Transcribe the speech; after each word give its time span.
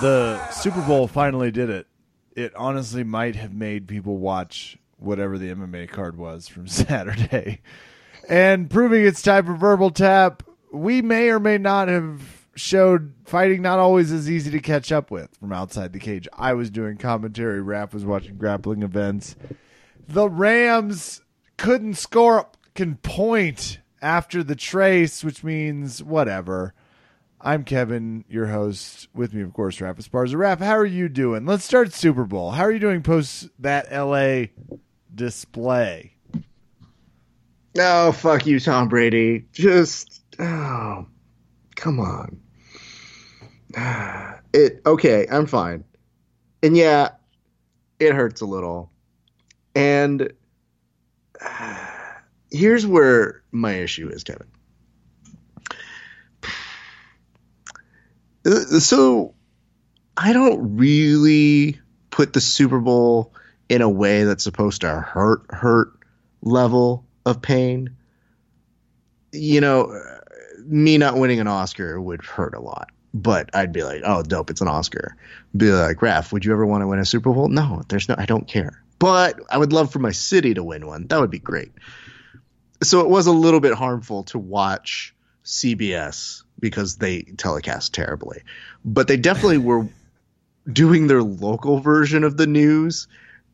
the 0.00 0.50
Super 0.50 0.80
Bowl 0.82 1.08
finally 1.08 1.50
did 1.50 1.70
it. 1.70 1.86
It 2.36 2.54
honestly 2.54 3.02
might 3.02 3.36
have 3.36 3.52
made 3.52 3.88
people 3.88 4.18
watch 4.18 4.78
whatever 4.98 5.38
the 5.38 5.52
MMA 5.52 5.88
card 5.88 6.16
was 6.16 6.48
from 6.48 6.68
Saturday. 6.68 7.60
And 8.28 8.70
proving 8.70 9.04
it's 9.04 9.22
time 9.22 9.46
for 9.46 9.54
verbal 9.54 9.90
tap, 9.90 10.42
we 10.72 11.02
may 11.02 11.30
or 11.30 11.40
may 11.40 11.58
not 11.58 11.88
have 11.88 12.46
showed 12.54 13.12
fighting 13.24 13.62
not 13.62 13.78
always 13.78 14.12
as 14.12 14.30
easy 14.30 14.50
to 14.50 14.60
catch 14.60 14.92
up 14.92 15.10
with 15.10 15.34
from 15.38 15.52
outside 15.52 15.92
the 15.92 15.98
cage. 15.98 16.28
I 16.32 16.54
was 16.54 16.70
doing 16.70 16.96
commentary, 16.96 17.60
Raph 17.60 17.94
was 17.94 18.04
watching 18.04 18.36
grappling 18.36 18.82
events. 18.82 19.36
The 20.08 20.28
Rams 20.28 21.22
couldn't 21.56 21.94
score 21.94 22.48
can 22.74 22.96
point 22.96 23.80
after 24.02 24.42
the 24.42 24.56
trace, 24.56 25.24
which 25.24 25.42
means 25.42 26.02
whatever. 26.02 26.74
I'm 27.40 27.62
Kevin, 27.64 28.24
your 28.28 28.46
host. 28.46 29.08
With 29.14 29.32
me, 29.32 29.42
of 29.42 29.52
course, 29.52 29.78
Raph 29.78 29.96
Esparza. 29.96 30.34
Raph, 30.34 30.58
how 30.58 30.76
are 30.76 30.84
you 30.84 31.08
doing? 31.08 31.46
Let's 31.46 31.64
start 31.64 31.92
Super 31.92 32.24
Bowl. 32.24 32.50
How 32.50 32.64
are 32.64 32.72
you 32.72 32.80
doing 32.80 33.02
post 33.02 33.48
that 33.60 33.92
LA 33.92 34.46
display? 35.14 36.16
No, 37.76 38.08
oh, 38.08 38.12
fuck 38.12 38.44
you, 38.44 38.58
Tom 38.58 38.88
Brady. 38.88 39.46
Just, 39.52 40.22
oh, 40.38 41.06
come 41.76 42.00
on. 42.00 42.40
It 44.54 44.80
okay, 44.86 45.26
I'm 45.30 45.44
fine. 45.44 45.84
And 46.62 46.74
yeah, 46.74 47.10
it 48.00 48.14
hurts 48.14 48.40
a 48.40 48.46
little. 48.46 48.90
And 49.74 50.32
uh, 51.38 51.86
here's 52.50 52.86
where 52.86 53.42
my 53.52 53.74
issue 53.74 54.08
is, 54.08 54.24
Kevin. 54.24 54.46
Uh, 58.46 58.80
so 58.80 59.34
I 60.16 60.32
don't 60.32 60.76
really 60.76 61.80
put 62.10 62.32
the 62.32 62.40
Super 62.40 62.80
Bowl 62.80 63.32
in 63.68 63.82
a 63.82 63.88
way 63.88 64.24
that's 64.24 64.44
supposed 64.44 64.80
to 64.80 64.88
hurt 64.88 65.42
hurt 65.50 65.92
level 66.42 67.04
of 67.26 67.42
pain. 67.42 67.96
You 69.32 69.60
know, 69.60 70.02
me 70.64 70.98
not 70.98 71.16
winning 71.16 71.40
an 71.40 71.46
Oscar 71.46 72.00
would 72.00 72.24
hurt 72.24 72.54
a 72.54 72.60
lot, 72.60 72.90
but 73.12 73.50
I'd 73.54 73.72
be 73.72 73.84
like, 73.84 74.02
"Oh, 74.04 74.22
dope, 74.22 74.50
it's 74.50 74.60
an 74.60 74.68
Oscar." 74.68 75.16
Be 75.56 75.70
like, 75.70 75.98
"Raph, 75.98 76.32
would 76.32 76.44
you 76.44 76.52
ever 76.52 76.66
want 76.66 76.82
to 76.82 76.86
win 76.86 76.98
a 76.98 77.04
Super 77.04 77.32
Bowl?" 77.32 77.48
No, 77.48 77.82
there's 77.88 78.08
no. 78.08 78.14
I 78.18 78.24
don't 78.24 78.46
care, 78.46 78.82
but 78.98 79.38
I 79.50 79.58
would 79.58 79.72
love 79.72 79.92
for 79.92 79.98
my 79.98 80.12
city 80.12 80.54
to 80.54 80.64
win 80.64 80.86
one. 80.86 81.06
That 81.08 81.20
would 81.20 81.30
be 81.30 81.38
great. 81.38 81.72
So 82.82 83.00
it 83.00 83.08
was 83.08 83.26
a 83.26 83.32
little 83.32 83.60
bit 83.60 83.74
harmful 83.74 84.22
to 84.24 84.38
watch 84.38 85.14
CBS 85.48 86.42
because 86.60 86.96
they 86.96 87.22
telecast 87.22 87.94
terribly. 87.94 88.42
But 88.84 89.08
they 89.08 89.16
definitely 89.16 89.58
were 89.58 89.88
doing 90.72 91.06
their 91.06 91.22
local 91.22 91.80
version 91.80 92.22
of 92.22 92.36
the 92.36 92.46
news 92.46 93.08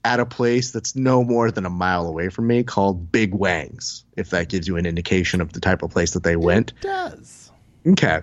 at 0.04 0.20
a 0.20 0.26
place 0.26 0.72
that's 0.72 0.96
no 0.96 1.22
more 1.22 1.50
than 1.50 1.64
a 1.64 1.70
mile 1.70 2.06
away 2.06 2.28
from 2.28 2.48
me 2.48 2.64
called 2.64 3.10
Big 3.10 3.32
Wangs, 3.32 4.04
if 4.16 4.30
that 4.30 4.48
gives 4.48 4.66
you 4.66 4.76
an 4.76 4.86
indication 4.86 5.40
of 5.40 5.52
the 5.52 5.60
type 5.60 5.82
of 5.82 5.90
place 5.90 6.10
that 6.12 6.24
they 6.24 6.36
went. 6.36 6.72
It 6.72 6.82
does. 6.82 7.52
Okay. 7.86 8.20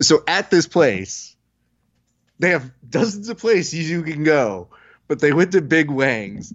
So 0.00 0.24
at 0.26 0.50
this 0.50 0.66
place, 0.66 1.36
they 2.38 2.50
have 2.50 2.72
dozens 2.88 3.28
of 3.28 3.38
places 3.38 3.88
you 3.88 4.02
can 4.02 4.24
go, 4.24 4.68
but 5.06 5.20
they 5.20 5.32
went 5.32 5.52
to 5.52 5.60
Big 5.60 5.90
Wangs, 5.90 6.52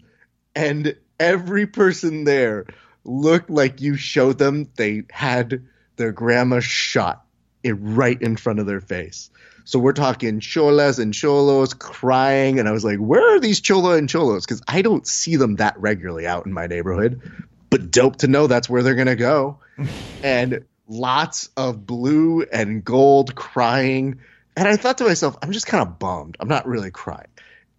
and 0.56 0.96
every 1.20 1.68
person 1.68 2.24
there 2.24 2.66
looked 3.06 3.50
like 3.50 3.82
you 3.82 3.96
showed 3.96 4.40
them 4.40 4.70
they 4.76 5.04
had 5.10 5.64
their 6.00 6.12
grandma 6.12 6.60
shot 6.60 7.26
it 7.62 7.74
right 7.74 8.20
in 8.20 8.38
front 8.38 8.60
of 8.60 8.66
their 8.66 8.82
face. 8.82 9.30
So 9.66 9.78
we're 9.78 9.94
talking 9.94 10.40
cholas 10.40 10.98
and 10.98 11.14
cholos 11.14 11.76
crying, 11.76 12.58
and 12.58 12.68
I 12.68 12.72
was 12.72 12.84
like, 12.84 12.98
"Where 12.98 13.36
are 13.36 13.40
these 13.40 13.60
chola 13.60 13.98
and 13.98 14.10
cholos?" 14.10 14.46
Because 14.46 14.64
I 14.68 14.82
don't 14.82 15.06
see 15.06 15.36
them 15.36 15.58
that 15.58 15.80
regularly 15.80 16.26
out 16.26 16.48
in 16.48 16.54
my 16.54 16.66
neighborhood. 16.66 17.22
But 17.70 17.92
dope 17.92 18.16
to 18.18 18.28
know 18.28 18.48
that's 18.48 18.68
where 18.68 18.82
they're 18.82 18.96
gonna 18.96 19.16
go, 19.16 19.60
and 20.24 20.66
lots 20.88 21.50
of 21.56 21.86
blue 21.86 22.44
and 22.52 22.84
gold 22.84 23.36
crying. 23.36 24.20
And 24.58 24.68
I 24.68 24.76
thought 24.76 24.98
to 24.98 25.04
myself, 25.04 25.38
I'm 25.44 25.52
just 25.52 25.68
kind 25.68 25.88
of 25.88 26.00
bummed. 26.00 26.38
I'm 26.40 26.48
not 26.48 26.66
really 26.66 26.92
crying. 26.92 27.28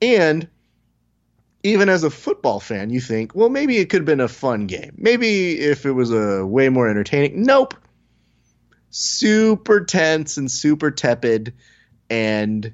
And 0.00 0.48
even 1.62 1.88
as 1.88 2.04
a 2.04 2.10
football 2.10 2.60
fan, 2.60 2.90
you 2.90 3.00
think, 3.00 3.34
well, 3.34 3.48
maybe 3.48 3.78
it 3.78 3.90
could 3.90 4.00
have 4.00 4.06
been 4.06 4.20
a 4.20 4.28
fun 4.28 4.66
game. 4.66 4.94
Maybe 4.96 5.58
if 5.58 5.84
it 5.84 5.92
was 5.92 6.10
a 6.10 6.46
way 6.46 6.68
more 6.68 6.88
entertaining. 6.88 7.42
Nope. 7.42 7.74
Super 8.90 9.84
tense 9.84 10.36
and 10.36 10.50
super 10.50 10.90
tepid, 10.90 11.54
and 12.08 12.72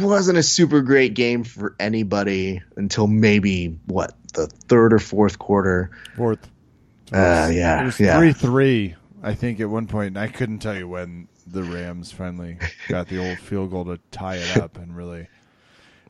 wasn't 0.00 0.38
a 0.38 0.42
super 0.42 0.80
great 0.82 1.14
game 1.14 1.44
for 1.44 1.76
anybody 1.78 2.60
until 2.76 3.06
maybe 3.06 3.78
what 3.86 4.14
the 4.34 4.46
third 4.46 4.92
or 4.92 4.98
fourth 4.98 5.38
quarter. 5.38 5.90
Fourth. 6.16 6.50
Uh, 7.12 7.50
yeah, 7.52 7.82
it 7.82 7.84
was 7.84 8.00
yeah. 8.00 8.18
three 8.18 8.32
three. 8.32 8.94
I 9.22 9.34
think 9.34 9.60
at 9.60 9.70
one 9.70 9.86
point, 9.86 10.16
I 10.16 10.28
couldn't 10.28 10.58
tell 10.58 10.76
you 10.76 10.88
when 10.88 11.28
the 11.46 11.62
Rams 11.62 12.12
finally 12.12 12.58
got 12.88 13.08
the 13.08 13.26
old 13.26 13.38
field 13.38 13.70
goal 13.70 13.84
to 13.86 13.98
tie 14.10 14.36
it 14.36 14.56
up 14.56 14.76
and 14.76 14.96
really 14.96 15.28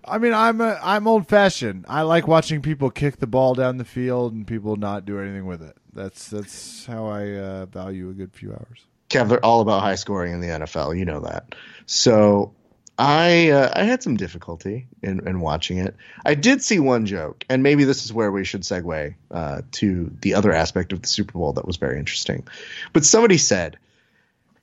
I 0.06 0.18
mean, 0.18 0.34
I'm 0.34 0.60
a, 0.60 0.78
I'm 0.82 1.06
old 1.06 1.28
fashioned. 1.28 1.86
I 1.88 2.02
like 2.02 2.26
watching 2.26 2.62
people 2.62 2.90
kick 2.90 3.18
the 3.18 3.26
ball 3.26 3.54
down 3.54 3.78
the 3.78 3.84
field 3.84 4.32
and 4.32 4.46
people 4.46 4.76
not 4.76 5.06
do 5.06 5.18
anything 5.18 5.46
with 5.46 5.62
it. 5.62 5.76
That's 5.92 6.28
that's 6.28 6.84
how 6.86 7.06
I 7.06 7.32
uh, 7.32 7.66
value 7.66 8.10
a 8.10 8.12
good 8.12 8.32
few 8.32 8.52
hours. 8.52 8.84
Kev, 9.10 9.28
they're 9.28 9.44
all 9.44 9.60
about 9.60 9.82
high 9.82 9.94
scoring 9.94 10.32
in 10.34 10.40
the 10.40 10.48
NFL. 10.48 10.98
You 10.98 11.04
know 11.04 11.20
that. 11.20 11.54
So 11.86 12.52
I 12.98 13.50
uh, 13.50 13.72
I 13.74 13.84
had 13.84 14.02
some 14.02 14.16
difficulty 14.16 14.86
in, 15.02 15.26
in 15.26 15.40
watching 15.40 15.78
it. 15.78 15.96
I 16.24 16.34
did 16.34 16.62
see 16.62 16.78
one 16.78 17.06
joke, 17.06 17.44
and 17.48 17.62
maybe 17.62 17.84
this 17.84 18.04
is 18.04 18.12
where 18.12 18.30
we 18.30 18.44
should 18.44 18.62
segue 18.62 19.14
uh, 19.30 19.62
to 19.72 20.12
the 20.20 20.34
other 20.34 20.52
aspect 20.52 20.92
of 20.92 21.02
the 21.02 21.08
Super 21.08 21.32
Bowl 21.32 21.52
that 21.54 21.66
was 21.66 21.76
very 21.76 21.98
interesting. 21.98 22.46
But 22.92 23.04
somebody 23.04 23.38
said 23.38 23.78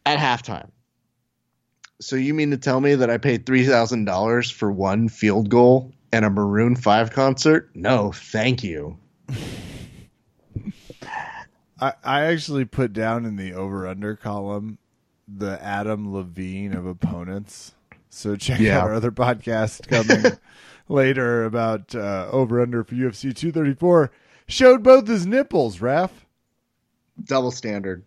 at 0.06 0.18
halftime, 0.18 0.70
so 2.02 2.16
you 2.18 2.34
mean 2.34 2.52
to 2.52 2.58
tell 2.58 2.82
me 2.82 2.96
that 2.96 3.10
I 3.10 3.18
paid 3.18 3.46
three 3.46 3.66
thousand 3.66 4.06
dollars 4.06 4.52
for 4.52 4.72
one 4.72 5.08
field 5.08 5.50
goal 5.50 5.94
and 6.12 6.26
a 6.26 6.30
Maroon 6.30 6.76
Five 6.76 7.12
concert? 7.12 7.70
No, 7.74 8.12
thank 8.12 8.64
you. 8.64 8.98
I 11.80 11.94
I 12.04 12.22
actually 12.26 12.66
put 12.66 12.94
down 12.94 13.26
in 13.26 13.36
the 13.36 13.54
over 13.54 13.88
under 13.88 14.16
column 14.16 14.78
the 15.28 15.62
Adam 15.64 16.14
Levine 16.14 16.74
of 16.74 16.86
opponents. 16.86 17.74
So 18.10 18.36
check 18.36 18.60
Yeah. 18.60 18.80
out 18.80 18.84
our 18.90 18.94
other 18.94 19.12
podcast 19.12 19.88
coming 19.88 20.38
later 20.90 21.46
about 21.46 21.96
uh, 21.96 22.28
over 22.32 22.60
under 22.62 22.84
for 22.84 22.96
UFC 22.96 23.34
234. 23.34 24.12
Showed 24.48 24.84
both 24.84 25.08
his 25.08 25.26
nipples, 25.26 25.78
Raph. 25.78 26.10
Double 27.24 27.52
standard. 27.52 28.04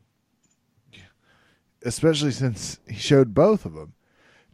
Especially 1.84 2.30
since 2.32 2.78
he 2.88 2.94
showed 2.96 3.34
both 3.34 3.64
of 3.64 3.74
them. 3.74 3.92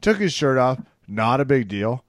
Took 0.01 0.19
his 0.19 0.33
shirt 0.33 0.59
off, 0.59 0.81
not 1.07 1.41
a 1.41 1.45
big 1.45 1.69
deal, 1.69 2.05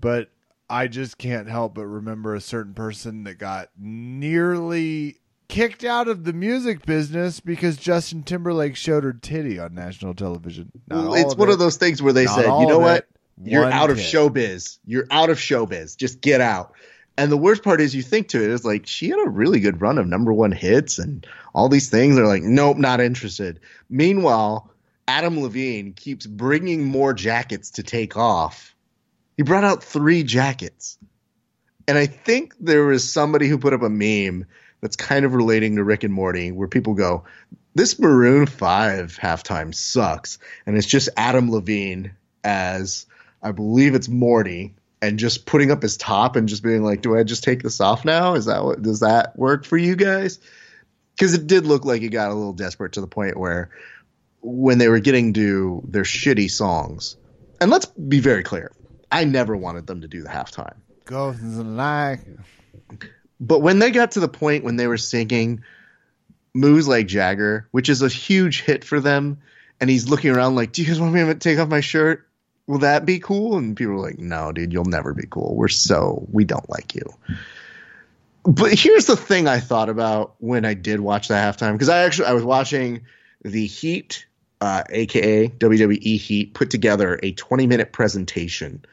but 0.00 0.30
I 0.68 0.88
just 0.88 1.18
can't 1.18 1.48
help 1.48 1.74
but 1.74 1.86
remember 1.86 2.34
a 2.34 2.40
certain 2.40 2.74
person 2.74 3.24
that 3.24 3.38
got 3.38 3.70
nearly 3.78 5.16
kicked 5.48 5.82
out 5.84 6.08
of 6.08 6.24
the 6.24 6.32
music 6.32 6.84
business 6.84 7.40
because 7.40 7.76
Justin 7.76 8.22
Timberlake 8.22 8.76
showed 8.76 9.04
her 9.04 9.12
titty 9.12 9.58
on 9.58 9.74
national 9.74 10.14
television. 10.14 10.70
It's 10.90 11.32
of 11.32 11.38
one 11.38 11.48
it. 11.48 11.52
of 11.52 11.58
those 11.58 11.76
things 11.76 12.02
where 12.02 12.12
they 12.12 12.24
Not 12.26 12.34
said, 12.34 12.44
you 12.60 12.66
know 12.66 12.78
what? 12.80 12.98
it. 12.98 13.08
You're 13.44 13.62
One 13.62 13.72
out 13.72 13.90
of 13.90 13.96
tit." 13.96 14.06
showbiz. 14.06 14.78
You're 14.84 15.06
out 15.10 15.30
of 15.30 15.38
showbiz. 15.38 15.96
Just 15.96 16.20
get 16.20 16.40
out. 16.40 16.72
And 17.18 17.32
the 17.32 17.36
worst 17.36 17.64
part 17.64 17.80
is 17.80 17.96
you 17.96 18.02
think 18.02 18.28
to 18.28 18.44
it 18.44 18.48
is 18.48 18.64
like 18.64 18.86
she 18.86 19.08
had 19.08 19.18
a 19.18 19.28
really 19.28 19.58
good 19.58 19.80
run 19.80 19.98
of 19.98 20.06
number 20.06 20.32
one 20.32 20.52
hits 20.52 21.00
and 21.00 21.26
all 21.52 21.68
these 21.68 21.90
things. 21.90 22.14
They're 22.14 22.28
like, 22.28 22.44
nope, 22.44 22.76
not 22.76 23.00
interested. 23.00 23.58
Meanwhile, 23.90 24.70
Adam 25.08 25.40
Levine 25.40 25.94
keeps 25.94 26.26
bringing 26.26 26.84
more 26.84 27.12
jackets 27.12 27.72
to 27.72 27.82
take 27.82 28.16
off. 28.16 28.72
He 29.36 29.42
brought 29.42 29.64
out 29.64 29.82
three 29.82 30.22
jackets. 30.22 30.96
And 31.88 31.98
I 31.98 32.06
think 32.06 32.54
there 32.60 32.84
was 32.84 33.10
somebody 33.10 33.48
who 33.48 33.58
put 33.58 33.72
up 33.72 33.82
a 33.82 33.90
meme 33.90 34.46
that's 34.80 34.94
kind 34.94 35.24
of 35.24 35.34
relating 35.34 35.74
to 35.74 35.82
Rick 35.82 36.04
and 36.04 36.14
Morty 36.14 36.52
where 36.52 36.68
people 36.68 36.94
go, 36.94 37.24
this 37.74 37.98
Maroon 37.98 38.46
5 38.46 39.18
halftime 39.20 39.74
sucks. 39.74 40.38
And 40.66 40.76
it's 40.76 40.86
just 40.86 41.08
Adam 41.16 41.50
Levine 41.50 42.12
as 42.44 43.06
I 43.42 43.50
believe 43.50 43.96
it's 43.96 44.08
Morty 44.08 44.76
and 45.00 45.18
just 45.18 45.46
putting 45.46 45.70
up 45.70 45.82
his 45.82 45.96
top 45.96 46.36
and 46.36 46.48
just 46.48 46.62
being 46.62 46.82
like, 46.82 47.02
do 47.02 47.16
I 47.16 47.22
just 47.22 47.44
take 47.44 47.62
this 47.62 47.80
off 47.80 48.04
now? 48.04 48.34
Is 48.34 48.46
that 48.46 48.64
what 48.64 48.82
does 48.82 49.00
that 49.00 49.38
work 49.38 49.64
for 49.64 49.76
you 49.76 49.96
guys? 49.96 50.38
Because 51.14 51.34
it 51.34 51.46
did 51.46 51.66
look 51.66 51.84
like 51.84 52.02
he 52.02 52.08
got 52.08 52.30
a 52.30 52.34
little 52.34 52.52
desperate 52.52 52.92
to 52.92 53.00
the 53.00 53.06
point 53.06 53.36
where 53.36 53.70
when 54.40 54.78
they 54.78 54.88
were 54.88 55.00
getting 55.00 55.32
to 55.34 55.82
their 55.88 56.04
shitty 56.04 56.50
songs, 56.50 57.16
and 57.60 57.70
let's 57.70 57.86
be 57.86 58.20
very 58.20 58.42
clear, 58.42 58.70
I 59.10 59.24
never 59.24 59.56
wanted 59.56 59.86
them 59.86 60.02
to 60.02 60.08
do 60.08 60.22
the 60.22 60.28
halftime. 60.28 60.76
Go 61.04 61.34
like 61.40 62.20
But 63.40 63.60
when 63.60 63.78
they 63.78 63.90
got 63.90 64.12
to 64.12 64.20
the 64.20 64.28
point 64.28 64.64
when 64.64 64.76
they 64.76 64.86
were 64.86 64.98
singing 64.98 65.64
Moves 66.54 66.86
Like 66.86 67.06
Jagger, 67.06 67.68
which 67.70 67.88
is 67.88 68.02
a 68.02 68.08
huge 68.08 68.62
hit 68.62 68.84
for 68.84 69.00
them, 69.00 69.38
and 69.80 69.88
he's 69.88 70.08
looking 70.08 70.30
around 70.30 70.54
like, 70.54 70.72
Do 70.72 70.82
you 70.82 70.88
guys 70.88 71.00
want 71.00 71.14
me 71.14 71.24
to 71.24 71.34
take 71.34 71.58
off 71.58 71.68
my 71.68 71.80
shirt? 71.80 72.27
Will 72.68 72.78
that 72.80 73.06
be 73.06 73.18
cool? 73.18 73.56
And 73.56 73.76
people 73.76 73.94
were 73.94 74.00
like, 74.02 74.18
no, 74.18 74.52
dude, 74.52 74.72
you'll 74.72 74.84
never 74.84 75.14
be 75.14 75.26
cool. 75.28 75.56
We're 75.56 75.68
so, 75.68 76.24
we 76.30 76.44
don't 76.44 76.68
like 76.70 76.94
you. 76.94 77.02
But 78.44 78.78
here's 78.78 79.06
the 79.06 79.16
thing 79.16 79.48
I 79.48 79.58
thought 79.58 79.88
about 79.88 80.34
when 80.38 80.64
I 80.64 80.74
did 80.74 81.00
watch 81.00 81.28
that 81.28 81.58
halftime 81.58 81.72
because 81.72 81.88
I 81.88 82.04
actually 82.04 82.28
I 82.28 82.34
was 82.34 82.44
watching 82.44 83.02
the 83.42 83.66
Heat, 83.66 84.26
uh, 84.60 84.84
aka 84.90 85.48
WWE 85.48 86.18
Heat, 86.18 86.54
put 86.54 86.70
together 86.70 87.18
a 87.22 87.32
20 87.32 87.66
minute 87.66 87.92
presentation 87.92 88.84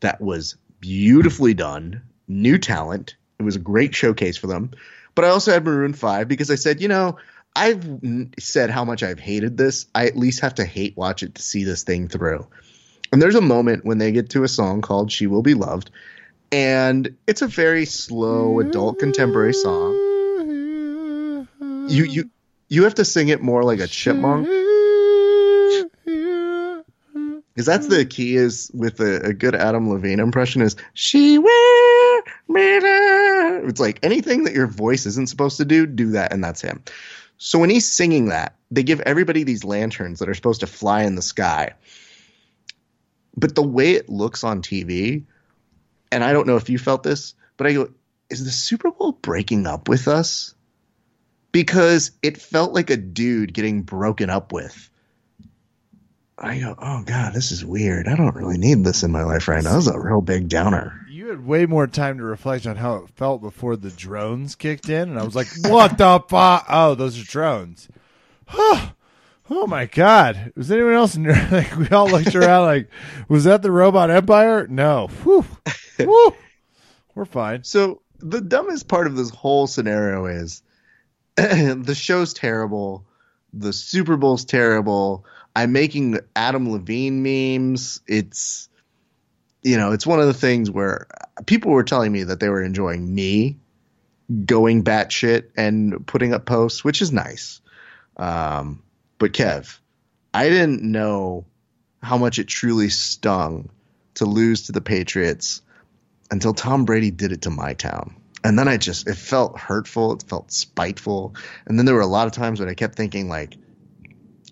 that 0.00 0.20
was 0.20 0.56
beautifully 0.80 1.54
done, 1.54 2.02
new 2.28 2.56
talent. 2.56 3.16
It 3.38 3.42
was 3.42 3.56
a 3.56 3.60
great 3.60 3.94
showcase 3.94 4.36
for 4.36 4.46
them. 4.46 4.70
But 5.14 5.24
I 5.24 5.28
also 5.28 5.52
had 5.52 5.64
Maroon 5.64 5.92
Five 5.92 6.28
because 6.28 6.50
I 6.50 6.56
said, 6.56 6.80
you 6.80 6.88
know, 6.88 7.18
I've 7.54 7.84
said 8.38 8.70
how 8.70 8.84
much 8.84 9.02
I've 9.02 9.20
hated 9.20 9.56
this. 9.56 9.86
I 9.94 10.06
at 10.06 10.16
least 10.16 10.40
have 10.40 10.56
to 10.56 10.64
hate 10.64 10.96
watch 10.96 11.22
it 11.22 11.36
to 11.36 11.42
see 11.42 11.64
this 11.64 11.84
thing 11.84 12.08
through. 12.08 12.48
And 13.14 13.22
there's 13.22 13.36
a 13.36 13.40
moment 13.40 13.84
when 13.84 13.98
they 13.98 14.10
get 14.10 14.30
to 14.30 14.42
a 14.42 14.48
song 14.48 14.80
called 14.80 15.12
She 15.12 15.28
Will 15.28 15.42
Be 15.42 15.54
Loved, 15.54 15.88
and 16.50 17.16
it's 17.28 17.42
a 17.42 17.46
very 17.46 17.84
slow 17.84 18.58
adult 18.58 18.98
contemporary 18.98 19.52
song. 19.52 19.92
You 21.88 22.06
you 22.06 22.28
you 22.68 22.82
have 22.82 22.96
to 22.96 23.04
sing 23.04 23.28
it 23.28 23.40
more 23.40 23.62
like 23.62 23.78
a 23.78 23.86
chipmunk. 23.86 24.48
Because 27.54 27.66
that's 27.66 27.86
the 27.86 28.04
key 28.04 28.34
is 28.34 28.68
with 28.74 28.98
a, 28.98 29.26
a, 29.26 29.32
good 29.32 29.54
Adam 29.54 29.88
Levine 29.88 30.18
impression 30.18 30.60
is 30.60 30.74
she 30.94 31.38
will 31.38 32.22
be. 32.52 32.80
It's 33.68 33.78
like 33.78 34.00
anything 34.02 34.42
that 34.42 34.54
your 34.54 34.66
voice 34.66 35.06
isn't 35.06 35.28
supposed 35.28 35.58
to 35.58 35.64
do, 35.64 35.86
do 35.86 36.10
that, 36.10 36.32
and 36.32 36.42
that's 36.42 36.60
him. 36.60 36.82
So 37.38 37.60
when 37.60 37.70
he's 37.70 37.86
singing 37.86 38.26
that, 38.30 38.56
they 38.72 38.82
give 38.82 39.00
everybody 39.02 39.44
these 39.44 39.62
lanterns 39.62 40.18
that 40.18 40.28
are 40.28 40.34
supposed 40.34 40.62
to 40.62 40.66
fly 40.66 41.04
in 41.04 41.14
the 41.14 41.22
sky. 41.22 41.74
But 43.36 43.54
the 43.54 43.62
way 43.62 43.92
it 43.92 44.08
looks 44.08 44.44
on 44.44 44.62
TV, 44.62 45.24
and 46.12 46.22
I 46.22 46.32
don't 46.32 46.46
know 46.46 46.56
if 46.56 46.70
you 46.70 46.78
felt 46.78 47.02
this, 47.02 47.34
but 47.56 47.66
I 47.66 47.72
go, 47.72 47.90
is 48.30 48.44
the 48.44 48.50
Super 48.50 48.90
Bowl 48.90 49.12
breaking 49.12 49.66
up 49.66 49.88
with 49.88 50.08
us? 50.08 50.54
Because 51.52 52.12
it 52.22 52.38
felt 52.38 52.72
like 52.72 52.90
a 52.90 52.96
dude 52.96 53.54
getting 53.54 53.82
broken 53.82 54.30
up 54.30 54.52
with 54.52 54.90
I 56.36 56.58
go, 56.58 56.74
oh 56.78 57.02
god, 57.04 57.32
this 57.32 57.52
is 57.52 57.64
weird. 57.64 58.08
I 58.08 58.16
don't 58.16 58.34
really 58.34 58.58
need 58.58 58.82
this 58.84 59.04
in 59.04 59.12
my 59.12 59.22
life 59.22 59.46
right 59.46 59.62
now. 59.62 59.76
This 59.76 59.86
is 59.86 59.94
a 59.94 60.00
real 60.00 60.20
big 60.20 60.48
downer. 60.48 61.06
You 61.08 61.28
had 61.28 61.46
way 61.46 61.64
more 61.66 61.86
time 61.86 62.18
to 62.18 62.24
reflect 62.24 62.66
on 62.66 62.76
how 62.76 62.96
it 62.96 63.10
felt 63.10 63.40
before 63.40 63.76
the 63.76 63.90
drones 63.90 64.56
kicked 64.56 64.88
in, 64.88 65.10
and 65.10 65.18
I 65.18 65.22
was 65.22 65.36
like, 65.36 65.46
what 65.62 65.96
the 65.96 66.20
fuck? 66.28 66.66
Oh, 66.68 66.94
those 66.96 67.20
are 67.20 67.24
drones. 67.24 67.88
oh 69.50 69.66
my 69.66 69.86
god. 69.86 70.52
Was 70.56 70.70
anyone 70.70 70.94
else 70.94 71.16
in 71.16 71.24
there? 71.24 71.48
Like, 71.50 71.76
we 71.76 71.88
all 71.88 72.08
looked 72.08 72.34
around 72.34 72.64
like, 72.66 72.90
was 73.28 73.44
that 73.44 73.62
the 73.62 73.70
robot 73.70 74.10
empire? 74.10 74.66
No. 74.66 75.08
Whew. 75.22 75.44
Whew. 75.98 76.34
We're 77.14 77.24
fine. 77.24 77.64
So 77.64 78.02
the 78.18 78.40
dumbest 78.40 78.88
part 78.88 79.06
of 79.06 79.16
this 79.16 79.30
whole 79.30 79.66
scenario 79.66 80.26
is 80.26 80.62
the 81.36 81.94
show's 81.96 82.32
terrible. 82.32 83.06
The 83.52 83.72
Super 83.72 84.16
Bowl's 84.16 84.44
terrible 84.44 85.24
I'm 85.56 85.72
making 85.72 86.18
Adam 86.34 86.70
Levine 86.70 87.22
memes. 87.22 88.00
It's 88.06 88.68
you 89.62 89.78
know, 89.78 89.92
it's 89.92 90.06
one 90.06 90.20
of 90.20 90.26
the 90.26 90.34
things 90.34 90.70
where 90.70 91.06
people 91.46 91.72
were 91.72 91.84
telling 91.84 92.12
me 92.12 92.24
that 92.24 92.38
they 92.38 92.48
were 92.48 92.62
enjoying 92.62 93.14
me 93.14 93.58
going 94.44 94.84
batshit 94.84 95.50
and 95.56 96.06
putting 96.06 96.34
up 96.34 96.44
posts, 96.44 96.84
which 96.84 97.00
is 97.00 97.12
nice. 97.12 97.62
Um, 98.16 98.82
but 99.18 99.32
Kev, 99.32 99.78
I 100.32 100.48
didn't 100.48 100.82
know 100.82 101.46
how 102.02 102.18
much 102.18 102.38
it 102.38 102.46
truly 102.46 102.88
stung 102.90 103.70
to 104.14 104.26
lose 104.26 104.66
to 104.66 104.72
the 104.72 104.80
Patriots 104.80 105.62
until 106.30 106.54
Tom 106.54 106.84
Brady 106.84 107.10
did 107.10 107.32
it 107.32 107.42
to 107.42 107.50
my 107.50 107.74
town. 107.74 108.16
And 108.42 108.58
then 108.58 108.68
I 108.68 108.76
just, 108.76 109.08
it 109.08 109.16
felt 109.16 109.58
hurtful. 109.58 110.12
It 110.12 110.24
felt 110.24 110.52
spiteful. 110.52 111.34
And 111.66 111.78
then 111.78 111.86
there 111.86 111.94
were 111.94 112.02
a 112.02 112.06
lot 112.06 112.26
of 112.26 112.32
times 112.32 112.60
when 112.60 112.68
I 112.68 112.74
kept 112.74 112.94
thinking, 112.94 113.28
like, 113.28 113.56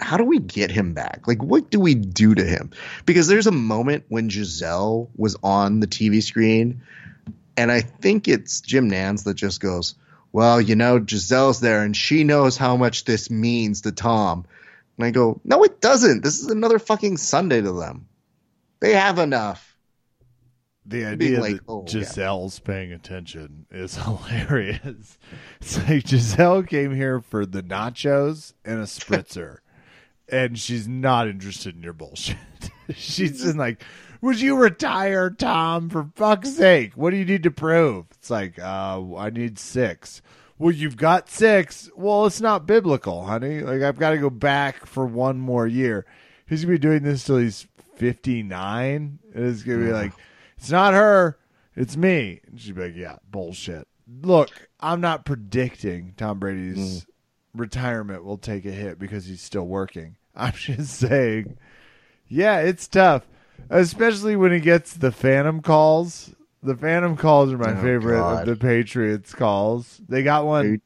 how 0.01 0.17
do 0.17 0.25
we 0.25 0.39
get 0.39 0.71
him 0.71 0.95
back? 0.95 1.29
Like, 1.29 1.43
what 1.43 1.71
do 1.71 1.79
we 1.79 1.95
do 1.95 2.35
to 2.35 2.45
him? 2.45 2.71
Because 3.05 3.29
there's 3.29 3.47
a 3.47 3.53
moment 3.53 4.05
when 4.09 4.29
Gisele 4.29 5.11
was 5.17 5.37
on 5.43 5.81
the 5.81 5.87
TV 5.87 6.23
screen, 6.23 6.83
and 7.57 7.71
I 7.71 7.81
think 7.81 8.29
it's 8.29 8.61
Jim 8.63 8.91
Nantz 8.91 9.25
that 9.25 9.35
just 9.35 9.61
goes, 9.61 9.95
Well, 10.33 10.61
you 10.61 10.77
know, 10.77 10.99
Gisele's 10.99 11.61
there 11.61 11.83
and 11.83 11.97
she 11.97 12.25
knows 12.25 12.57
how 12.57 12.77
much 12.77 13.05
this 13.05 13.31
means 13.31 13.83
to 13.83 13.93
Tom. 13.93 14.47
And 14.97 15.07
I 15.07 15.11
go, 15.11 15.41
No, 15.45 15.63
it 15.65 15.81
doesn't. 15.81 16.23
This 16.23 16.41
is 16.41 16.49
another 16.49 16.79
fucking 16.79 17.19
Sunday 17.19 17.61
to 17.61 17.73
them. 17.73 18.09
They 18.81 18.95
have 18.95 19.19
enough. 19.19 19.69
The 20.85 21.05
idea 21.05 21.41
like, 21.41 21.55
that 21.55 21.63
oh, 21.69 21.83
Gisele's 21.83 22.59
yeah. 22.59 22.67
paying 22.67 22.93
attention 22.93 23.67
is 23.71 23.97
hilarious. 24.03 25.19
It's 25.61 25.79
like 25.79 26.05
Gisele 26.05 26.65
came 26.65 26.95
here 26.95 27.21
for 27.21 27.47
the 27.47 27.63
nachos 27.63 28.53
and 28.65 28.81
a 28.81 28.85
spritzer 28.85 29.59
and 30.33 30.59
she's 30.59 30.89
not 30.89 31.29
interested 31.29 31.77
in 31.77 31.83
your 31.83 31.93
bullshit. 31.93 32.37
she's 32.95 33.33
mm-hmm. 33.33 33.45
just 33.45 33.57
like, 33.57 33.85
"Would 34.23 34.41
you 34.41 34.57
retire, 34.57 35.29
Tom? 35.29 35.91
For 35.91 36.09
fuck's 36.15 36.55
sake, 36.55 36.93
what 36.95 37.11
do 37.11 37.17
you 37.17 37.27
need 37.27 37.43
to 37.43 37.51
prove?" 37.51 38.07
It's 38.13 38.31
like, 38.31 38.59
uh, 38.59 39.17
I 39.17 39.29
need 39.29 39.59
six. 39.59 40.23
Well, 40.59 40.73
you've 40.73 40.97
got 40.97 41.29
six. 41.29 41.91
Well, 41.97 42.25
it's 42.25 42.41
not 42.41 42.67
biblical, 42.67 43.25
honey. 43.25 43.61
Like 43.61 43.83
I've 43.83 43.99
got 43.99 44.11
to 44.11 44.19
go 44.19 44.31
back 44.31 44.87
for 44.87 45.05
one 45.05 45.39
more 45.39 45.67
year. 45.67 46.07
He's 46.47 46.65
gonna 46.65 46.75
be 46.75 46.79
doing 46.79 47.03
this 47.03 47.25
till 47.25 47.39
he's 47.39 47.67
fifty 47.97 48.43
nine. 48.43 49.19
It's 49.35 49.63
gonna 49.63 49.85
be 49.85 49.93
like, 49.93 50.13
it's 50.57 50.71
not 50.71 50.95
her, 50.95 51.37
it's 51.75 51.97
me. 51.97 52.41
And 52.47 52.61
she'd 52.61 52.77
be 52.77 52.83
like, 52.83 52.97
yeah, 52.97 53.17
bullshit. 53.29 53.89
Look, 54.23 54.51
I'm 54.79 55.01
not 55.01 55.25
predicting 55.25 56.15
Tom 56.17 56.39
Brady's 56.39 57.03
mm. 57.03 57.07
retirement 57.55 58.25
will 58.25 58.39
take 58.39 58.65
a 58.65 58.71
hit 58.71 58.99
because 58.99 59.27
he's 59.27 59.43
still 59.43 59.67
working. 59.67 60.17
I'm 60.37 60.53
just 60.57 60.95
saying, 60.95 61.57
yeah, 62.29 62.61
it's 62.61 62.87
tough, 62.87 63.27
especially 63.71 64.37
when 64.37 64.53
he 64.53 64.61
gets 64.61 64.95
the 64.95 65.13
phantom 65.13 65.63
calls. 65.63 66.35
The 66.63 66.77
phantom 66.77 67.17
calls 67.17 67.53
are 67.53 67.59
my 67.59 67.73
oh, 67.73 67.83
favorite 67.83 68.19
God. 68.19 68.41
of 68.41 68.47
the 68.47 68.65
Patriots 68.65 69.35
calls. 69.35 70.01
They 70.09 70.23
got 70.23 70.47
one 70.47 70.65
Dude. 70.65 70.81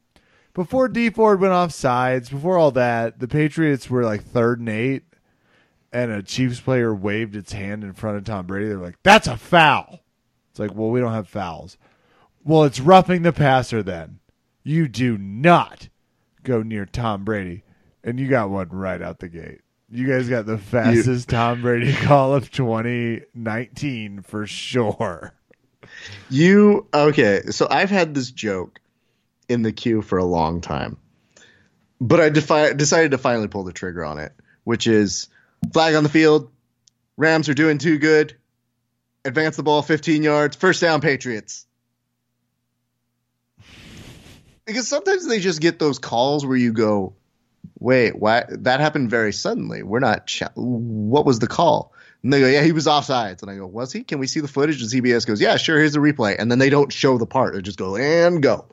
before 0.53 0.87
D 0.87 1.09
Ford 1.09 1.39
went 1.39 1.53
off 1.53 1.71
sides. 1.71 2.29
Before 2.29 2.57
all 2.57 2.71
that, 2.71 3.19
the 3.19 3.27
Patriots 3.27 3.89
were 3.89 4.03
like 4.03 4.23
third 4.23 4.59
and 4.59 4.69
eight, 4.69 5.03
and 5.91 6.11
a 6.11 6.23
Chiefs 6.23 6.59
player 6.59 6.93
waved 6.93 7.35
its 7.35 7.53
hand 7.53 7.83
in 7.83 7.93
front 7.93 8.17
of 8.17 8.23
Tom 8.23 8.47
Brady. 8.47 8.67
They're 8.69 8.77
like, 8.77 9.01
"That's 9.03 9.27
a 9.27 9.37
foul." 9.37 9.99
It's 10.49 10.59
like, 10.59 10.73
well, 10.73 10.89
we 10.89 10.99
don't 10.99 11.13
have 11.13 11.27
fouls. 11.27 11.77
Well, 12.43 12.63
it's 12.63 12.79
roughing 12.79 13.21
the 13.21 13.33
passer. 13.33 13.83
Then 13.83 14.19
you 14.63 14.87
do 14.87 15.17
not 15.17 15.89
go 16.43 16.63
near 16.63 16.85
Tom 16.85 17.23
Brady 17.23 17.63
and 18.07 18.19
you 18.19 18.27
got 18.29 18.49
one 18.49 18.69
right 18.69 19.01
out 19.01 19.19
the 19.19 19.27
gate. 19.27 19.61
You 19.89 20.05
guys 20.05 20.27
got 20.27 20.45
the 20.45 20.57
fastest 20.57 21.31
you, 21.31 21.37
Tom 21.37 21.61
Brady 21.61 21.93
call 22.01 22.33
of 22.33 22.51
2019 22.51 24.21
for 24.21 24.45
sure. 24.45 25.33
You 26.29 26.87
okay? 26.93 27.41
So 27.51 27.67
I've 27.69 27.89
had 27.89 28.13
this 28.13 28.31
joke 28.31 28.81
in 29.47 29.61
the 29.61 29.71
queue 29.71 30.01
for 30.01 30.17
a 30.17 30.25
long 30.25 30.59
time, 30.59 30.97
but 32.01 32.19
I 32.19 32.29
defi- 32.29 32.75
decided 32.75 33.11
to 33.11 33.17
finally 33.17 33.47
pull 33.47 33.63
the 33.63 33.71
trigger 33.71 34.03
on 34.03 34.19
it, 34.19 34.33
which 34.65 34.87
is 34.87 35.29
flag 35.71 35.95
on 35.95 36.03
the 36.03 36.09
field. 36.09 36.51
Rams 37.15 37.47
are 37.47 37.53
doing 37.53 37.77
too 37.77 37.97
good. 37.97 38.35
Advance 39.23 39.55
the 39.55 39.63
ball 39.63 39.81
15 39.81 40.21
yards. 40.21 40.55
First 40.57 40.81
down, 40.81 40.99
Patriots. 41.01 41.65
Because 44.65 44.87
sometimes 44.87 45.25
they 45.25 45.39
just 45.39 45.61
get 45.61 45.79
those 45.79 45.97
calls 45.97 46.45
where 46.45 46.57
you 46.57 46.73
go, 46.73 47.13
wait, 47.79 48.17
why 48.17 48.45
that 48.49 48.79
happened 48.79 49.09
very 49.09 49.33
suddenly? 49.33 49.83
We're 49.83 49.99
not. 49.99 50.27
Ch- 50.27 50.43
what 50.55 51.25
was 51.25 51.39
the 51.39 51.47
call? 51.47 51.93
And 52.23 52.33
they 52.33 52.41
go, 52.41 52.47
yeah, 52.47 52.63
he 52.63 52.71
was 52.71 52.87
offsides. 52.87 53.41
And 53.41 53.51
I 53.51 53.57
go, 53.57 53.67
was 53.67 53.93
he? 53.93 54.03
Can 54.03 54.19
we 54.19 54.27
see 54.27 54.39
the 54.39 54.47
footage? 54.47 54.81
And 54.81 54.91
CBS 54.91 55.25
goes, 55.25 55.39
yeah, 55.39 55.57
sure. 55.57 55.77
Here's 55.77 55.93
the 55.93 55.99
replay. 55.99 56.35
And 56.37 56.49
then 56.49 56.59
they 56.59 56.69
don't 56.69 56.91
show 56.91 57.17
the 57.17 57.27
part. 57.27 57.53
They 57.53 57.61
just 57.61 57.77
go 57.77 57.95
and 57.95 58.41
go. 58.41 58.65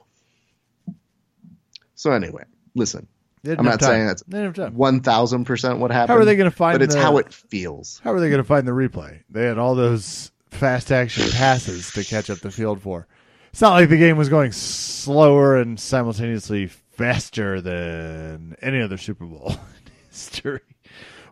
So 1.95 2.11
anyway, 2.11 2.45
listen. 2.75 3.07
I'm 3.47 3.65
not 3.65 3.81
time. 3.81 3.89
saying 3.89 4.07
that's 4.07 4.73
one 4.73 5.01
thousand 5.01 5.45
percent 5.45 5.79
what 5.79 5.91
happened. 5.91 6.17
How 6.17 6.17
are 6.17 6.25
they 6.25 6.37
going 6.37 6.51
to 6.51 6.57
find? 6.57 6.79
But 6.79 6.83
it's 6.83 6.95
the, 6.95 7.03
how 7.03 7.19
it 7.19 7.33
feels. 7.33 8.01
How 8.03 8.13
are 8.13 8.21
they 8.21 8.31
going 8.31 8.41
to 8.41 8.45
find 8.49 8.67
the 8.67 8.73
replay? 8.73 9.21
They 9.29 9.45
had 9.45 9.59
all 9.59 9.75
those 9.75 10.33
fast 10.51 10.91
action 10.91 11.31
passes 11.31 11.93
to 11.93 12.05
catch 12.05 12.31
up 12.31 12.39
the 12.39 12.51
field 12.51 12.81
for. 12.81 13.07
It's 13.51 13.61
not 13.61 13.75
like 13.75 13.91
the 13.91 13.99
game 13.99 14.17
was 14.17 14.31
going 14.31 14.53
slower 14.53 15.57
and 15.59 15.79
simultaneously 15.79 16.71
faster 16.97 17.61
than 17.61 18.57
any 18.61 18.81
other 18.81 18.97
Super 18.97 19.25
Bowl 19.25 19.51
in 19.51 19.93
history. 20.11 20.61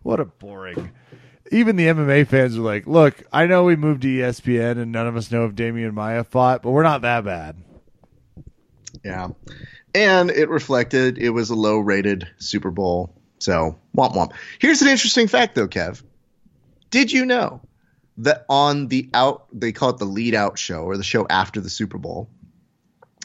What 0.02 0.20
a 0.20 0.24
boring. 0.24 0.90
Even 1.50 1.76
the 1.76 1.86
MMA 1.86 2.26
fans 2.26 2.56
are 2.56 2.62
like, 2.62 2.86
look, 2.86 3.22
I 3.32 3.46
know 3.46 3.64
we 3.64 3.76
moved 3.76 4.02
to 4.02 4.08
ESPN 4.08 4.78
and 4.78 4.90
none 4.90 5.06
of 5.06 5.16
us 5.16 5.30
know 5.30 5.44
if 5.44 5.52
Demian 5.54 5.92
Maia 5.92 6.24
fought, 6.24 6.62
but 6.62 6.70
we're 6.70 6.82
not 6.82 7.02
that 7.02 7.24
bad. 7.24 7.56
Yeah. 9.04 9.28
And 9.94 10.30
it 10.30 10.48
reflected 10.48 11.18
it 11.18 11.30
was 11.30 11.50
a 11.50 11.54
low 11.54 11.78
rated 11.78 12.26
Super 12.38 12.70
Bowl. 12.70 13.14
So, 13.38 13.78
womp 13.96 14.14
womp. 14.14 14.32
Here's 14.60 14.82
an 14.82 14.88
interesting 14.88 15.28
fact, 15.28 15.54
though, 15.54 15.68
Kev. 15.68 16.02
Did 16.90 17.12
you 17.12 17.26
know 17.26 17.60
that 18.18 18.44
on 18.48 18.88
the 18.88 19.08
out 19.14 19.46
they 19.52 19.72
call 19.72 19.90
it 19.90 19.98
the 19.98 20.04
lead 20.04 20.34
out 20.34 20.58
show 20.58 20.82
or 20.82 20.96
the 20.96 21.04
show 21.04 21.26
after 21.28 21.60
the 21.60 21.70
Super 21.70 21.98
Bowl. 21.98 22.28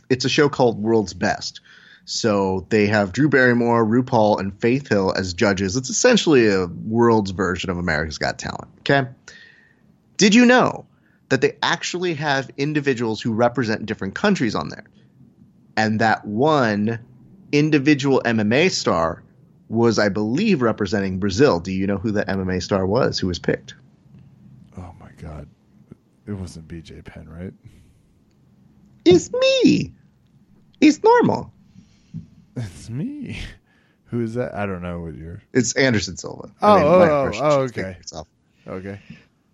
It's 0.09 0.25
a 0.25 0.29
show 0.29 0.49
called 0.49 0.81
World's 0.81 1.13
Best. 1.13 1.59
So 2.09 2.65
they 2.69 2.87
have 2.87 3.11
Drew 3.11 3.27
Barrymore, 3.27 3.85
RuPaul, 3.85 4.39
and 4.39 4.57
Faith 4.61 4.87
Hill 4.87 5.13
as 5.17 5.33
judges. 5.33 5.75
It's 5.75 5.89
essentially 5.89 6.47
a 6.47 6.67
world's 6.67 7.31
version 7.31 7.69
of 7.69 7.77
America's 7.77 8.17
Got 8.17 8.39
Talent. 8.39 8.69
Okay. 8.79 9.09
Did 10.15 10.33
you 10.33 10.45
know 10.45 10.85
that 11.27 11.41
they 11.41 11.57
actually 11.61 12.13
have 12.13 12.49
individuals 12.55 13.19
who 13.19 13.33
represent 13.33 13.85
different 13.85 14.15
countries 14.15 14.55
on 14.55 14.69
there? 14.69 14.85
And 15.75 15.99
that 15.99 16.23
one 16.23 16.97
individual 17.51 18.21
MMA 18.23 18.71
star 18.71 19.21
was, 19.67 19.99
I 19.99 20.07
believe, 20.07 20.61
representing 20.61 21.19
Brazil. 21.19 21.59
Do 21.59 21.73
you 21.73 21.87
know 21.87 21.97
who 21.97 22.11
that 22.13 22.29
MMA 22.29 22.63
star 22.63 22.87
was 22.87 23.19
who 23.19 23.27
was 23.27 23.37
picked? 23.37 23.75
Oh 24.77 24.93
my 24.97 25.11
god. 25.21 25.49
It 26.25 26.31
wasn't 26.31 26.69
BJ 26.69 27.03
Penn, 27.03 27.27
right? 27.27 27.53
It's 29.03 29.29
me. 29.33 29.91
It's 30.79 31.03
normal. 31.03 31.51
It's 32.57 32.89
me. 32.89 33.39
Who 34.05 34.21
is 34.21 34.35
that? 34.35 34.55
I 34.55 34.65
don't 34.65 34.81
know 34.81 35.01
what 35.01 35.15
you're. 35.15 35.41
It's 35.53 35.73
Anderson 35.73 36.15
Silva. 36.15 36.49
Oh, 36.61 36.73
I 36.73 36.79
mean, 36.79 36.87
oh, 36.87 37.31
oh, 37.35 37.59
okay. 37.63 37.97
Okay. 38.65 38.99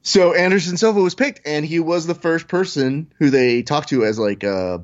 So 0.04 0.34
Anderson 0.34 0.78
Silva 0.78 1.02
was 1.02 1.16
picked, 1.16 1.48
and 1.48 1.66
he 1.66 1.80
was 1.80 2.06
the 2.06 2.14
first 2.14 2.48
person 2.48 3.12
who 3.18 3.30
they 3.30 3.64
talked 3.64 3.90
to 3.90 4.06
as 4.06 4.20
like 4.20 4.44
a 4.44 4.84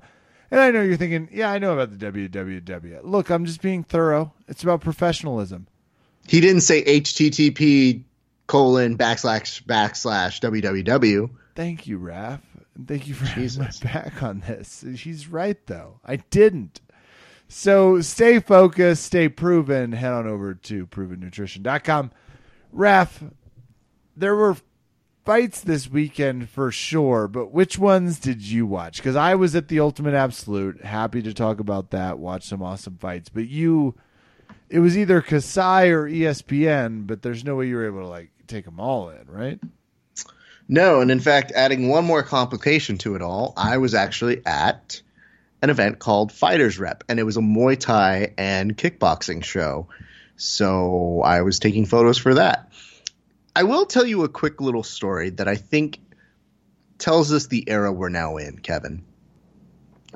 And 0.52 0.60
I 0.60 0.72
know 0.72 0.82
you're 0.82 0.98
thinking, 0.98 1.30
yeah, 1.32 1.52
I 1.52 1.60
know 1.60 1.74
about 1.74 1.98
the 1.98 2.12
www. 2.12 3.02
Look, 3.04 3.30
I'm 3.30 3.46
just 3.46 3.62
being 3.62 3.84
thorough. 3.84 4.34
It's 4.48 4.64
about 4.64 4.82
professionalism. 4.82 5.68
He 6.28 6.42
didn't 6.42 6.62
say 6.62 6.84
HTTP 6.84 8.04
colon 8.48 8.98
backslash 8.98 9.64
backslash 9.64 10.40
www. 10.40 11.30
Thank 11.56 11.88
you, 11.88 12.00
Raph. 12.00 12.42
Thank 12.88 13.08
you 13.08 13.14
for 13.14 13.26
having 13.26 13.60
my 13.60 13.72
back 13.84 14.24
on 14.24 14.40
this. 14.42 14.84
He's 14.96 15.28
right, 15.28 15.58
though. 15.68 16.00
I 16.06 16.18
didn't. 16.18 16.82
So 17.48 18.00
stay 18.02 18.40
focused, 18.40 19.04
stay 19.04 19.28
proven. 19.28 19.92
Head 19.92 20.14
on 20.14 20.28
over 20.28 20.54
to 20.54 20.88
provennutrition.com. 20.88 22.12
Raph, 22.76 23.32
there 24.20 24.36
were 24.36 24.58
fights 25.26 25.62
this 25.62 25.90
weekend 25.90 26.50
for 26.50 26.72
sure, 26.72 27.28
but 27.28 27.52
which 27.52 27.78
ones 27.78 28.20
did 28.20 28.42
you 28.42 28.66
watch? 28.66 28.98
Because 28.98 29.16
I 29.16 29.36
was 29.36 29.56
at 29.56 29.68
the 29.68 29.80
Ultimate 29.80 30.14
Absolute. 30.14 30.84
Happy 30.84 31.22
to 31.22 31.34
talk 31.34 31.60
about 31.60 31.92
that. 31.92 32.20
Watch 32.20 32.46
some 32.46 32.62
awesome 32.62 32.98
fights. 32.98 33.30
But 33.30 33.48
you, 33.48 33.96
it 34.70 34.80
was 34.80 34.98
either 34.98 35.22
Kasai 35.22 35.90
or 35.90 36.10
ESPN, 36.10 37.08
but 37.08 37.22
there's 37.22 37.44
no 37.44 37.56
way 37.56 37.68
you 37.68 37.76
were 37.76 37.88
able 37.88 38.02
to 38.02 38.08
like 38.08 38.32
take 38.48 38.66
them 38.66 38.80
all 38.80 39.10
in, 39.10 39.26
right? 39.28 39.60
No, 40.68 41.02
and 41.02 41.10
in 41.10 41.20
fact, 41.20 41.52
adding 41.56 41.90
one 41.90 42.06
more 42.06 42.22
complication 42.22 42.98
to 43.00 43.16
it 43.16 43.22
all, 43.22 43.54
I 43.58 43.78
was 43.78 43.96
actually 43.96 44.46
at 44.46 45.02
an 45.62 45.70
event 45.70 46.00
called 46.00 46.32
Fighters 46.32 46.78
Rep, 46.78 47.04
and 47.10 47.20
it 47.20 47.24
was 47.24 47.38
a 47.38 47.42
Muay 47.42 47.78
Thai 47.78 48.34
and 48.38 48.78
kickboxing 48.78 49.44
show. 49.44 49.88
So 50.38 51.22
I 51.22 51.42
was 51.42 51.60
taking 51.60 51.86
photos 51.86 52.18
for 52.18 52.36
that. 52.36 52.70
I 53.60 53.64
will 53.64 53.86
tell 53.86 54.06
you 54.06 54.24
a 54.24 54.30
quick 54.30 54.62
little 54.62 54.84
story 54.84 55.32
that 55.32 55.50
I 55.50 55.56
think 55.56 56.00
tells 56.98 57.34
us 57.34 57.48
the 57.48 57.66
era 57.68 57.92
we're 57.92 58.08
now 58.08 58.38
in, 58.38 58.58
Kevin. 58.58 59.04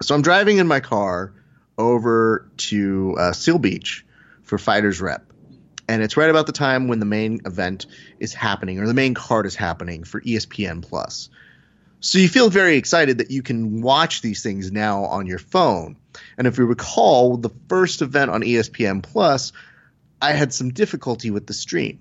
So 0.01 0.15
I'm 0.15 0.21
driving 0.21 0.59
in 0.59 0.67
my 0.67 0.79
car 0.79 1.33
over 1.77 2.49
to 2.55 3.17
uh, 3.19 3.33
Seal 3.33 3.59
Beach 3.59 4.05
for 4.43 4.57
Fighters 4.57 5.01
Rep. 5.01 5.25
And 5.89 6.01
it's 6.01 6.15
right 6.15 6.29
about 6.29 6.45
the 6.45 6.53
time 6.53 6.87
when 6.87 6.99
the 6.99 7.05
main 7.05 7.41
event 7.45 7.85
is 8.17 8.33
happening 8.33 8.79
or 8.79 8.87
the 8.87 8.93
main 8.93 9.13
card 9.13 9.45
is 9.45 9.55
happening 9.55 10.05
for 10.05 10.21
ESPN 10.21 10.81
Plus. 10.81 11.29
So 11.99 12.19
you 12.19 12.29
feel 12.29 12.49
very 12.49 12.77
excited 12.77 13.17
that 13.17 13.29
you 13.29 13.43
can 13.43 13.81
watch 13.81 14.21
these 14.21 14.41
things 14.41 14.71
now 14.71 15.03
on 15.03 15.27
your 15.27 15.39
phone. 15.39 15.97
And 16.37 16.47
if 16.47 16.57
you 16.57 16.65
recall, 16.65 17.35
the 17.35 17.51
first 17.67 18.01
event 18.01 18.31
on 18.31 18.41
ESPN 18.41 19.03
Plus, 19.03 19.51
I 20.21 20.31
had 20.31 20.53
some 20.53 20.69
difficulty 20.69 21.29
with 21.29 21.45
the 21.45 21.53
stream. 21.53 21.99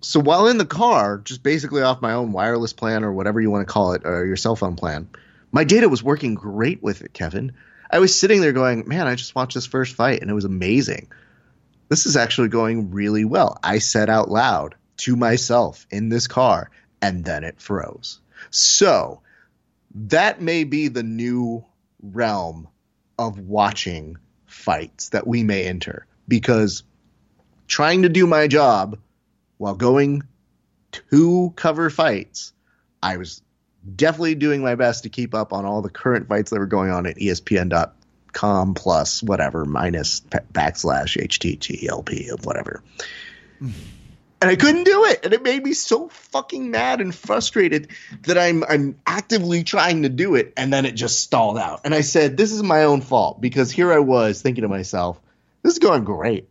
So 0.00 0.18
while 0.20 0.46
in 0.46 0.58
the 0.58 0.66
car, 0.66 1.18
just 1.18 1.42
basically 1.42 1.82
off 1.82 2.00
my 2.00 2.12
own 2.12 2.32
wireless 2.32 2.72
plan 2.72 3.04
or 3.04 3.12
whatever 3.12 3.40
you 3.40 3.50
want 3.50 3.66
to 3.66 3.72
call 3.72 3.92
it, 3.92 4.02
or 4.04 4.24
your 4.24 4.36
cell 4.36 4.56
phone 4.56 4.76
plan, 4.76 5.08
my 5.52 5.64
data 5.64 5.88
was 5.88 6.02
working 6.02 6.34
great 6.34 6.82
with 6.82 7.02
it, 7.02 7.12
Kevin. 7.12 7.52
I 7.90 7.98
was 7.98 8.18
sitting 8.18 8.40
there 8.40 8.52
going, 8.52 8.88
man, 8.88 9.06
I 9.06 9.14
just 9.14 9.34
watched 9.34 9.54
this 9.54 9.66
first 9.66 9.96
fight 9.96 10.22
and 10.22 10.30
it 10.30 10.34
was 10.34 10.44
amazing. 10.44 11.10
This 11.88 12.06
is 12.06 12.16
actually 12.16 12.48
going 12.48 12.92
really 12.92 13.24
well. 13.24 13.58
I 13.62 13.78
said 13.78 14.08
out 14.08 14.30
loud 14.30 14.76
to 14.98 15.16
myself 15.16 15.86
in 15.90 16.08
this 16.08 16.26
car, 16.26 16.70
and 17.02 17.24
then 17.24 17.42
it 17.42 17.60
froze. 17.60 18.20
So 18.50 19.22
that 19.94 20.40
may 20.40 20.64
be 20.64 20.88
the 20.88 21.02
new 21.02 21.64
realm 22.02 22.68
of 23.18 23.38
watching 23.38 24.18
fights 24.46 25.10
that 25.10 25.26
we 25.26 25.42
may 25.42 25.64
enter 25.64 26.06
because 26.28 26.84
trying 27.66 28.02
to 28.02 28.08
do 28.08 28.26
my 28.26 28.46
job 28.46 28.98
while 29.60 29.74
going 29.74 30.22
to 30.90 31.52
cover 31.54 31.90
fights, 31.90 32.54
I 33.02 33.18
was 33.18 33.42
definitely 33.94 34.34
doing 34.34 34.62
my 34.62 34.74
best 34.74 35.02
to 35.02 35.10
keep 35.10 35.34
up 35.34 35.52
on 35.52 35.66
all 35.66 35.82
the 35.82 35.90
current 35.90 36.28
fights 36.28 36.50
that 36.50 36.58
were 36.58 36.66
going 36.66 36.90
on 36.90 37.04
at 37.04 37.16
ESPN.com 37.16 38.72
plus 38.72 39.22
whatever 39.22 39.66
minus 39.66 40.20
backslash 40.20 41.22
HTTLP 41.22 42.32
of 42.32 42.46
whatever. 42.46 42.82
Hmm. 43.58 43.72
And 44.40 44.50
I 44.50 44.56
couldn't 44.56 44.84
do 44.84 45.04
it, 45.04 45.26
and 45.26 45.34
it 45.34 45.42
made 45.42 45.62
me 45.62 45.74
so 45.74 46.08
fucking 46.08 46.70
mad 46.70 47.02
and 47.02 47.14
frustrated 47.14 47.88
that 48.22 48.38
I'm 48.38 48.64
I'm 48.64 48.98
actively 49.06 49.62
trying 49.62 50.04
to 50.04 50.08
do 50.08 50.36
it, 50.36 50.54
and 50.56 50.72
then 50.72 50.86
it 50.86 50.92
just 50.92 51.20
stalled 51.20 51.58
out. 51.58 51.82
And 51.84 51.94
I 51.94 52.00
said, 52.00 52.38
"This 52.38 52.50
is 52.50 52.62
my 52.62 52.84
own 52.84 53.02
fault," 53.02 53.42
because 53.42 53.70
here 53.70 53.92
I 53.92 53.98
was 53.98 54.40
thinking 54.40 54.62
to 54.62 54.68
myself, 54.68 55.20
"This 55.62 55.74
is 55.74 55.78
going 55.78 56.04
great. 56.04 56.48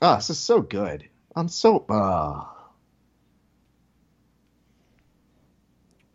Oh, 0.00 0.14
this 0.14 0.30
is 0.30 0.38
so 0.38 0.62
good. 0.62 1.06
I'm 1.34 1.48
so 1.48 1.84
uh 1.88 2.44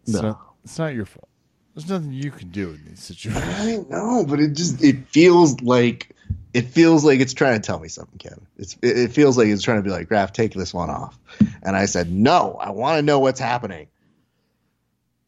It's, 0.04 0.14
No. 0.14 0.22
not, 0.22 0.56
it's 0.64 0.80
not 0.80 0.94
your 0.94 1.06
fault. 1.06 1.28
There's 1.76 1.90
nothing 1.90 2.12
you 2.12 2.32
can 2.32 2.50
do 2.50 2.70
in 2.70 2.84
these 2.86 3.04
situations. 3.04 3.44
I 3.46 3.76
know, 3.90 4.26
but 4.28 4.40
it 4.40 4.54
just 4.54 4.84
it 4.84 5.08
feels 5.10 5.62
like 5.62 6.10
it 6.54 6.64
feels 6.64 7.06
like 7.06 7.20
it's 7.20 7.34
trying 7.34 7.60
to 7.62 7.66
tell 7.66 7.80
me 7.80 7.88
something, 7.88 8.18
Kevin. 8.18 8.48
It's 8.58 8.76
it, 8.82 8.98
it 8.98 9.12
feels 9.12 9.38
like 9.38 9.48
it's 9.48 9.62
trying 9.62 9.78
to 9.78 9.84
be 9.84 9.92
like, 9.92 10.08
Graf, 10.08 10.34
take 10.34 10.54
this 10.54 10.74
one 10.74 10.90
off. 10.90 11.20
And 11.62 11.76
I 11.76 11.86
said, 11.86 12.12
no, 12.12 12.54
I 12.54 12.72
want 12.72 12.98
to 12.98 13.02
know 13.04 13.20
what's 13.20 13.40
happening. 13.40 13.88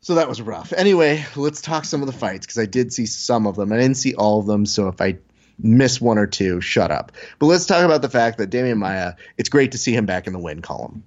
So 0.02 0.16
that 0.16 0.28
was 0.30 0.42
rough. 0.42 0.74
Anyway, 0.74 1.24
let's 1.36 1.62
talk 1.62 1.86
some 1.86 2.02
of 2.02 2.08
the 2.08 2.14
fights 2.14 2.48
because 2.48 2.58
I 2.58 2.66
did 2.66 2.94
see 2.94 3.06
some 3.06 3.46
of 3.46 3.56
them. 3.56 3.72
I 3.72 3.78
didn't 3.78 3.98
see 3.98 4.16
all 4.16 4.40
of 4.40 4.46
them, 4.48 4.66
so 4.66 4.88
if 4.88 5.02
I 5.02 5.18
miss 5.60 6.00
one 6.02 6.18
or 6.18 6.28
two, 6.28 6.62
shut 6.62 6.92
up. 6.92 7.12
But 7.38 7.48
let's 7.48 7.66
talk 7.66 7.84
about 7.84 8.02
the 8.02 8.10
fact 8.10 8.38
that 8.38 8.50
Demian 8.50 8.78
Maia. 8.78 9.14
It's 9.38 9.50
great 9.50 9.72
to 9.74 9.78
see 9.78 9.94
him 9.94 10.06
back 10.06 10.28
in 10.28 10.34
the 10.34 10.40
win 10.40 10.62
column. 10.62 11.04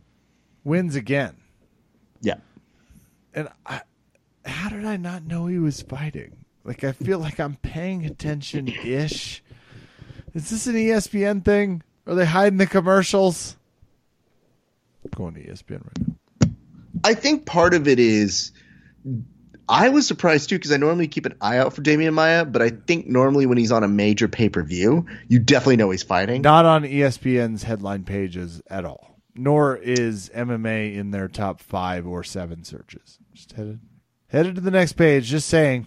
Wins 0.64 0.94
again. 0.94 1.34
Yeah. 2.20 2.36
And 3.34 3.48
I, 3.66 3.82
how 4.44 4.68
did 4.68 4.84
I 4.84 4.96
not 4.96 5.24
know 5.24 5.46
he 5.46 5.58
was 5.58 5.82
fighting? 5.82 6.44
Like 6.64 6.84
I 6.84 6.92
feel 6.92 7.18
like 7.18 7.40
I'm 7.40 7.56
paying 7.56 8.04
attention 8.06 8.68
ish. 8.68 9.42
Is 10.34 10.50
this 10.50 10.66
an 10.66 10.74
ESPN 10.74 11.44
thing? 11.44 11.82
Are 12.06 12.14
they 12.14 12.24
hiding 12.24 12.58
the 12.58 12.66
commercials? 12.66 13.56
I'm 15.04 15.10
going 15.10 15.34
to 15.34 15.44
ESPN 15.44 15.84
right 15.84 16.08
now. 16.08 16.48
I 17.04 17.14
think 17.14 17.46
part 17.46 17.74
of 17.74 17.88
it 17.88 17.98
is 17.98 18.52
I 19.68 19.88
was 19.88 20.06
surprised 20.06 20.48
too 20.48 20.56
because 20.56 20.72
I 20.72 20.76
normally 20.76 21.08
keep 21.08 21.26
an 21.26 21.36
eye 21.40 21.58
out 21.58 21.72
for 21.72 21.82
Demian 21.82 22.14
Maia, 22.14 22.44
but 22.44 22.62
I 22.62 22.70
think 22.70 23.06
normally 23.06 23.46
when 23.46 23.58
he's 23.58 23.72
on 23.72 23.84
a 23.84 23.88
major 23.88 24.28
pay 24.28 24.48
per 24.48 24.62
view, 24.62 25.06
you 25.28 25.38
definitely 25.38 25.76
know 25.76 25.90
he's 25.90 26.02
fighting. 26.02 26.42
Not 26.42 26.64
on 26.64 26.82
ESPN's 26.82 27.62
headline 27.62 28.04
pages 28.04 28.60
at 28.68 28.84
all. 28.84 29.18
Nor 29.34 29.76
is 29.76 30.30
MMA 30.34 30.94
in 30.96 31.10
their 31.10 31.28
top 31.28 31.60
five 31.60 32.06
or 32.06 32.22
seven 32.22 32.64
searches. 32.64 33.18
Just 33.32 33.52
headed 33.52 33.80
headed 34.26 34.56
to 34.56 34.60
the 34.60 34.70
next 34.70 34.94
page. 34.94 35.26
Just 35.26 35.48
saying. 35.48 35.86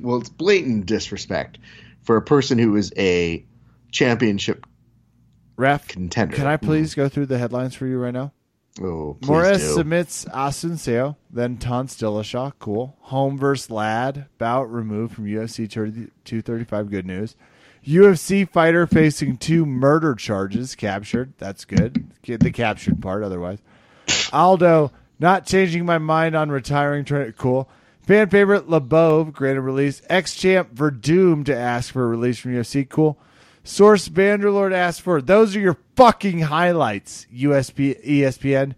Well, 0.00 0.18
it's 0.18 0.28
blatant 0.28 0.86
disrespect 0.86 1.58
for 2.02 2.16
a 2.16 2.22
person 2.22 2.58
who 2.58 2.76
is 2.76 2.92
a 2.96 3.44
championship 3.92 4.66
Ref, 5.56 5.86
contender. 5.86 6.36
can 6.36 6.46
I 6.46 6.56
please 6.56 6.92
mm-hmm. 6.92 7.02
go 7.02 7.08
through 7.08 7.26
the 7.26 7.38
headlines 7.38 7.74
for 7.74 7.86
you 7.86 7.98
right 7.98 8.12
now? 8.12 8.32
Oh, 8.82 9.16
Morris 9.24 9.62
do. 9.62 9.74
submits 9.74 10.24
Assunção, 10.26 11.16
then 11.30 11.58
Ton 11.58 11.86
Dillashaw. 11.86 12.52
Cool. 12.58 12.96
Holm 13.02 13.38
versus 13.38 13.70
Ladd. 13.70 14.26
Bout 14.38 14.64
removed 14.64 15.14
from 15.14 15.26
UFC 15.26 15.70
30 15.70 16.10
235. 16.24 16.90
Good 16.90 17.06
news. 17.06 17.36
UFC 17.86 18.48
fighter 18.48 18.86
facing 18.86 19.36
two 19.36 19.64
murder 19.66 20.14
charges 20.14 20.74
captured. 20.74 21.34
That's 21.38 21.64
good. 21.64 22.08
Get 22.22 22.40
the 22.40 22.50
captured 22.50 23.00
part, 23.00 23.22
otherwise. 23.22 23.58
Aldo 24.32 24.90
not 25.18 25.46
changing 25.46 25.84
my 25.84 25.98
mind 25.98 26.34
on 26.34 26.50
retiring. 26.50 27.04
Cool. 27.36 27.68
Fan 28.02 28.28
favorite 28.28 28.68
Lobov 28.68 29.32
granted 29.32 29.62
release. 29.62 30.02
Ex 30.08 30.34
champ 30.34 30.74
Werdum 30.74 31.44
to 31.44 31.56
ask 31.56 31.92
for 31.92 32.04
a 32.04 32.08
release 32.08 32.38
from 32.38 32.52
UFC. 32.52 32.88
Cool. 32.88 33.18
Source 33.62 34.08
Vanderlord 34.08 34.74
asked 34.74 35.00
for 35.00 35.22
those 35.22 35.54
are 35.56 35.60
your 35.60 35.78
fucking 35.96 36.40
highlights. 36.40 37.26
USP 37.34 37.96
ESPN 38.04 38.74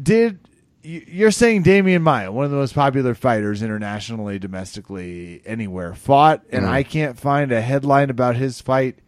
did 0.00 0.38
you- 0.82 1.04
you're 1.08 1.30
saying 1.30 1.64
Demian 1.64 2.02
Maia, 2.02 2.30
one 2.30 2.44
of 2.44 2.50
the 2.50 2.56
most 2.56 2.74
popular 2.74 3.14
fighters 3.14 3.62
internationally, 3.62 4.38
domestically, 4.38 5.42
anywhere, 5.44 5.94
fought, 5.94 6.42
and 6.50 6.64
mm. 6.64 6.68
I 6.68 6.82
can't 6.84 7.18
find 7.18 7.50
a 7.50 7.60
headline 7.60 8.08
about 8.08 8.36
his 8.36 8.60
fight 8.60 9.00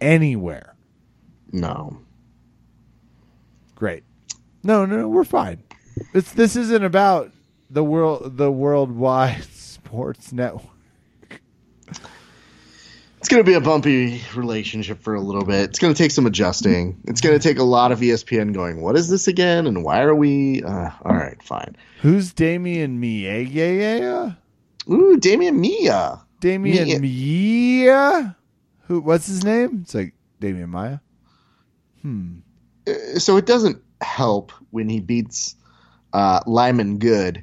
anywhere. 0.00 0.74
No. 1.52 1.98
Great. 3.74 4.04
No, 4.62 4.86
no, 4.86 4.96
no, 4.96 5.08
we're 5.08 5.24
fine. 5.24 5.62
It's 6.14 6.32
this 6.32 6.56
isn't 6.56 6.84
about 6.84 7.32
the 7.68 7.84
world, 7.84 8.36
the 8.38 8.50
worldwide 8.50 9.44
sports 9.52 10.32
network. 10.32 10.73
It's 13.24 13.30
going 13.30 13.42
to 13.42 13.50
be 13.50 13.54
a 13.54 13.60
bumpy 13.62 14.20
relationship 14.36 15.00
for 15.00 15.14
a 15.14 15.20
little 15.22 15.46
bit. 15.46 15.70
It's 15.70 15.78
going 15.78 15.94
to 15.94 15.96
take 15.96 16.10
some 16.10 16.26
adjusting. 16.26 17.00
It's 17.04 17.22
going 17.22 17.34
to 17.34 17.42
take 17.42 17.58
a 17.58 17.62
lot 17.62 17.90
of 17.90 18.00
ESPN 18.00 18.52
going, 18.52 18.82
what 18.82 18.96
is 18.96 19.08
this 19.08 19.26
again? 19.28 19.66
And 19.66 19.82
why 19.82 20.02
are 20.02 20.14
we. 20.14 20.62
Uh, 20.62 20.90
all 21.02 21.14
right, 21.16 21.42
fine. 21.42 21.74
Who's 22.02 22.34
Damian 22.34 23.00
Mia? 23.00 23.38
Yeah, 23.38 23.70
yeah, 23.70 23.96
yeah. 23.96 24.32
Ooh, 24.94 25.16
Damian 25.16 25.58
Mia. 25.58 26.20
Damian 26.40 27.00
Mia? 27.00 28.36
Who? 28.88 29.00
What's 29.00 29.26
his 29.26 29.42
name? 29.42 29.80
It's 29.84 29.94
like 29.94 30.12
Demian 30.42 30.68
Maia. 30.68 30.98
Hmm. 32.02 32.40
Uh, 32.86 33.18
So 33.18 33.38
it 33.38 33.46
doesn't 33.46 33.82
help 34.02 34.52
when 34.68 34.90
he 34.90 35.00
beats 35.00 35.56
uh, 36.12 36.40
Lyman 36.46 36.98
Good 36.98 37.42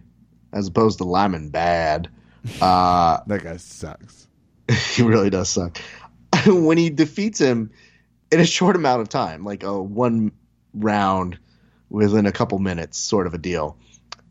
as 0.53 0.67
opposed 0.67 0.99
to 0.99 1.05
Lyman 1.05 1.49
Bad. 1.49 2.07
Uh, 2.61 3.21
That 3.25 3.41
guy 3.43 3.57
sucks. 3.57 4.27
he 4.95 5.03
really 5.03 5.29
does 5.29 5.49
suck. 5.49 5.79
when 6.45 6.77
he 6.77 6.89
defeats 6.89 7.39
him 7.39 7.71
in 8.31 8.39
a 8.39 8.45
short 8.45 8.75
amount 8.75 9.01
of 9.01 9.09
time, 9.09 9.43
like 9.43 9.63
a 9.63 9.81
one 9.81 10.31
round 10.73 11.37
within 11.89 12.25
a 12.25 12.31
couple 12.31 12.59
minutes, 12.59 12.97
sort 12.97 13.27
of 13.27 13.33
a 13.33 13.37
deal. 13.37 13.77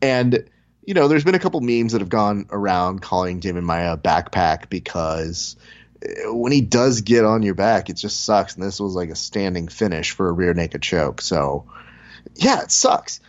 And 0.01 0.49
you 0.83 0.95
know, 0.95 1.07
there's 1.07 1.23
been 1.23 1.35
a 1.35 1.39
couple 1.39 1.61
memes 1.61 1.91
that 1.91 2.01
have 2.01 2.09
gone 2.09 2.47
around 2.49 3.01
calling 3.01 3.39
Damon 3.39 3.63
Maya 3.63 3.97
backpack 3.97 4.69
because 4.69 5.55
uh, 6.03 6.33
when 6.33 6.51
he 6.51 6.61
does 6.61 7.01
get 7.01 7.23
on 7.23 7.43
your 7.43 7.53
back, 7.53 7.89
it 7.89 7.97
just 7.97 8.23
sucks. 8.23 8.55
And 8.55 8.63
this 8.63 8.79
was 8.79 8.95
like 8.95 9.09
a 9.09 9.15
standing 9.15 9.67
finish 9.67 10.11
for 10.11 10.27
a 10.27 10.31
rear 10.31 10.55
naked 10.55 10.81
choke. 10.81 11.21
So, 11.21 11.67
yeah, 12.35 12.63
it 12.63 12.71
sucks. 12.71 13.19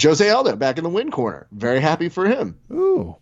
Jose 0.00 0.28
Aldo 0.28 0.56
back 0.56 0.78
in 0.78 0.84
the 0.84 0.90
win 0.90 1.10
corner. 1.10 1.46
Very 1.52 1.80
happy 1.80 2.08
for 2.08 2.26
him 2.26 2.58
Ooh. 2.70 3.16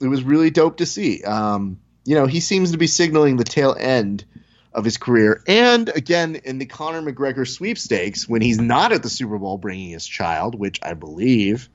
it 0.00 0.08
was 0.08 0.22
really 0.22 0.50
dope 0.50 0.76
to 0.76 0.86
see. 0.86 1.22
Um, 1.24 1.80
you 2.04 2.14
know, 2.14 2.26
he 2.26 2.40
seems 2.40 2.72
to 2.72 2.78
be 2.78 2.86
signaling 2.86 3.36
the 3.36 3.44
tail 3.44 3.74
end 3.78 4.24
of 4.72 4.84
his 4.84 4.96
career. 4.96 5.42
And 5.46 5.88
again, 5.88 6.36
in 6.36 6.58
the 6.58 6.66
Conor 6.66 7.00
McGregor 7.00 7.48
sweepstakes, 7.48 8.28
when 8.28 8.42
he's 8.42 8.60
not 8.60 8.92
at 8.92 9.02
the 9.02 9.08
Super 9.08 9.38
Bowl 9.38 9.56
bringing 9.56 9.90
his 9.90 10.06
child, 10.06 10.54
which 10.54 10.80
I 10.82 10.94
believe 10.94 11.68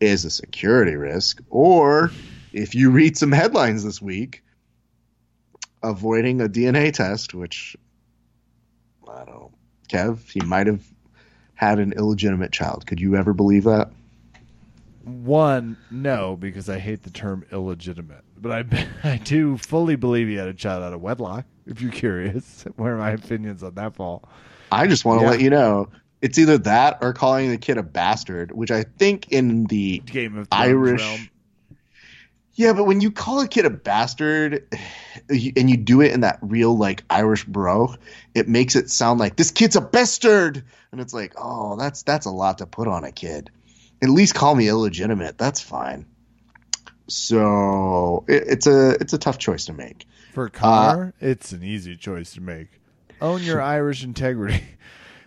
is 0.00 0.24
a 0.24 0.30
security 0.30 0.96
risk, 0.96 1.42
or 1.50 2.10
if 2.52 2.74
you 2.74 2.90
read 2.90 3.16
some 3.16 3.32
headlines 3.32 3.84
this 3.84 4.00
week, 4.00 4.42
avoiding 5.82 6.40
a 6.40 6.48
DNA 6.48 6.92
test, 6.92 7.34
which 7.34 7.76
I 9.08 9.24
don't 9.24 9.52
Kev, 9.88 10.28
he 10.30 10.40
might 10.40 10.66
have 10.66 10.82
had 11.54 11.78
an 11.78 11.92
illegitimate 11.92 12.52
child. 12.52 12.86
Could 12.86 13.00
you 13.00 13.16
ever 13.16 13.32
believe 13.32 13.64
that? 13.64 13.90
One, 15.06 15.76
no, 15.88 16.36
because 16.36 16.68
I 16.68 16.78
hate 16.80 17.04
the 17.04 17.10
term 17.10 17.44
illegitimate. 17.52 18.24
But 18.38 18.52
I, 18.72 18.86
I 19.12 19.16
do 19.18 19.56
fully 19.56 19.94
believe 19.96 20.26
he 20.26 20.34
had 20.34 20.48
a 20.48 20.54
child 20.54 20.82
out 20.82 20.92
of 20.92 21.00
wedlock. 21.00 21.44
If 21.66 21.80
you're 21.80 21.92
curious, 21.92 22.64
what 22.76 22.88
are 22.90 22.96
my 22.96 23.10
opinions 23.12 23.62
on 23.62 23.74
that 23.74 23.94
fall? 23.94 24.28
I 24.72 24.88
just 24.88 25.04
want 25.04 25.20
to 25.20 25.24
Yeah. 25.24 25.30
let 25.30 25.40
you 25.40 25.50
know 25.50 25.88
it's 26.22 26.38
either 26.38 26.58
that 26.58 26.98
or 27.02 27.12
calling 27.12 27.50
the 27.50 27.58
kid 27.58 27.78
a 27.78 27.82
bastard, 27.84 28.50
which 28.50 28.70
I 28.72 28.82
think 28.82 29.30
in 29.30 29.64
the 29.66 29.98
Game 30.00 30.36
of 30.36 30.48
Thrones 30.48 30.64
Irish. 30.66 31.00
realm. 31.02 31.28
Yeah, 32.54 32.72
but 32.72 32.84
when 32.84 33.00
you 33.02 33.10
call 33.12 33.40
a 33.42 33.46
kid 33.48 33.66
a 33.66 33.70
bastard 33.70 34.66
and 35.28 35.70
you 35.70 35.76
do 35.76 36.00
it 36.00 36.10
in 36.12 36.20
that 36.22 36.38
real 36.40 36.76
like 36.76 37.04
Irish 37.10 37.44
bro, 37.44 37.94
it 38.34 38.48
makes 38.48 38.74
it 38.74 38.90
sound 38.90 39.20
like 39.20 39.36
this 39.36 39.52
kid's 39.52 39.76
a 39.76 39.80
bastard, 39.80 40.64
and 40.90 41.00
it's 41.00 41.14
like, 41.14 41.34
oh, 41.36 41.76
that's 41.76 42.02
that's 42.02 42.26
a 42.26 42.30
lot 42.30 42.58
to 42.58 42.66
put 42.66 42.88
on 42.88 43.04
a 43.04 43.12
kid. 43.12 43.50
At 44.02 44.10
least 44.10 44.34
call 44.34 44.54
me 44.54 44.68
illegitimate. 44.68 45.38
That's 45.38 45.60
fine. 45.60 46.06
So 47.08 48.24
it, 48.28 48.44
it's 48.46 48.66
a 48.66 48.90
it's 49.00 49.12
a 49.12 49.18
tough 49.18 49.38
choice 49.38 49.64
to 49.66 49.72
make. 49.72 50.06
For 50.32 50.48
Conor, 50.48 51.14
uh, 51.20 51.26
it's 51.26 51.52
an 51.52 51.62
easy 51.62 51.96
choice 51.96 52.32
to 52.34 52.40
make. 52.40 52.68
Own 53.20 53.42
your 53.42 53.60
Irish 53.76 54.04
integrity. 54.04 54.62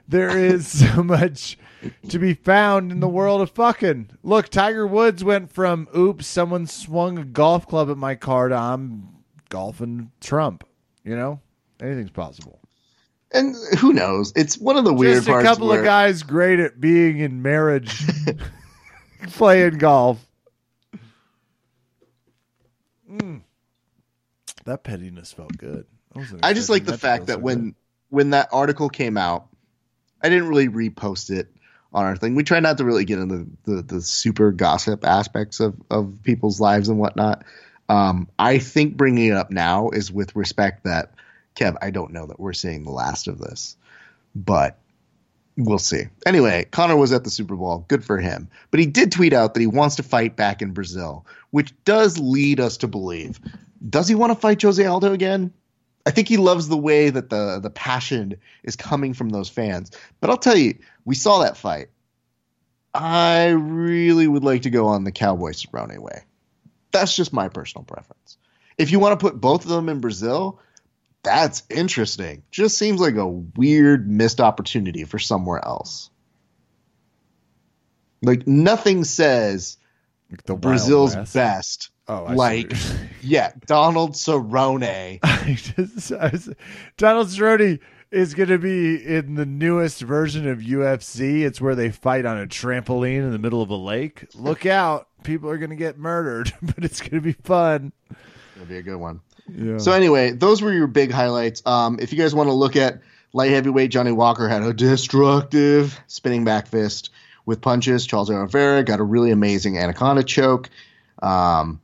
There 0.08 0.36
is 0.40 0.66
so 0.68 1.04
much 1.04 1.56
to 2.08 2.18
be 2.18 2.34
found 2.34 2.92
in 2.92 3.00
the 3.00 3.08
world 3.08 3.42
of 3.42 3.52
fucking. 3.52 4.10
Look, 4.24 4.50
Tiger 4.50 4.88
Woods 4.88 5.24
went 5.24 5.52
from 5.52 5.88
oops, 5.96 6.26
someone 6.26 6.66
swung 6.66 7.20
a 7.20 7.24
golf 7.24 7.68
club 7.68 7.92
at 7.92 7.98
my 7.98 8.16
car 8.16 8.48
to 8.48 8.56
I'm 8.56 9.10
golfing 9.50 10.10
Trump. 10.20 10.64
You 11.04 11.16
know, 11.16 11.42
anything's 11.80 12.10
possible. 12.10 12.60
And 13.32 13.56
who 13.78 13.94
knows? 13.94 14.34
It's 14.36 14.58
one 14.58 14.78
of 14.78 14.84
the 14.84 14.96
weird 14.96 15.18
Just 15.24 15.28
a 15.30 15.44
couple 15.44 15.68
where- 15.68 15.78
of 15.78 15.86
guys 15.86 16.24
great 16.24 16.60
at 16.60 16.82
being 16.82 17.20
in 17.20 17.44
marriage, 17.44 18.04
playing 19.28 19.78
golf. 19.78 20.26
Mm. 23.10 23.42
That 24.66 24.84
pettiness 24.84 25.32
felt 25.34 25.58
good. 25.58 25.86
I 26.44 26.54
just 26.54 26.70
like 26.70 26.86
the 26.86 26.98
fact 26.98 27.28
that 27.28 27.42
when 27.42 27.60
good. 27.60 27.76
when 28.10 28.30
that 28.32 28.50
article 28.52 28.90
came 28.90 29.18
out, 29.18 29.48
I 30.22 30.30
didn't 30.30 30.50
really 30.50 30.68
repost 30.68 31.32
it 31.32 31.48
on 31.94 32.06
our 32.06 32.16
thing. 32.16 32.36
We 32.36 32.44
try 32.44 32.60
not 32.60 32.78
to 32.78 32.86
really 32.86 33.06
get 33.06 33.20
into 33.20 33.48
the, 33.64 33.82
the 33.82 34.02
super 34.02 34.52
gossip 34.52 35.06
aspects 35.06 35.60
of, 35.60 35.76
of 35.90 36.20
people's 36.24 36.60
lives 36.60 36.90
and 36.90 37.00
whatnot. 37.00 37.46
Um, 37.88 38.30
I 38.38 38.60
think 38.60 38.96
bringing 38.98 39.28
it 39.28 39.36
up 39.36 39.50
now 39.50 39.90
is 39.90 40.12
with 40.12 40.36
respect 40.36 40.84
that 40.84 41.14
Kev, 41.56 41.78
I 41.82 41.90
don't 41.90 42.14
know 42.14 42.28
that 42.28 42.40
we're 42.40 42.54
seeing 42.54 42.84
the 42.84 42.92
last 42.92 43.28
of 43.28 43.40
this, 43.40 43.76
but 44.36 44.78
We'll 45.62 45.78
see. 45.78 46.04
Anyway, 46.26 46.66
Conor 46.72 46.96
was 46.96 47.12
at 47.12 47.26
the 47.26 47.30
Super 47.30 47.58
Bowl. 47.58 47.84
Good 47.90 48.06
for 48.06 48.18
him. 48.18 48.48
But 48.72 48.80
he 48.80 48.86
did 48.86 49.12
tweet 49.12 49.34
out 49.34 49.54
that 49.54 49.60
he 49.60 49.68
wants 49.68 49.98
to 49.98 50.04
fight 50.04 50.38
back 50.38 50.62
in 50.62 50.72
Brazil, 50.72 51.26
which 51.52 51.74
does 51.84 52.18
lead 52.18 52.62
us 52.62 52.78
to 52.78 52.88
believe. 52.88 53.42
Does 53.88 54.08
he 54.08 54.16
want 54.16 54.32
to 54.32 54.40
fight 54.40 54.62
Jose 54.62 54.84
Aldo 54.84 55.12
again? 55.12 55.52
I 56.06 56.12
think 56.12 56.30
he 56.30 56.38
loves 56.38 56.70
the 56.70 56.78
way 56.78 57.10
that 57.10 57.30
the 57.30 57.60
the 57.60 57.70
passion 57.70 58.36
is 58.64 58.78
coming 58.78 59.14
from 59.14 59.30
those 59.30 59.50
fans. 59.50 59.92
But 60.22 60.30
I'll 60.30 60.38
tell 60.38 60.58
you, 60.58 60.76
we 61.04 61.16
saw 61.16 61.40
that 61.40 61.58
fight. 61.58 61.90
I 62.94 63.50
really 63.50 64.28
would 64.28 64.46
like 64.46 64.62
to 64.62 64.70
go 64.70 64.88
on 64.88 65.04
the 65.04 65.12
Cowboy 65.12 65.52
Cerrone 65.52 66.00
way. 66.00 66.24
That's 66.92 67.16
just 67.16 67.34
my 67.34 67.50
personal 67.50 67.84
preference. 67.84 68.38
If 68.78 68.92
you 68.92 69.00
want 69.00 69.20
to 69.20 69.24
put 69.24 69.42
both 69.42 69.66
of 69.66 69.70
them 69.70 69.90
in 69.90 70.00
Brazil, 70.00 70.62
that's 71.24 71.64
interesting. 71.70 72.44
Just 72.52 72.78
seems 72.78 73.00
like 73.00 73.16
a 73.16 73.28
weird 73.28 74.10
missed 74.10 74.40
opportunity 74.40 75.04
for 75.04 75.20
somewhere 75.20 75.64
else. 75.64 76.10
Like 78.22 78.48
nothing 78.48 79.04
says 79.04 79.78
Like 80.30 80.44
the 80.44 80.56
Brazil's 80.56 81.16
West. 81.16 81.34
best. 81.34 81.90
Oh, 82.08 82.26
I 82.26 82.34
like 82.34 82.74
yeah, 83.22 83.52
Donald 83.66 84.14
Cerrone. 84.14 85.20
Just, 85.56 86.12
was, 86.12 86.50
Donald 86.98 87.28
Cerrone 87.28 87.80
is 88.12 88.34
going 88.34 88.50
to 88.50 88.58
be 88.58 88.96
in 88.96 89.36
the 89.36 89.46
newest 89.46 90.02
version 90.02 90.48
of 90.48 90.60
UFC. 90.60 91.42
It's 91.42 91.62
where 91.62 91.76
they 91.76 91.92
fight 91.92 92.26
on 92.26 92.40
a 92.40 92.48
trampoline 92.48 93.20
in 93.20 93.32
the 93.32 93.38
middle 93.38 93.62
of 93.62 93.70
a 93.70 93.76
lake. 93.76 94.26
Look 94.34 94.66
out. 94.66 95.08
People 95.24 95.50
are 95.50 95.58
going 95.58 95.70
to 95.70 95.76
get 95.76 95.98
murdered, 95.98 96.54
but 96.62 96.84
it's 96.84 97.02
going 97.02 97.12
to 97.12 97.22
be 97.22 97.34
fun. 97.34 97.92
It'll 98.56 98.68
be 98.68 98.78
a 98.78 98.82
good 98.82 98.98
one. 98.98 99.22
So 99.78 99.92
anyway, 99.92 100.32
those 100.32 100.62
were 100.62 100.74
your 100.74 100.88
big 100.88 101.12
highlights. 101.12 101.62
Um, 101.66 102.00
if 102.00 102.12
you 102.12 102.20
guys 102.20 102.34
want 102.34 102.48
to 102.48 102.54
look 102.54 102.76
at 102.76 103.02
light 103.34 103.52
heavyweight, 103.52 103.92
Johnny 103.92 104.12
Walker 104.12 104.48
had 104.48 104.64
a 104.64 104.74
destructive 104.74 106.00
spinning 106.08 106.44
back 106.44 106.68
fist 106.68 107.12
with 107.46 107.62
punches. 107.62 108.06
Charles 108.06 108.30
Oliveira 108.30 108.84
got 108.84 109.00
a 109.00 109.04
really 109.04 109.32
amazing 109.32 109.78
anaconda 109.78 110.24
choke. 110.24 110.70
Um, 111.22 111.82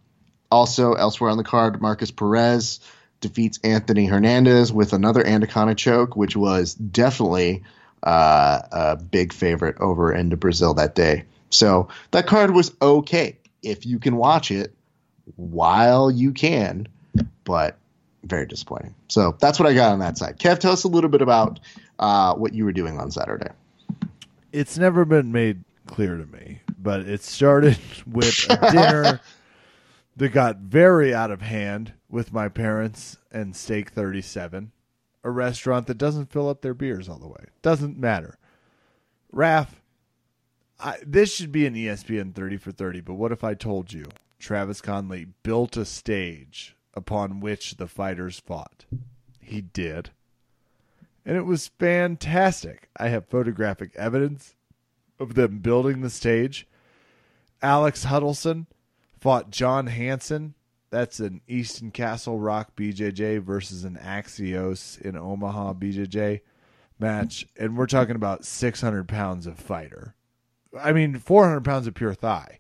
also, 0.52 0.94
elsewhere 0.94 1.32
on 1.32 1.38
the 1.38 1.44
card, 1.44 1.82
Markus 1.82 2.12
Perez 2.12 2.80
defeats 3.20 3.60
Anthony 3.64 4.06
Hernandez 4.06 4.72
with 4.72 4.94
another 4.94 5.26
anaconda 5.26 5.76
choke, 5.76 6.16
which 6.16 6.36
was 6.36 6.76
definitely 6.76 7.64
uh, 8.04 8.62
a 8.72 8.96
big 8.98 9.34
favorite 9.34 9.78
over 9.80 10.14
into 10.14 10.38
Brazil 10.38 10.76
that 10.76 10.96
day. 10.96 11.26
So 11.50 11.90
that 12.12 12.28
card 12.28 12.52
was 12.52 12.72
okay 12.82 13.38
if 13.64 13.86
you 13.86 14.00
can 14.00 14.16
watch 14.16 14.52
it 14.52 14.76
while 15.36 16.12
you 16.12 16.32
can, 16.32 16.88
but 17.44 17.78
very 18.24 18.46
disappointing. 18.46 18.96
So 19.08 19.36
that's 19.40 19.60
what 19.60 19.68
I 19.68 19.74
got 19.74 19.92
on 19.92 20.00
that 20.00 20.18
side. 20.18 20.40
Kev, 20.40 20.60
tell 20.60 20.74
us 20.74 20.84
a 20.84 20.88
little 20.88 21.10
bit 21.10 21.22
about 21.22 21.60
uh, 22.00 22.34
what 22.36 22.54
you 22.54 22.66
were 22.66 22.74
doing 22.74 23.00
on 23.00 23.12
Saturday. 23.12 23.50
it's 24.52 24.78
never 24.78 25.06
been 25.06 25.32
made 25.32 25.64
clear 25.88 26.18
to 26.18 26.26
me, 26.26 26.62
but 26.78 27.02
it 27.02 27.22
started 27.22 27.78
with 28.08 28.46
a 28.50 28.72
dinner 28.72 29.22
that 30.18 30.30
got 30.30 30.58
very 30.58 31.14
out 31.14 31.32
of 31.32 31.42
hand 31.42 31.94
with 32.10 32.34
my 32.34 32.50
parents 32.50 33.18
and 33.32 33.56
Steak 33.56 33.90
37, 33.90 34.72
a 35.24 35.30
restaurant 35.30 35.88
that 35.88 35.98
doesn't 35.98 36.32
fill 36.32 36.50
up 36.50 36.62
their 36.62 36.74
beers 36.74 37.10
all 37.10 37.20
the 37.20 37.28
way. 37.28 37.46
Doesn't 37.62 37.98
matter. 37.98 38.38
Raph, 39.34 39.68
I, 40.80 40.98
this 41.06 41.34
should 41.34 41.52
be 41.52 41.66
an 41.66 41.76
ESPN 41.76 42.34
30 42.34 42.58
for 42.58 42.72
30, 42.72 43.02
but 43.02 43.16
what 43.16 43.32
if 43.32 43.44
I 43.44 43.54
told 43.54 43.92
you 43.92 44.06
Travis 44.40 44.82
Conley 44.82 45.28
built 45.44 45.78
a 45.78 45.86
stage 45.86 46.75
upon 46.96 47.40
which 47.40 47.78
the 47.78 47.88
fighters 47.88 48.40
fought? 48.40 48.86
He 49.40 49.62
did 49.62 50.12
and 51.26 51.36
it 51.36 51.46
was 51.46 51.72
fantastic. 51.80 52.90
I 52.98 53.08
have 53.08 53.26
photographic 53.26 53.96
evidence 53.96 54.56
of 55.20 55.34
them 55.34 55.60
building 55.60 56.02
the 56.02 56.10
stage. 56.10 56.68
Alex 57.62 58.04
Huddleston 58.04 58.68
fought 59.20 59.50
John 59.50 59.88
Hanson. 59.88 60.54
That's 60.92 61.20
an 61.20 61.42
Easton 61.48 61.92
Castle 61.92 62.40
Rock 62.40 62.76
BJJ 62.76 63.42
versus 63.42 63.84
an 63.84 63.98
Axios 64.02 65.02
in 65.02 65.18
Omaha 65.18 65.74
BJJ 65.74 66.42
match. 67.00 67.48
And 67.58 67.76
we're 67.76 67.88
talking 67.88 68.16
about 68.16 68.46
600 68.46 69.08
pounds 69.08 69.48
of 69.48 69.58
fighter. 69.58 70.14
I 70.80 70.94
mean, 70.94 71.18
400 71.18 71.62
pounds 71.62 71.88
of 71.88 71.96
pure 71.96 72.14
thigh. 72.14 72.60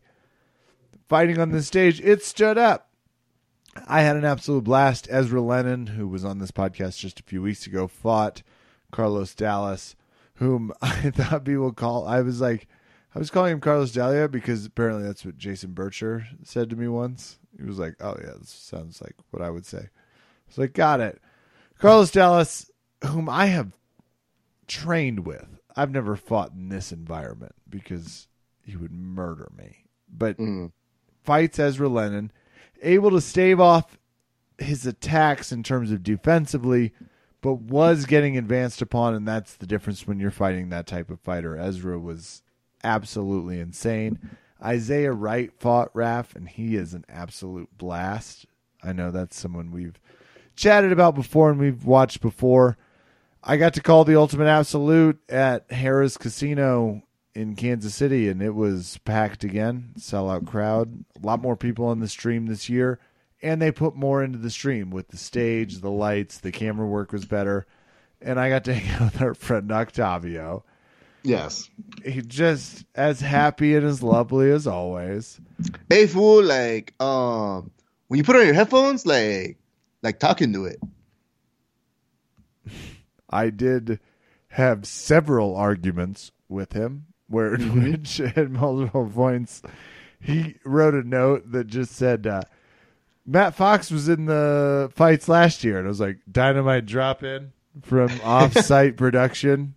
Fighting 1.07 1.37
on 1.37 1.51
the 1.51 1.61
stage, 1.61 2.01
it 2.01 2.23
stood 2.23 2.57
up. 2.57 2.89
I 3.87 4.01
had 4.01 4.15
an 4.15 4.25
absolute 4.25 4.63
blast. 4.63 5.07
Ezra 5.11 5.41
Lennon, 5.41 5.87
who 5.87 6.07
was 6.07 6.23
on 6.25 6.39
this 6.39 6.51
podcast 6.51 6.97
just 6.99 7.19
a 7.19 7.23
few 7.23 7.41
weeks 7.41 7.67
ago, 7.67 7.87
fought 7.87 8.41
Carlos 8.91 9.35
Dallas, 9.35 9.95
whom 10.35 10.71
I 10.81 11.09
thought 11.11 11.45
people 11.45 11.71
call. 11.73 12.07
I 12.07 12.21
was 12.21 12.41
like, 12.41 12.67
I 13.13 13.19
was 13.19 13.29
calling 13.29 13.53
him 13.53 13.61
Carlos 13.61 13.91
Dalia 13.91 14.29
because 14.29 14.65
apparently 14.65 15.03
that's 15.03 15.25
what 15.25 15.37
Jason 15.37 15.71
Bircher 15.71 16.25
said 16.43 16.69
to 16.69 16.75
me 16.75 16.87
once. 16.87 17.39
He 17.57 17.63
was 17.63 17.79
like, 17.79 17.95
"Oh 18.01 18.17
yeah, 18.21 18.33
this 18.37 18.49
sounds 18.49 19.01
like 19.01 19.15
what 19.31 19.41
I 19.41 19.49
would 19.49 19.65
say." 19.65 19.77
I 19.77 19.89
was 20.47 20.57
like, 20.57 20.73
"Got 20.73 20.99
it." 20.99 21.21
Carlos 21.79 22.11
Dallas, 22.11 22.69
whom 23.05 23.29
I 23.29 23.45
have 23.47 23.71
trained 24.67 25.25
with. 25.25 25.47
I've 25.75 25.91
never 25.91 26.15
fought 26.15 26.51
in 26.53 26.69
this 26.69 26.91
environment 26.91 27.53
because 27.69 28.27
he 28.63 28.75
would 28.75 28.91
murder 28.91 29.49
me. 29.57 29.85
But 30.09 30.37
Mm. 30.37 30.71
fights 31.23 31.59
Ezra 31.59 31.87
Lennon, 31.87 32.31
able 32.81 33.11
to 33.11 33.21
stave 33.21 33.59
off 33.59 33.97
his 34.57 34.85
attacks 34.85 35.51
in 35.51 35.63
terms 35.63 35.91
of 35.91 36.03
defensively, 36.03 36.93
but 37.41 37.55
was 37.55 38.05
getting 38.05 38.37
advanced 38.37 38.81
upon, 38.81 39.13
and 39.13 39.27
that's 39.27 39.55
the 39.55 39.67
difference 39.67 40.07
when 40.07 40.19
you're 40.19 40.31
fighting 40.31 40.69
that 40.69 40.87
type 40.87 41.09
of 41.09 41.19
fighter. 41.19 41.57
Ezra 41.57 41.99
was 41.99 42.41
absolutely 42.83 43.59
insane. 43.59 44.19
Isaiah 44.63 45.11
Wright 45.11 45.51
fought 45.59 45.93
Raph, 45.93 46.35
and 46.35 46.47
he 46.47 46.75
is 46.75 46.93
an 46.93 47.05
absolute 47.09 47.69
blast. 47.77 48.45
I 48.83 48.93
know 48.93 49.11
that's 49.11 49.37
someone 49.37 49.71
we've 49.71 49.99
chatted 50.55 50.91
about 50.91 51.15
before 51.15 51.49
and 51.49 51.59
we've 51.59 51.85
watched 51.85 52.21
before. 52.21 52.77
I 53.43 53.57
got 53.57 53.73
to 53.75 53.81
call 53.81 54.05
the 54.05 54.17
Ultimate 54.17 54.47
Absolute 54.47 55.19
at 55.29 55.67
Harrah's 55.69 56.17
Casino 56.17 57.03
in 57.35 57.55
Kansas 57.55 57.93
City, 57.93 58.29
and 58.29 58.41
it 58.41 58.55
was 58.55 58.97
packed 59.03 59.43
again, 59.43 59.91
sellout 59.99 60.47
crowd. 60.47 61.03
A 61.21 61.25
lot 61.25 61.41
more 61.41 61.57
people 61.57 61.85
on 61.85 61.99
the 61.99 62.07
stream 62.07 62.45
this 62.45 62.69
year, 62.69 62.99
and 63.41 63.61
they 63.61 63.71
put 63.71 63.95
more 63.95 64.23
into 64.23 64.37
the 64.37 64.49
stream 64.49 64.89
with 64.89 65.09
the 65.09 65.17
stage, 65.17 65.81
the 65.81 65.91
lights, 65.91 66.39
the 66.39 66.51
camera 66.51 66.87
work 66.87 67.11
was 67.11 67.25
better, 67.25 67.67
and 68.21 68.39
I 68.39 68.49
got 68.49 68.63
to 68.65 68.73
hang 68.75 68.95
out 68.95 69.13
with 69.13 69.21
our 69.21 69.33
friend 69.33 69.71
Octavio. 69.71 70.63
Yes. 71.23 71.69
He 72.05 72.21
just 72.21 72.85
as 72.93 73.19
happy 73.19 73.75
and 73.75 73.85
as 73.85 74.03
lovely 74.03 74.51
as 74.51 74.67
always. 74.67 75.41
Hey 75.89 76.05
fool, 76.05 76.43
like 76.43 76.93
um, 77.01 77.71
when 78.07 78.19
you 78.19 78.23
put 78.23 78.35
on 78.35 78.45
your 78.45 78.53
headphones, 78.53 79.05
like 79.07 79.57
like 80.03 80.19
talking 80.19 80.53
to 80.53 80.65
it. 80.65 80.79
I 83.29 83.49
did 83.49 83.99
have 84.49 84.85
several 84.85 85.55
arguments 85.55 86.31
with 86.47 86.73
him 86.73 87.07
where 87.27 87.55
in 87.55 87.83
which 87.83 88.19
at 88.19 88.49
multiple 88.49 89.09
points. 89.13 89.61
He 90.19 90.55
wrote 90.63 90.93
a 90.93 91.03
note 91.07 91.51
that 91.51 91.67
just 91.67 91.93
said 91.93 92.25
uh, 92.25 92.41
Matt 93.25 93.55
Fox 93.55 93.91
was 93.91 94.09
in 94.09 94.25
the 94.25 94.91
fights 94.95 95.27
last 95.27 95.63
year. 95.63 95.77
And 95.77 95.87
I 95.87 95.89
was 95.89 95.99
like 95.99 96.17
dynamite 96.31 96.85
drop 96.85 97.23
in 97.23 97.51
from 97.83 98.09
off-site 98.23 98.97
production. 98.97 99.75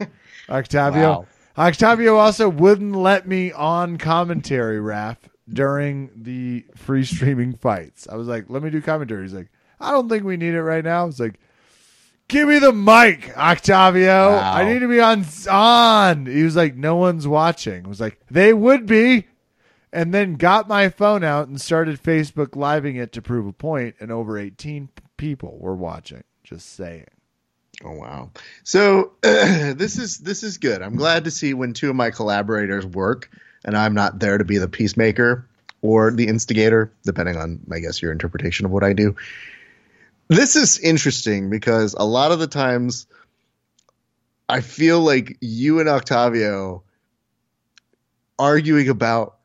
Octavio 0.48 1.02
Wow. 1.02 1.26
Octavio 1.58 2.16
also 2.16 2.48
wouldn't 2.48 2.94
let 2.94 3.26
me 3.26 3.52
on 3.52 3.98
commentary 3.98 4.78
Raph 4.78 5.18
during 5.48 6.10
the 6.14 6.64
free 6.76 7.04
streaming 7.04 7.54
fights. 7.54 8.06
I 8.10 8.16
was 8.16 8.28
like 8.28 8.46
let 8.48 8.62
me 8.62 8.70
do 8.70 8.80
commentary. 8.80 9.22
He's 9.22 9.34
like 9.34 9.50
I 9.80 9.90
don't 9.90 10.08
think 10.08 10.24
we 10.24 10.36
need 10.36 10.54
it 10.54 10.62
right 10.62 10.84
now. 10.84 11.02
I 11.02 11.04
was 11.04 11.20
like 11.20 11.40
Give 12.30 12.48
me 12.48 12.60
the 12.60 12.72
mic, 12.72 13.36
Octavio. 13.36 14.30
Wow. 14.30 14.52
I 14.52 14.72
need 14.72 14.78
to 14.78 14.88
be 14.88 15.00
on 15.00 15.26
on. 15.50 16.26
He 16.26 16.44
was 16.44 16.54
like, 16.54 16.76
no 16.76 16.94
one's 16.94 17.26
watching. 17.26 17.84
I 17.84 17.88
was 17.88 18.00
like, 18.00 18.20
they 18.30 18.52
would 18.52 18.86
be. 18.86 19.26
And 19.92 20.14
then 20.14 20.36
got 20.36 20.68
my 20.68 20.88
phone 20.88 21.24
out 21.24 21.48
and 21.48 21.60
started 21.60 22.00
Facebook 22.00 22.54
living 22.54 22.94
it 22.94 23.10
to 23.14 23.22
prove 23.22 23.48
a 23.48 23.52
point, 23.52 23.96
and 23.98 24.12
over 24.12 24.38
18 24.38 24.88
people 25.16 25.58
were 25.58 25.74
watching. 25.74 26.22
Just 26.44 26.74
saying. 26.74 27.08
Oh 27.84 27.92
wow. 27.92 28.30
So 28.62 29.12
this 29.22 29.98
is 29.98 30.18
this 30.18 30.44
is 30.44 30.58
good. 30.58 30.82
I'm 30.82 30.96
glad 30.96 31.24
to 31.24 31.30
see 31.32 31.54
when 31.54 31.72
two 31.72 31.90
of 31.90 31.96
my 31.96 32.10
collaborators 32.10 32.86
work 32.86 33.28
and 33.64 33.76
I'm 33.76 33.94
not 33.94 34.20
there 34.20 34.38
to 34.38 34.44
be 34.44 34.58
the 34.58 34.68
peacemaker 34.68 35.46
or 35.82 36.10
the 36.12 36.28
instigator, 36.28 36.92
depending 37.04 37.36
on 37.36 37.60
I 37.72 37.80
guess 37.80 38.00
your 38.00 38.12
interpretation 38.12 38.66
of 38.66 38.72
what 38.72 38.84
I 38.84 38.92
do. 38.92 39.16
This 40.30 40.54
is 40.54 40.78
interesting 40.78 41.50
because 41.50 41.94
a 41.98 42.04
lot 42.04 42.30
of 42.30 42.38
the 42.38 42.46
times 42.46 43.08
I 44.48 44.60
feel 44.60 45.00
like 45.00 45.36
you 45.40 45.80
and 45.80 45.88
Octavio 45.88 46.84
arguing 48.38 48.88
about 48.88 49.38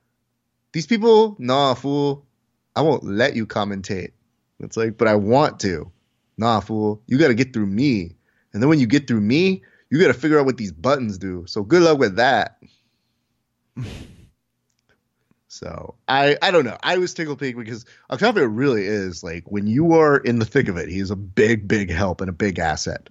these 0.74 0.86
people, 0.86 1.38
nah, 1.40 1.74
fool, 1.74 2.28
I 2.76 2.84
won't 2.84 3.04
let 3.04 3.36
you 3.36 3.48
commentate. 3.48 4.12
It's 4.60 4.78
like, 4.78 4.96
but 4.96 5.08
I 5.08 5.16
want 5.16 5.60
to. 5.62 5.92
Nah, 6.38 6.60
fool, 6.60 7.02
you 7.08 7.18
got 7.18 7.30
to 7.30 7.34
get 7.34 7.52
through 7.52 7.66
me. 7.66 8.16
And 8.54 8.62
then 8.62 8.70
when 8.70 8.80
you 8.80 8.86
get 8.86 9.08
through 9.08 9.22
me, 9.22 9.64
you 9.90 10.00
got 10.00 10.08
to 10.08 10.14
figure 10.14 10.40
out 10.40 10.46
what 10.46 10.58
these 10.58 10.72
buttons 10.72 11.18
do. 11.18 11.46
So 11.48 11.64
good 11.64 11.82
luck 11.82 11.98
with 11.98 12.18
that. 12.18 12.60
so 15.56 15.96
I 16.10 16.38
I 16.42 16.52
don't 16.52 16.66
know. 16.66 16.78
I 16.84 16.98
was 16.98 17.14
tickled 17.14 17.40
pink 17.40 17.56
because 17.56 17.86
Octavio 18.12 18.44
really 18.44 18.86
is 18.86 19.24
like 19.24 19.50
when 19.50 19.68
you 19.68 19.94
are 19.94 20.18
in 20.18 20.40
the 20.40 20.46
thick 20.46 20.68
of 20.68 20.76
it, 20.76 20.90
he's 20.90 21.12
a 21.12 21.16
big 21.16 21.66
big 21.66 21.90
help 21.90 22.20
and 22.20 22.30
a 22.30 22.34
big 22.34 22.60
asset. 22.60 23.10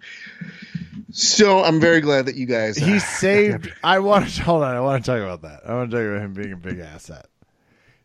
So 1.11 1.65
I'm 1.65 1.81
very 1.81 2.03
glad 2.03 2.27
that 2.27 2.35
you 2.35 2.45
guys. 2.45 2.77
He 2.77 2.97
uh, 2.97 3.01
saved. 3.01 3.73
I 3.83 4.01
want 4.01 4.29
to 4.29 4.43
hold 4.45 4.63
on. 4.63 4.77
I 4.77 4.81
want 4.81 5.03
to 5.03 5.11
talk 5.11 5.23
about 5.23 5.41
that. 5.41 5.67
I 5.67 5.75
want 5.75 5.91
to 5.91 5.97
talk 5.97 6.05
about 6.05 6.23
him 6.23 6.35
being 6.35 6.53
a 6.53 6.57
big 6.57 6.81
asset. 6.81 7.27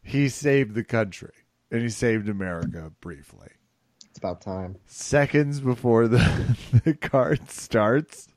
He 0.01 0.29
saved 0.29 0.73
the 0.73 0.85
country 0.85 1.33
and 1.69 1.81
he 1.81 1.89
saved 1.89 2.29
America 2.29 2.93
briefly. 3.01 3.49
It's 4.09 4.17
about 4.17 4.39
time. 4.39 4.77
Seconds 4.85 5.59
before 5.59 6.07
the 6.07 6.57
the 6.85 6.93
card 6.93 7.49
starts, 7.51 8.29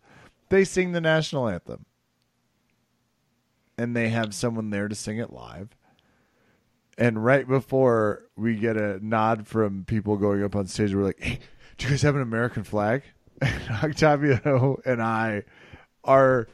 they 0.48 0.64
sing 0.64 0.90
the 0.90 1.00
national 1.00 1.48
anthem, 1.48 1.86
and 3.78 3.94
they 3.94 4.08
have 4.08 4.34
someone 4.34 4.70
there 4.70 4.88
to 4.88 4.96
sing 4.96 5.18
it 5.18 5.32
live. 5.32 5.76
And 7.02 7.24
right 7.24 7.48
before 7.48 8.22
we 8.36 8.54
get 8.54 8.76
a 8.76 9.04
nod 9.04 9.48
from 9.48 9.84
people 9.84 10.16
going 10.16 10.44
up 10.44 10.54
on 10.54 10.68
stage, 10.68 10.94
we're 10.94 11.02
like, 11.02 11.20
"Hey, 11.20 11.40
do 11.76 11.86
you 11.86 11.90
guys 11.90 12.02
have 12.02 12.14
an 12.14 12.22
American 12.22 12.62
flag?" 12.62 13.02
Octavio 13.82 14.80
and 14.84 15.02
I 15.02 15.42
are 16.04 16.46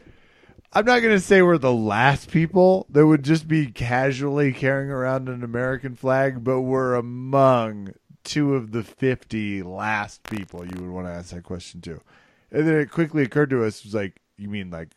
I'm 0.73 0.87
not 0.87 1.01
going 1.01 1.15
to 1.15 1.21
say 1.21 1.43
we're 1.43 1.59
the 1.59 1.71
last 1.71 2.31
people 2.31 2.87
that 2.89 3.07
would 3.07 3.25
just 3.25 3.47
be 3.47 3.67
casually 3.67 4.55
carrying 4.55 4.91
around 4.91 5.29
an 5.29 5.45
American 5.45 5.95
flag, 5.95 6.43
but 6.43 6.63
we're 6.63 6.95
among 6.95 7.93
two 8.25 8.55
of 8.55 8.73
the 8.73 8.83
50 8.83 9.63
last 9.65 10.23
people 10.23 10.65
you 10.65 10.81
would 10.81 10.91
want 10.91 11.07
to 11.09 11.13
ask 11.13 11.35
that 11.35 11.45
question 11.45 11.83
to. 11.83 12.01
And 12.51 12.67
then 12.67 12.77
it 12.79 12.91
quickly 12.91 13.23
occurred 13.23 13.51
to 13.51 13.65
us, 13.65 13.85
was 13.85 13.95
like, 13.95 14.23
you 14.39 14.49
mean 14.49 14.71
like 14.71 14.93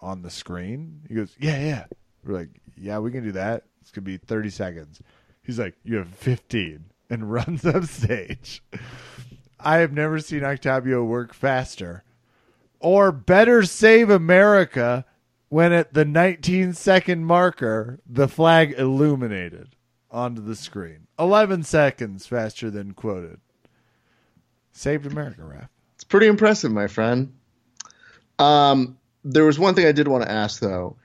on 0.00 0.22
the 0.22 0.30
screen? 0.30 1.02
He 1.08 1.14
goes, 1.14 1.36
yeah, 1.38 1.60
yeah. 1.60 1.84
We're 2.24 2.38
like, 2.38 2.50
yeah, 2.76 2.98
we 2.98 3.12
can 3.12 3.22
do 3.22 3.32
that. 3.32 3.66
Going 3.92 4.04
to 4.04 4.18
be 4.18 4.18
30 4.18 4.50
seconds. 4.50 5.02
He's 5.42 5.58
like, 5.58 5.74
you 5.82 5.96
have 5.96 6.08
15 6.08 6.84
and 7.08 7.32
runs 7.32 7.64
up 7.64 7.84
stage. 7.84 8.62
I 9.58 9.78
have 9.78 9.92
never 9.92 10.20
seen 10.20 10.44
Octavio 10.44 11.02
work 11.04 11.34
faster 11.34 12.04
or 12.78 13.12
better 13.12 13.62
save 13.64 14.08
America 14.10 15.04
when 15.48 15.72
at 15.72 15.92
the 15.92 16.04
19 16.04 16.72
second 16.74 17.24
marker 17.24 17.98
the 18.06 18.28
flag 18.28 18.74
illuminated 18.78 19.74
onto 20.10 20.40
the 20.40 20.56
screen. 20.56 21.06
11 21.18 21.64
seconds 21.64 22.26
faster 22.26 22.70
than 22.70 22.92
quoted. 22.92 23.40
Saved 24.72 25.06
America, 25.06 25.42
Raph. 25.42 25.68
It's 25.94 26.04
pretty 26.04 26.28
impressive, 26.28 26.72
my 26.72 26.86
friend. 26.86 27.34
Um, 28.38 28.98
there 29.24 29.44
was 29.44 29.58
one 29.58 29.74
thing 29.74 29.86
I 29.86 29.92
did 29.92 30.08
want 30.08 30.22
to 30.24 30.30
ask 30.30 30.60
though. 30.60 30.96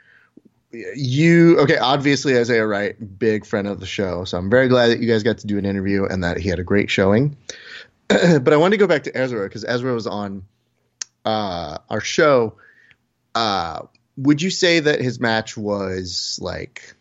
You 0.95 1.59
okay? 1.61 1.77
Obviously, 1.77 2.37
Isaiah 2.37 2.65
Wright, 2.65 3.19
big 3.19 3.45
friend 3.45 3.67
of 3.67 3.79
the 3.79 3.85
show, 3.85 4.25
so 4.25 4.37
I'm 4.37 4.49
very 4.49 4.67
glad 4.67 4.87
that 4.89 4.99
you 4.99 5.07
guys 5.07 5.23
got 5.23 5.39
to 5.39 5.47
do 5.47 5.57
an 5.57 5.65
interview 5.65 6.05
and 6.05 6.23
that 6.23 6.37
he 6.37 6.49
had 6.49 6.59
a 6.59 6.63
great 6.63 6.89
showing. 6.89 7.37
but 8.07 8.53
I 8.53 8.57
wanted 8.57 8.77
to 8.77 8.77
go 8.77 8.87
back 8.87 9.03
to 9.03 9.17
Ezra 9.17 9.47
because 9.47 9.63
Ezra 9.63 9.93
was 9.93 10.07
on 10.07 10.43
uh, 11.23 11.77
our 11.89 12.01
show. 12.01 12.57
Uh, 13.33 13.83
would 14.17 14.41
you 14.41 14.49
say 14.49 14.79
that 14.79 15.01
his 15.01 15.19
match 15.19 15.57
was 15.57 16.39
like? 16.41 16.95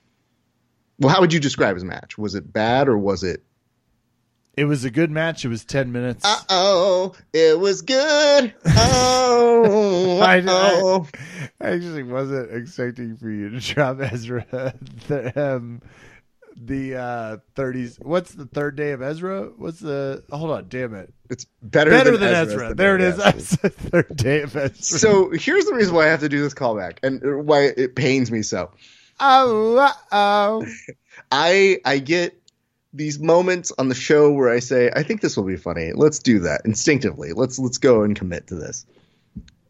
Well, 0.99 1.13
how 1.13 1.21
would 1.21 1.33
you 1.33 1.41
describe 1.41 1.75
his 1.75 1.85
match? 1.85 2.17
Was 2.17 2.35
it 2.35 2.53
bad 2.53 2.89
or 2.89 2.97
was 2.97 3.25
it? 3.25 3.43
It 4.57 4.67
was 4.67 4.85
a 4.85 4.90
good 4.90 5.11
match. 5.11 5.45
It 5.45 5.49
was 5.49 5.64
10 5.64 5.90
minutes. 5.90 6.25
Uh 6.25 6.40
oh, 6.49 7.14
it 7.33 7.59
was 7.59 7.83
good. 7.83 8.55
Oh, 9.67 10.21
I. 10.21 10.37
I, 10.40 11.67
I 11.67 11.71
actually 11.75 12.03
wasn't 12.03 12.53
expecting 12.53 13.17
for 13.17 13.31
you 13.31 13.51
to 13.51 13.61
drop 13.61 14.01
Ezra 14.01 14.75
the, 15.09 15.55
um, 15.57 15.81
the 16.57 16.97
uh, 16.97 17.37
30s. 17.57 18.03
What's 18.05 18.33
the 18.33 18.47
third 18.47 18.77
day 18.77 18.93
of 18.93 19.03
Ezra? 19.03 19.51
What's 19.57 19.81
the. 19.81 20.25
Hold 20.31 20.51
on, 20.51 20.67
damn 20.69 20.95
it. 20.95 21.12
It's 21.31 21.47
better, 21.62 21.90
Better 21.90 22.12
than, 22.12 22.21
than 22.21 22.35
Ezra. 22.35 22.64
Ezra. 22.67 22.75
There 22.75 22.95
it 22.97 23.01
is. 23.01 23.19
I 23.21 23.33
said 23.38 23.75
third 23.75 24.17
day 24.17 24.43
of 24.43 24.55
Ezra. 24.55 24.77
So 24.77 25.31
here's 25.31 25.64
the 25.67 25.75
reason 25.75 25.95
why 25.95 26.05
I 26.05 26.11
have 26.11 26.21
to 26.21 26.29
do 26.29 26.43
this 26.43 26.55
callback 26.55 26.99
and 27.03 27.47
why 27.47 27.73
it 27.77 27.97
pains 27.97 28.31
me 28.31 28.43
so. 28.43 28.71
Oh, 29.21 29.93
oh. 30.12 30.67
I 31.33 31.79
I 31.85 31.99
get 31.99 32.40
these 32.95 33.19
moments 33.19 33.73
on 33.77 33.89
the 33.89 33.95
show 33.95 34.33
where 34.33 34.49
I 34.49 34.61
say, 34.61 34.91
I 34.95 35.03
think 35.03 35.21
this 35.21 35.37
will 35.37 35.45
be 35.45 35.57
funny. 35.57 35.91
Let's 35.93 36.21
do 36.21 36.41
that 36.41 36.63
instinctively. 36.65 37.33
Let's 37.33 37.59
let's 37.59 37.79
go 37.79 38.05
and 38.05 38.17
commit 38.17 38.47
to 38.47 38.55
this. 38.55 38.87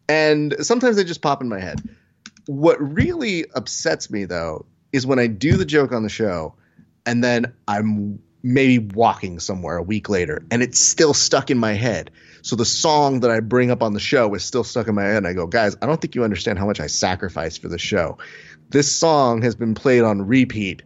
And 0.08 0.54
sometimes 0.60 0.96
they 0.96 1.04
just 1.04 1.22
pop 1.22 1.40
in 1.40 1.48
my 1.48 1.58
head. 1.58 1.80
What 2.46 2.76
really 2.80 3.50
upsets 3.50 4.10
me 4.10 4.26
though 4.26 4.66
is 4.92 5.06
when 5.06 5.18
I 5.18 5.26
do 5.26 5.56
the 5.56 5.64
joke 5.64 5.92
on 5.92 6.02
the 6.02 6.10
show 6.10 6.54
and 7.06 7.24
then 7.24 7.54
I'm 7.66 8.20
maybe 8.42 8.78
walking 8.78 9.40
somewhere 9.40 9.78
a 9.78 9.82
week 9.82 10.10
later 10.10 10.44
and 10.50 10.62
it's 10.62 10.78
still 10.78 11.14
stuck 11.14 11.50
in 11.50 11.56
my 11.56 11.72
head. 11.72 12.10
So 12.42 12.56
the 12.56 12.66
song 12.66 13.20
that 13.20 13.30
I 13.30 13.40
bring 13.40 13.70
up 13.70 13.82
on 13.82 13.94
the 13.94 14.00
show 14.00 14.34
is 14.34 14.44
still 14.44 14.64
stuck 14.64 14.86
in 14.86 14.94
my 14.94 15.04
head 15.04 15.16
and 15.16 15.26
I 15.26 15.32
go, 15.32 15.46
"Guys, 15.46 15.74
I 15.80 15.86
don't 15.86 15.98
think 15.98 16.14
you 16.14 16.24
understand 16.24 16.58
how 16.58 16.66
much 16.66 16.78
I 16.78 16.88
sacrificed 16.88 17.62
for 17.62 17.68
the 17.68 17.78
show. 17.78 18.18
This 18.68 18.92
song 18.92 19.40
has 19.40 19.54
been 19.54 19.74
played 19.74 20.02
on 20.02 20.26
repeat 20.26 20.82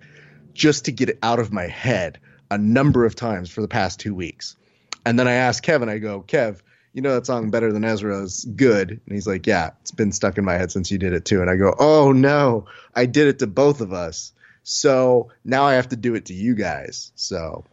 just 0.55 0.85
to 0.85 0.92
get 0.92 1.09
it 1.09 1.18
out 1.20 1.40
of 1.40 1.53
my 1.53 1.66
head 1.66 2.20
a 2.50 2.58
number 2.58 3.04
of 3.04 3.14
times 3.14 3.50
for 3.50 3.61
the 3.61 3.68
past 3.68 4.00
2 4.00 4.14
weeks." 4.14 4.56
And 5.04 5.18
then 5.18 5.28
I 5.28 5.34
asked 5.34 5.62
Kevin, 5.62 5.88
I 5.88 5.98
go, 5.98 6.22
"Kev, 6.26 6.61
you 6.92 7.02
know 7.02 7.14
that 7.14 7.26
song 7.26 7.50
better 7.50 7.72
than 7.72 7.84
Ezra's 7.84 8.44
good?" 8.44 8.90
And 8.90 9.00
he's 9.14 9.26
like, 9.26 9.46
"Yeah, 9.46 9.70
it's 9.80 9.92
been 9.92 10.12
stuck 10.12 10.38
in 10.38 10.44
my 10.44 10.54
head 10.54 10.70
since 10.70 10.90
you 10.90 10.98
did 10.98 11.12
it 11.12 11.24
too." 11.24 11.40
And 11.40 11.50
I 11.50 11.56
go, 11.56 11.74
"Oh 11.78 12.12
no, 12.12 12.66
I 12.94 13.06
did 13.06 13.28
it 13.28 13.38
to 13.40 13.46
both 13.46 13.80
of 13.80 13.92
us." 13.92 14.32
So 14.62 15.30
now 15.44 15.64
I 15.64 15.74
have 15.74 15.88
to 15.88 15.96
do 15.96 16.14
it 16.14 16.26
to 16.26 16.34
you 16.34 16.54
guys. 16.54 17.12
So 17.14 17.64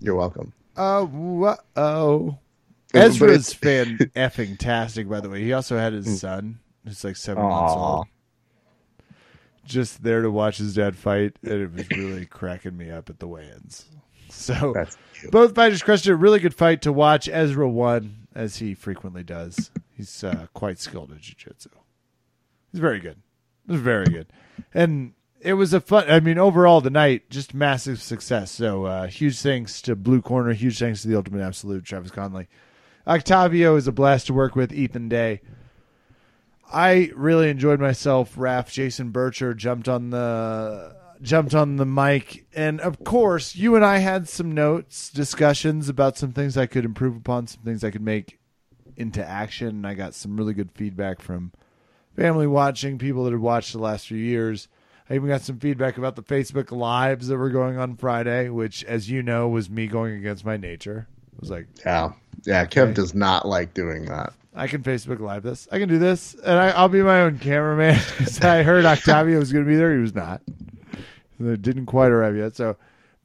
you're 0.00 0.14
welcome. 0.14 0.52
Oh, 0.76 1.56
oh. 1.76 2.38
But 2.92 3.02
Ezra's 3.02 3.52
fan 3.54 3.98
effing 4.14 4.58
tastic, 4.58 5.08
by 5.08 5.20
the 5.20 5.28
way. 5.28 5.42
He 5.42 5.52
also 5.52 5.76
had 5.76 5.92
his 5.92 6.06
mm. 6.06 6.16
son, 6.16 6.58
who's 6.84 7.04
like 7.04 7.16
seven 7.16 7.42
months 7.42 7.74
old, 7.74 8.06
just 9.64 10.02
there 10.02 10.22
to 10.22 10.30
watch 10.30 10.58
his 10.58 10.74
dad 10.74 10.96
fight, 10.96 11.36
and 11.42 11.52
it 11.52 11.72
was 11.72 11.88
really 11.90 12.26
cracking 12.30 12.76
me 12.76 12.90
up 12.90 13.10
at 13.10 13.18
the 13.18 13.28
weigh-ins. 13.28 13.86
So 14.30 14.74
both 15.30 15.54
fighters 15.54 15.82
crushed 15.82 16.06
it. 16.06 16.14
Really 16.14 16.40
good 16.40 16.54
fight 16.54 16.82
to 16.82 16.92
watch. 16.92 17.28
Ezra 17.28 17.68
won, 17.68 18.26
as 18.34 18.56
he 18.56 18.74
frequently 18.74 19.22
does. 19.22 19.70
He's 19.96 20.24
uh, 20.24 20.46
quite 20.54 20.78
skilled 20.78 21.12
at 21.12 21.20
jiu-jitsu. 21.20 21.70
He's 22.72 22.80
very 22.80 22.98
good. 22.98 23.18
It 23.68 23.72
was 23.72 23.80
very 23.80 24.06
good, 24.06 24.26
and 24.74 25.14
it 25.40 25.54
was 25.54 25.72
a 25.72 25.80
fun. 25.80 26.10
I 26.10 26.20
mean, 26.20 26.38
overall, 26.38 26.80
the 26.80 26.90
night 26.90 27.30
just 27.30 27.54
massive 27.54 28.02
success. 28.02 28.50
So 28.50 28.84
uh, 28.84 29.06
huge 29.06 29.40
thanks 29.40 29.80
to 29.82 29.94
Blue 29.94 30.20
Corner. 30.20 30.52
Huge 30.52 30.78
thanks 30.78 31.02
to 31.02 31.08
the 31.08 31.16
Ultimate 31.16 31.42
Absolute, 31.42 31.84
Travis 31.84 32.10
Conley. 32.10 32.48
Octavio 33.06 33.76
is 33.76 33.86
a 33.86 33.92
blast 33.92 34.26
to 34.26 34.34
work 34.34 34.56
with. 34.56 34.72
Ethan 34.72 35.08
Day. 35.08 35.40
I 36.72 37.10
really 37.14 37.50
enjoyed 37.50 37.80
myself. 37.80 38.36
Raph, 38.36 38.70
Jason 38.70 39.12
Bircher 39.12 39.56
jumped 39.56 39.88
on 39.88 40.10
the 40.10 40.96
jumped 41.22 41.54
on 41.54 41.76
the 41.76 41.86
mic, 41.86 42.46
and 42.54 42.80
of 42.80 43.02
course, 43.04 43.54
you 43.56 43.76
and 43.76 43.84
I 43.84 43.98
had 43.98 44.28
some 44.28 44.52
notes, 44.52 45.10
discussions 45.10 45.88
about 45.88 46.18
some 46.18 46.32
things 46.32 46.56
I 46.56 46.66
could 46.66 46.84
improve 46.84 47.16
upon, 47.16 47.46
some 47.46 47.62
things 47.62 47.82
I 47.82 47.90
could 47.90 48.02
make 48.02 48.38
into 48.96 49.24
action. 49.26 49.68
And 49.68 49.86
I 49.86 49.94
got 49.94 50.14
some 50.14 50.36
really 50.36 50.54
good 50.54 50.70
feedback 50.72 51.20
from 51.20 51.52
family 52.16 52.46
watching, 52.46 52.98
people 52.98 53.24
that 53.24 53.32
had 53.32 53.40
watched 53.40 53.72
the 53.72 53.78
last 53.78 54.06
few 54.06 54.18
years. 54.18 54.68
I 55.08 55.14
even 55.14 55.28
got 55.28 55.42
some 55.42 55.58
feedback 55.58 55.98
about 55.98 56.16
the 56.16 56.22
Facebook 56.22 56.70
lives 56.70 57.28
that 57.28 57.36
were 57.36 57.50
going 57.50 57.78
on 57.78 57.96
Friday, 57.96 58.48
which, 58.48 58.82
as 58.84 59.10
you 59.10 59.22
know, 59.22 59.48
was 59.48 59.68
me 59.68 59.86
going 59.86 60.14
against 60.14 60.44
my 60.44 60.56
nature. 60.56 61.08
It 61.34 61.40
was 61.40 61.50
like, 61.50 61.66
Yeah. 61.84 62.12
Yeah, 62.44 62.66
Kev 62.66 62.94
does 62.94 63.14
not 63.14 63.46
like 63.46 63.74
doing 63.74 64.06
that. 64.06 64.32
I 64.54 64.68
can 64.68 64.82
Facebook 64.82 65.18
Live 65.20 65.42
this. 65.42 65.66
I 65.72 65.78
can 65.78 65.88
do 65.88 65.98
this, 65.98 66.34
and 66.34 66.58
I, 66.58 66.70
I'll 66.70 66.88
be 66.88 67.02
my 67.02 67.22
own 67.22 67.38
cameraman. 67.38 68.00
I 68.42 68.62
heard 68.62 68.84
Octavio 68.84 69.38
was 69.38 69.52
going 69.52 69.64
to 69.64 69.68
be 69.68 69.76
there. 69.76 69.92
He 69.92 70.00
was 70.00 70.14
not. 70.14 70.42
It 71.40 71.62
didn't 71.62 71.86
quite 71.86 72.12
arrive 72.12 72.36
yet. 72.36 72.54
So, 72.54 72.76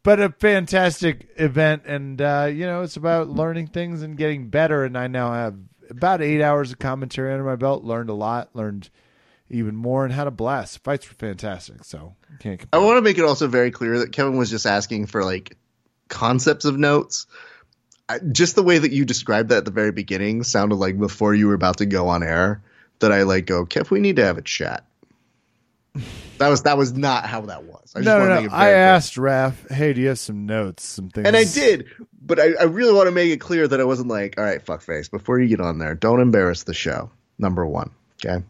but 0.02 0.20
a 0.20 0.30
fantastic 0.30 1.30
event, 1.36 1.84
and 1.86 2.20
uh, 2.22 2.50
you 2.52 2.66
know, 2.66 2.82
it's 2.82 2.98
about 2.98 3.30
learning 3.30 3.68
things 3.68 4.02
and 4.02 4.18
getting 4.18 4.50
better. 4.50 4.84
And 4.84 4.98
I 4.98 5.08
now 5.08 5.32
have 5.32 5.56
about 5.90 6.22
eight 6.22 6.42
hours 6.42 6.72
of 6.72 6.80
commentary 6.80 7.32
under 7.32 7.46
my 7.46 7.56
belt. 7.56 7.84
Learned 7.84 8.10
a 8.10 8.14
lot. 8.14 8.56
Learned 8.56 8.90
even 9.52 9.76
more, 9.76 10.06
and 10.06 10.14
had 10.14 10.28
a 10.28 10.32
blast. 10.32 10.84
Fights 10.84 11.08
were 11.08 11.16
fantastic. 11.16 11.84
So 11.84 12.16
can't 12.40 12.64
I 12.74 12.80
want 12.80 12.98
to 12.98 13.02
make 13.02 13.20
it 13.20 13.24
also 13.24 13.48
very 13.48 13.70
clear 13.70 14.00
that 14.00 14.12
Kevin 14.12 14.38
was 14.38 14.50
just 14.50 14.66
asking 14.66 15.06
for 15.06 15.24
like 15.24 15.56
concepts 16.08 16.66
of 16.66 16.78
notes. 16.78 17.28
I, 18.10 18.20
just 18.20 18.56
the 18.56 18.64
way 18.64 18.80
that 18.80 18.92
you 18.92 19.06
described 19.06 19.50
that 19.50 19.60
at 19.60 19.66
the 19.66 19.72
very 19.72 19.92
beginning 19.92 20.44
sounded 20.44 20.76
like 20.76 20.98
before 20.98 21.34
you 21.36 21.48
were 21.48 21.54
about 21.54 21.78
to 21.78 21.86
go 21.86 22.08
on 22.10 22.24
air 22.24 22.62
that 23.00 23.12
I 23.12 23.24
like 23.24 23.46
go, 23.46 23.66
Kev, 23.66 23.92
we 23.92 24.00
need 24.00 24.16
to 24.18 24.26
have 24.26 24.38
a 24.38 24.42
chat. 24.42 24.84
That 26.40 26.50
was 26.50 26.64
that 26.64 26.78
was 26.78 26.94
not 26.94 27.26
how 27.26 27.42
that 27.42 27.64
was. 27.66 27.94
I 27.96 28.00
just 28.00 28.06
no, 28.06 28.20
no, 28.20 28.24
to 28.24 28.30
no. 28.30 28.36
make 28.36 28.46
it 28.46 28.54
I 28.54 28.66
clear. 28.66 28.76
asked 28.76 29.16
Raph, 29.16 29.72
"Hey, 29.72 29.94
do 29.94 30.02
you 30.02 30.08
have 30.08 30.20
some 30.20 30.46
notes, 30.46 30.84
some 30.84 31.10
things?" 31.10 31.28
and 31.28 31.36
I 31.36 31.44
did, 31.44 31.88
but 32.22 32.40
I, 32.40 32.54
I 32.60 32.64
really 32.64 32.94
want 32.94 33.08
to 33.08 33.12
make 33.12 33.32
it 33.32 33.38
clear 33.42 33.68
that 33.68 33.80
I 33.80 33.84
wasn't 33.84 34.08
like, 34.08 34.36
all 34.38 34.44
right, 34.44 34.64
fuckface, 34.64 35.12
before 35.12 35.40
you 35.40 35.48
get 35.48 35.60
on 35.60 35.80
there, 35.80 35.96
don't 35.96 36.22
embarrass 36.22 36.64
the 36.64 36.74
show. 36.74 37.12
number 37.38 37.66
one. 37.66 37.90
Okay. 38.26 38.44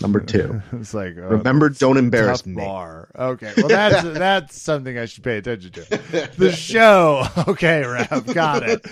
Number 0.00 0.20
two. 0.20 0.62
it's 0.72 0.94
like 0.94 1.16
uh, 1.16 1.22
Remember, 1.22 1.68
don't 1.68 1.96
embarrass 1.96 2.46
me. 2.46 2.54
bar. 2.54 3.08
Okay, 3.16 3.52
well 3.56 3.68
that's 3.68 4.02
that's 4.18 4.60
something 4.60 4.96
I 4.96 5.06
should 5.06 5.24
pay 5.24 5.38
attention 5.38 5.72
to. 5.72 6.30
The 6.36 6.52
show, 6.52 7.24
okay, 7.48 7.82
Raph, 7.84 8.32
got 8.32 8.62
it. 8.62 8.84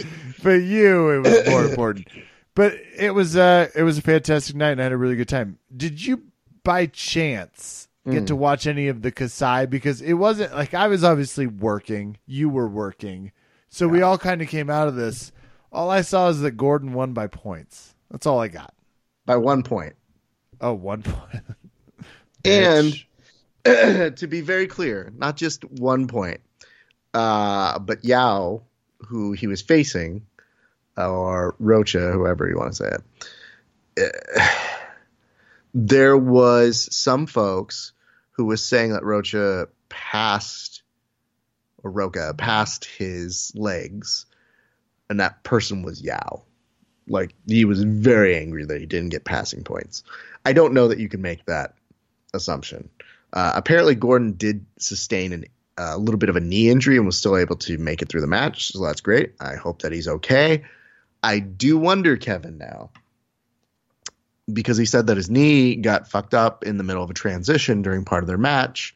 But 0.42 0.62
you, 0.62 1.10
it 1.10 1.18
was 1.20 1.48
more 1.48 1.64
important. 1.64 2.08
But 2.54 2.74
it 2.96 3.14
was 3.14 3.36
uh 3.36 3.68
it 3.74 3.82
was 3.82 3.98
a 3.98 4.02
fantastic 4.02 4.56
night, 4.56 4.72
and 4.72 4.80
I 4.80 4.84
had 4.84 4.92
a 4.92 4.96
really 4.96 5.16
good 5.16 5.28
time. 5.28 5.58
Did 5.74 6.04
you, 6.04 6.22
by 6.64 6.86
chance, 6.86 7.88
get 8.10 8.26
to 8.26 8.34
watch 8.36 8.66
any 8.66 8.88
of 8.88 9.02
the 9.02 9.12
Kasai? 9.12 9.66
Because 9.66 10.02
it 10.02 10.14
wasn't 10.14 10.52
like 10.52 10.74
I 10.74 10.88
was 10.88 11.04
obviously 11.04 11.46
working, 11.46 12.18
you 12.26 12.48
were 12.48 12.68
working, 12.68 13.30
so 13.68 13.86
we 13.86 14.02
all 14.02 14.18
kind 14.18 14.42
of 14.42 14.48
came 14.48 14.68
out 14.68 14.88
of 14.88 14.96
this. 14.96 15.30
All 15.72 15.88
I 15.88 16.00
saw 16.00 16.28
is 16.28 16.40
that 16.40 16.52
Gordon 16.52 16.94
won 16.94 17.12
by 17.12 17.28
points. 17.28 17.94
That's 18.10 18.26
all 18.26 18.40
I 18.40 18.48
got. 18.48 18.74
By 19.24 19.36
one 19.36 19.62
point. 19.62 19.94
Oh, 20.60 20.74
one 20.74 21.02
point. 21.02 21.44
And 22.42 22.94
to 23.64 24.26
be 24.26 24.40
very 24.40 24.66
clear, 24.66 25.12
not 25.14 25.36
just 25.36 25.62
one 25.64 26.08
point, 26.08 26.40
uh, 27.12 27.78
but 27.78 28.02
Yao, 28.02 28.62
who 29.00 29.32
he 29.32 29.46
was 29.46 29.60
facing, 29.60 30.26
or 30.96 31.54
Rocha, 31.58 32.12
whoever 32.12 32.48
you 32.48 32.56
want 32.56 32.72
to 32.72 32.76
say 32.76 32.96
it, 33.96 34.14
uh, 34.40 34.48
there 35.74 36.16
was 36.16 36.88
some 36.94 37.26
folks 37.26 37.92
who 38.32 38.46
was 38.46 38.64
saying 38.64 38.92
that 38.92 39.04
Rocha 39.04 39.68
passed, 39.90 40.82
or 41.82 41.90
Roca 41.90 42.34
passed 42.36 42.86
his 42.86 43.52
legs, 43.54 44.26
and 45.08 45.20
that 45.20 45.42
person 45.44 45.82
was 45.82 46.00
Yao. 46.00 46.44
Like 47.10 47.34
he 47.46 47.64
was 47.64 47.82
very 47.82 48.36
angry 48.36 48.64
that 48.64 48.80
he 48.80 48.86
didn't 48.86 49.10
get 49.10 49.24
passing 49.24 49.64
points. 49.64 50.02
I 50.46 50.52
don't 50.52 50.72
know 50.72 50.88
that 50.88 50.98
you 50.98 51.08
can 51.08 51.20
make 51.20 51.44
that 51.46 51.74
assumption. 52.32 52.88
Uh, 53.32 53.52
apparently, 53.54 53.94
Gordon 53.94 54.32
did 54.32 54.64
sustain 54.78 55.32
an, 55.32 55.44
a 55.76 55.98
little 55.98 56.18
bit 56.18 56.30
of 56.30 56.36
a 56.36 56.40
knee 56.40 56.70
injury 56.70 56.96
and 56.96 57.06
was 57.06 57.16
still 57.16 57.36
able 57.36 57.56
to 57.56 57.78
make 57.78 58.00
it 58.00 58.08
through 58.08 58.22
the 58.22 58.26
match, 58.26 58.72
so 58.72 58.82
that's 58.82 59.00
great. 59.00 59.34
I 59.40 59.56
hope 59.56 59.82
that 59.82 59.92
he's 59.92 60.08
okay. 60.08 60.64
I 61.22 61.40
do 61.40 61.76
wonder, 61.76 62.16
Kevin, 62.16 62.56
now 62.56 62.90
because 64.52 64.76
he 64.76 64.84
said 64.84 65.06
that 65.06 65.16
his 65.16 65.30
knee 65.30 65.76
got 65.76 66.08
fucked 66.08 66.34
up 66.34 66.64
in 66.64 66.76
the 66.76 66.84
middle 66.84 67.02
of 67.02 67.10
a 67.10 67.14
transition 67.14 67.82
during 67.82 68.04
part 68.04 68.22
of 68.22 68.28
their 68.28 68.38
match. 68.38 68.94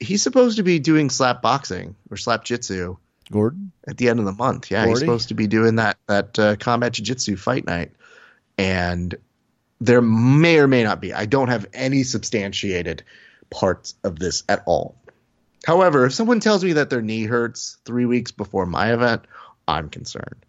He's 0.00 0.22
supposed 0.22 0.56
to 0.58 0.62
be 0.62 0.78
doing 0.78 1.10
slap 1.10 1.42
boxing 1.42 1.96
or 2.10 2.16
slap 2.16 2.44
jitsu 2.44 2.96
Gordon. 3.30 3.72
at 3.86 3.96
the 3.96 4.08
end 4.08 4.18
of 4.18 4.24
the 4.24 4.32
month. 4.32 4.70
Yeah, 4.70 4.86
he's 4.86 5.00
supposed 5.00 5.28
to 5.28 5.34
be 5.34 5.46
doing 5.46 5.76
that 5.76 5.98
that 6.06 6.38
uh, 6.38 6.56
combat 6.56 6.92
jiu-jitsu 6.92 7.36
fight 7.36 7.66
night, 7.66 7.92
and 8.56 9.14
there 9.80 10.02
may 10.02 10.58
or 10.58 10.66
may 10.66 10.82
not 10.82 11.00
be. 11.00 11.12
I 11.12 11.26
don't 11.26 11.48
have 11.48 11.66
any 11.72 12.02
substantiated 12.02 13.02
parts 13.50 13.94
of 14.04 14.18
this 14.18 14.42
at 14.48 14.62
all. 14.66 14.96
However, 15.64 16.06
if 16.06 16.14
someone 16.14 16.40
tells 16.40 16.64
me 16.64 16.74
that 16.74 16.90
their 16.90 17.02
knee 17.02 17.24
hurts 17.24 17.78
three 17.84 18.06
weeks 18.06 18.30
before 18.30 18.66
my 18.66 18.92
event, 18.92 19.22
I'm 19.66 19.90
concerned. 19.90 20.44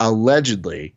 Allegedly, 0.00 0.94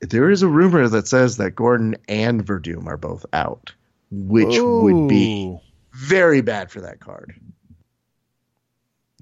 there 0.00 0.30
is 0.30 0.42
a 0.42 0.48
rumor 0.48 0.88
that 0.88 1.08
says 1.08 1.38
that 1.38 1.52
Gordon 1.52 1.96
and 2.08 2.46
Werdum 2.46 2.86
are 2.86 2.96
both 2.96 3.24
out, 3.32 3.72
which 4.10 4.58
would 4.60 5.08
be 5.08 5.58
very 5.92 6.40
bad 6.40 6.70
for 6.70 6.82
that 6.82 7.00
card. 7.00 7.34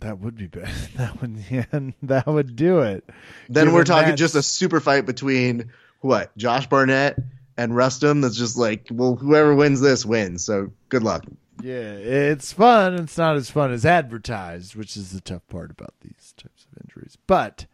That 0.03 0.19
would 0.21 0.37
be 0.37 0.47
bad. 0.47 0.69
That 0.97 1.21
would 1.21 1.37
yeah, 1.51 1.65
that 2.03 2.27
would 2.27 2.57
do 2.57 2.81
it. 2.81 3.05
Then 3.49 3.65
Given 3.67 3.75
we're 3.75 3.85
talking 3.85 4.11
that's- 4.11 4.19
just 4.19 4.35
a 4.35 4.43
super 4.43 4.81
fight 4.81 5.07
between 5.07 5.71
what 6.01 6.37
Josh 6.37 6.67
Barnett 6.69 7.19
and 7.57 7.73
Rustum. 7.73 8.21
That's 8.23 8.37
just 8.37 8.57
like, 8.57 8.89
well, 8.91 9.15
whoever 9.17 9.55
wins 9.55 9.81
this 9.81 10.05
wins. 10.05 10.45
So 10.45 10.73
good 10.89 11.03
luck. 11.03 11.25
Yeah, 11.63 11.93
it's 11.93 12.53
fun. 12.53 12.95
It's 12.95 13.17
not 13.17 13.37
as 13.37 13.49
fun 13.51 13.71
as 13.73 13.87
advertised, 13.87 14.75
which 14.75 14.97
is 14.97 15.13
the 15.13 15.21
tough 15.21 15.47
part 15.49 15.71
about 15.71 15.95
these 16.01 16.35
types 16.37 16.67
of 16.73 16.83
injuries. 16.83 17.17
But 17.29 17.67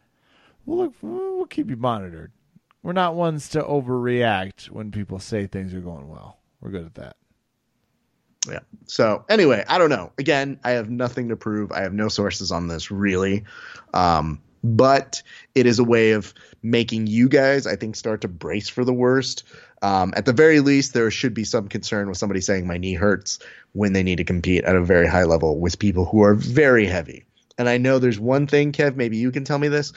we'll 0.65 0.77
look, 0.85 0.93
we'll 1.01 1.45
keep 1.47 1.69
you 1.71 1.77
monitored. 1.77 2.31
We're 2.83 2.93
not 2.93 3.15
ones 3.15 3.49
to 3.49 3.61
overreact 3.63 4.69
when 4.69 4.91
people 4.91 5.17
say 5.19 5.47
things 5.47 5.73
are 5.73 5.79
going 5.81 6.07
well. 6.07 6.37
We're 6.61 6.69
good 6.71 6.85
at 6.85 6.95
that. 6.95 7.15
Yeah. 8.47 8.59
So 8.85 9.25
anyway, 9.29 9.65
I 9.67 9.77
don't 9.77 9.89
know. 9.89 10.11
Again, 10.17 10.59
I 10.63 10.71
have 10.71 10.89
nothing 10.89 11.29
to 11.29 11.35
prove. 11.35 11.71
I 11.71 11.81
have 11.81 11.93
no 11.93 12.07
sources 12.07 12.51
on 12.51 12.67
this 12.67 12.89
really. 12.89 13.43
Um, 13.93 14.41
but 14.63 15.21
it 15.55 15.65
is 15.65 15.79
a 15.79 15.83
way 15.83 16.11
of 16.11 16.33
making 16.63 17.07
you 17.07 17.29
guys, 17.29 17.65
I 17.65 17.75
think, 17.75 17.95
start 17.95 18.21
to 18.21 18.27
brace 18.27 18.67
for 18.67 18.83
the 18.83 18.93
worst. 18.93 19.43
Um, 19.81 20.13
at 20.17 20.25
the 20.25 20.33
very 20.33 20.59
least, 20.59 20.93
there 20.93 21.09
should 21.11 21.33
be 21.33 21.45
some 21.45 21.69
concern 21.69 22.09
with 22.09 22.17
somebody 22.17 22.41
saying 22.41 22.67
my 22.67 22.77
knee 22.77 22.93
hurts 22.93 23.39
when 23.73 23.93
they 23.93 24.03
need 24.03 24.17
to 24.17 24.25
compete 24.25 24.65
at 24.65 24.75
a 24.75 24.83
very 24.83 25.07
high 25.07 25.23
level 25.23 25.59
with 25.59 25.79
people 25.79 26.05
who 26.05 26.21
are 26.21 26.33
very 26.33 26.85
heavy. 26.85 27.25
And 27.57 27.69
I 27.69 27.77
know 27.77 27.99
there's 27.99 28.19
one 28.19 28.47
thing, 28.47 28.71
Kev, 28.71 28.95
maybe 28.95 29.17
you 29.17 29.31
can 29.31 29.43
tell 29.43 29.59
me 29.59 29.67
this. 29.67 29.93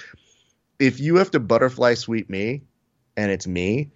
If 0.79 1.01
you 1.01 1.17
have 1.17 1.31
to 1.33 1.41
butterfly 1.41 1.95
sweep 1.95 2.29
me 2.31 2.63
and 3.17 3.31
it's 3.31 3.47
me, 3.47 3.91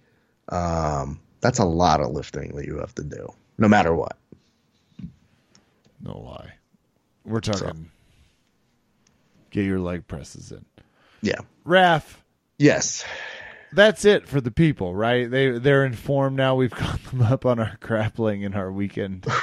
um, 0.49 1.19
that's 1.41 1.59
a 1.59 1.65
lot 1.65 2.01
of 2.01 2.11
lifting 2.11 2.55
that 2.55 2.65
you 2.65 2.77
have 2.77 2.95
to 2.95 3.03
do, 3.03 3.27
no 3.57 3.67
matter 3.67 3.93
what. 3.93 4.17
No 6.01 6.17
lie. 6.19 6.53
We're 7.25 7.39
talking. 7.41 7.89
Get 9.51 9.65
your 9.65 9.79
leg 9.79 10.07
presses 10.07 10.51
in. 10.51 10.65
Yeah. 11.21 11.39
Raph, 11.65 12.05
Yes. 12.57 13.03
that's 13.73 14.05
it 14.05 14.27
for 14.27 14.39
the 14.41 14.51
people, 14.51 14.95
right? 14.95 15.29
They 15.29 15.57
they're 15.57 15.85
informed 15.85 16.37
now. 16.37 16.55
We've 16.55 16.71
got 16.75 17.03
them 17.05 17.21
up 17.21 17.45
on 17.45 17.59
our 17.59 17.77
grappling 17.81 18.41
in 18.43 18.53
our 18.53 18.71
weekend. 18.71 19.25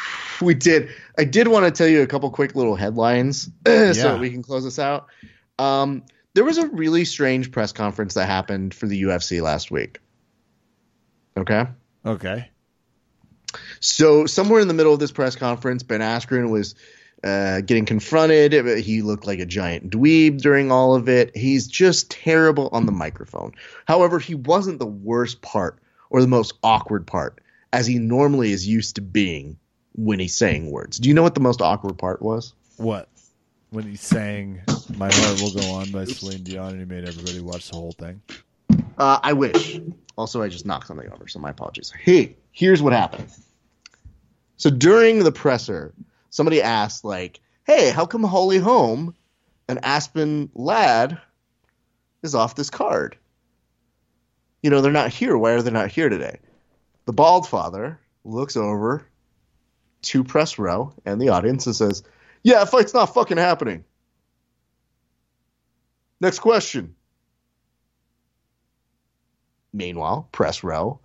We 0.42 0.52
did. 0.54 0.88
I 1.16 1.22
did 1.22 1.46
want 1.46 1.64
to 1.64 1.70
tell 1.70 1.86
you 1.86 2.02
a 2.02 2.08
couple 2.08 2.28
quick 2.28 2.56
little 2.56 2.74
headlines 2.74 3.44
so 3.66 3.72
Yeah. 3.72 3.92
that 3.92 4.18
we 4.20 4.30
can 4.30 4.42
close 4.42 4.64
this 4.64 4.80
out. 4.80 5.06
Um, 5.60 6.02
there 6.34 6.42
was 6.42 6.58
a 6.58 6.66
really 6.66 7.04
strange 7.04 7.52
press 7.52 7.70
conference 7.70 8.14
that 8.14 8.26
happened 8.26 8.74
for 8.74 8.88
the 8.88 9.00
UFC 9.04 9.40
last 9.40 9.70
week. 9.70 10.00
Okay. 11.36 11.66
Okay. 12.04 12.50
So 13.84 14.24
somewhere 14.24 14.60
in 14.60 14.68
the 14.68 14.74
middle 14.74 14.94
of 14.94 14.98
this 14.98 15.12
press 15.12 15.36
conference, 15.36 15.82
Ben 15.82 16.00
Askren 16.00 16.50
was 16.50 16.74
uh, 17.22 17.60
getting 17.60 17.84
confronted. 17.84 18.78
He 18.78 19.02
looked 19.02 19.26
like 19.26 19.40
a 19.40 19.46
giant 19.46 19.90
dweeb 19.90 20.40
during 20.40 20.72
all 20.72 20.94
of 20.94 21.06
it. 21.10 21.36
He's 21.36 21.66
just 21.66 22.10
terrible 22.10 22.70
on 22.72 22.86
the 22.86 22.92
microphone. 22.92 23.52
However, 23.86 24.18
he 24.18 24.34
wasn't 24.34 24.78
the 24.78 24.86
worst 24.86 25.42
part 25.42 25.78
or 26.08 26.22
the 26.22 26.26
most 26.28 26.54
awkward 26.62 27.06
part, 27.06 27.42
as 27.74 27.86
he 27.86 27.98
normally 27.98 28.52
is 28.52 28.66
used 28.66 28.94
to 28.94 29.02
being 29.02 29.58
when 29.94 30.18
he's 30.18 30.34
saying 30.34 30.70
words. 30.70 30.98
Do 30.98 31.10
you 31.10 31.14
know 31.14 31.22
what 31.22 31.34
the 31.34 31.40
most 31.40 31.60
awkward 31.60 31.98
part 31.98 32.22
was? 32.22 32.54
What? 32.78 33.08
When 33.68 33.84
he 33.84 33.96
sang 33.96 34.62
"My 34.96 35.12
Heart 35.12 35.42
Will 35.42 35.52
Go 35.52 35.72
On" 35.74 35.90
by 35.90 36.06
Celine 36.06 36.42
Dion, 36.42 36.70
and 36.70 36.78
he 36.78 36.86
made 36.86 37.06
everybody 37.06 37.40
watch 37.40 37.68
the 37.68 37.76
whole 37.76 37.92
thing. 37.92 38.22
Uh, 38.96 39.18
I 39.22 39.34
wish. 39.34 39.78
Also, 40.16 40.40
I 40.40 40.48
just 40.48 40.64
knocked 40.64 40.86
something 40.86 41.12
over, 41.12 41.28
so 41.28 41.38
my 41.38 41.50
apologies. 41.50 41.92
Hey, 42.00 42.36
here's 42.52 42.80
what 42.80 42.94
happened. 42.94 43.28
So 44.56 44.70
during 44.70 45.20
the 45.20 45.32
presser, 45.32 45.94
somebody 46.30 46.62
asked, 46.62 47.04
like, 47.04 47.40
"Hey, 47.64 47.90
how 47.90 48.06
come 48.06 48.22
Holly 48.22 48.58
Holm 48.58 49.14
and 49.68 49.84
Aspen 49.84 50.50
Ladd 50.54 51.20
is 52.22 52.34
off 52.34 52.54
this 52.54 52.70
card? 52.70 53.16
You 54.62 54.70
know, 54.70 54.80
they're 54.80 54.92
not 54.92 55.12
here. 55.12 55.36
Why 55.36 55.52
are 55.52 55.62
they 55.62 55.70
not 55.70 55.90
here 55.90 56.08
today?" 56.08 56.38
The 57.06 57.12
bald 57.12 57.48
father 57.48 58.00
looks 58.24 58.56
over 58.56 59.06
to 60.02 60.24
press 60.24 60.58
row 60.58 60.92
and 61.04 61.20
the 61.20 61.30
audience 61.30 61.66
and 61.66 61.76
says, 61.76 62.02
"Yeah, 62.42 62.64
fight's 62.64 62.94
not 62.94 63.12
fucking 63.14 63.38
happening." 63.38 63.84
Next 66.20 66.38
question. 66.38 66.94
Meanwhile, 69.72 70.28
press 70.30 70.62
row. 70.62 71.00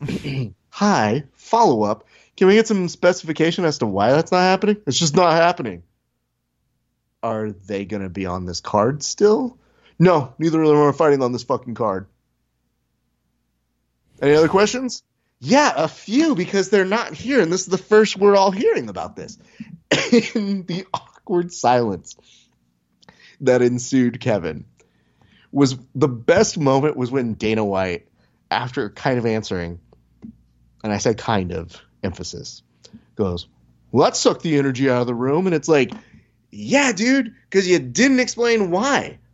Hi, 0.70 1.24
follow 1.34 1.82
up. 1.82 2.04
Can 2.36 2.46
we 2.46 2.54
get 2.54 2.68
some 2.68 2.88
specification 2.88 3.64
as 3.64 3.78
to 3.78 3.86
why 3.86 4.12
that's 4.12 4.30
not 4.30 4.42
happening? 4.42 4.76
It's 4.86 4.98
just 4.98 5.16
not 5.16 5.32
happening. 5.32 5.82
Are 7.22 7.50
they 7.50 7.84
going 7.84 8.02
to 8.02 8.08
be 8.08 8.26
on 8.26 8.46
this 8.46 8.60
card 8.60 9.02
still? 9.02 9.58
No, 9.98 10.34
neither 10.38 10.62
of 10.62 10.68
them 10.68 10.78
are 10.78 10.92
fighting 10.92 11.22
on 11.22 11.32
this 11.32 11.42
fucking 11.42 11.74
card. 11.74 12.06
Any 14.22 14.34
other 14.34 14.48
questions? 14.48 15.02
Yeah, 15.40 15.72
a 15.76 15.88
few 15.88 16.34
because 16.34 16.70
they're 16.70 16.84
not 16.84 17.14
here, 17.14 17.40
and 17.40 17.52
this 17.52 17.62
is 17.62 17.66
the 17.66 17.78
first 17.78 18.16
we're 18.16 18.36
all 18.36 18.50
hearing 18.50 18.88
about 18.88 19.16
this. 19.16 19.38
In 20.34 20.64
the 20.64 20.86
awkward 20.92 21.52
silence 21.52 22.16
that 23.40 23.62
ensued, 23.62 24.20
Kevin, 24.20 24.64
was 25.52 25.76
the 25.94 26.08
best 26.08 26.58
moment 26.58 26.96
was 26.96 27.10
when 27.10 27.34
Dana 27.34 27.64
White, 27.64 28.08
after 28.50 28.90
kind 28.90 29.18
of 29.18 29.26
answering, 29.26 29.80
and 30.82 30.92
I 30.92 30.98
said 30.98 31.18
kind 31.18 31.52
of 31.52 31.80
emphasis, 32.02 32.62
goes, 33.16 33.46
Well, 33.90 34.04
that 34.04 34.16
sucked 34.16 34.42
the 34.42 34.58
energy 34.58 34.88
out 34.88 35.02
of 35.02 35.06
the 35.06 35.14
room. 35.14 35.46
And 35.46 35.54
it's 35.54 35.68
like, 35.68 35.92
Yeah, 36.50 36.92
dude, 36.92 37.34
because 37.48 37.68
you 37.68 37.78
didn't 37.78 38.20
explain 38.20 38.70
why. 38.70 39.18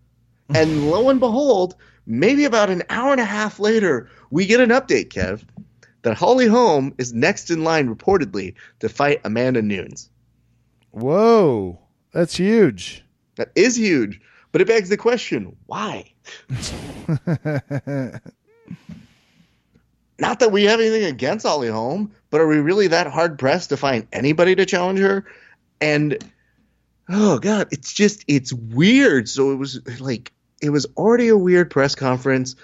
And 0.55 0.90
lo 0.90 1.09
and 1.09 1.20
behold, 1.20 1.74
maybe 2.07 2.45
about 2.45 2.68
an 2.68 2.82
hour 2.90 3.12
and 3.12 3.20
a 3.20 3.24
half 3.24 3.59
later, 3.59 4.11
we 4.30 4.45
get 4.45 4.61
an 4.61 4.68
update, 4.68 5.09
Kev, 5.09 5.42
that 6.03 6.18
Holly 6.18 6.47
Holm 6.47 6.95
is 6.99 7.14
next 7.14 7.51
in 7.51 7.64
line 7.64 7.88
reportedly 7.88 8.55
to 8.80 8.90
fight 8.90 9.22
Amanda 9.24 9.62
Nunes. 9.62 10.11
Whoa, 10.90 11.80
that's 12.12 12.36
huge. 12.36 13.03
That 13.36 13.53
is 13.55 13.76
huge, 13.76 14.20
but 14.53 14.61
it 14.61 14.68
begs 14.68 14.90
the 14.90 14.97
question: 14.97 15.57
Why? 15.66 16.12
Not 20.18 20.40
that 20.40 20.52
we 20.52 20.64
have 20.64 20.80
anything 20.80 21.04
against 21.04 21.46
Holly 21.46 21.68
Holm, 21.68 22.12
but 22.30 22.40
are 22.40 22.46
we 22.46 22.58
really 22.58 22.88
that 22.88 23.08
hard 23.08 23.38
pressed 23.38 23.70
to 23.70 23.76
find 23.76 24.06
anybody 24.12 24.54
to 24.54 24.66
challenge 24.66 25.00
her? 25.00 25.26
And 25.80 26.18
oh 27.08 27.38
god, 27.38 27.68
it's 27.72 27.92
just 27.92 28.24
it's 28.28 28.52
weird. 28.52 29.28
So 29.28 29.50
it 29.50 29.56
was 29.56 29.80
like 30.00 30.32
it 30.62 30.70
was 30.70 30.86
already 30.96 31.28
a 31.28 31.36
weird 31.36 31.70
press 31.70 31.94
conference. 31.94 32.54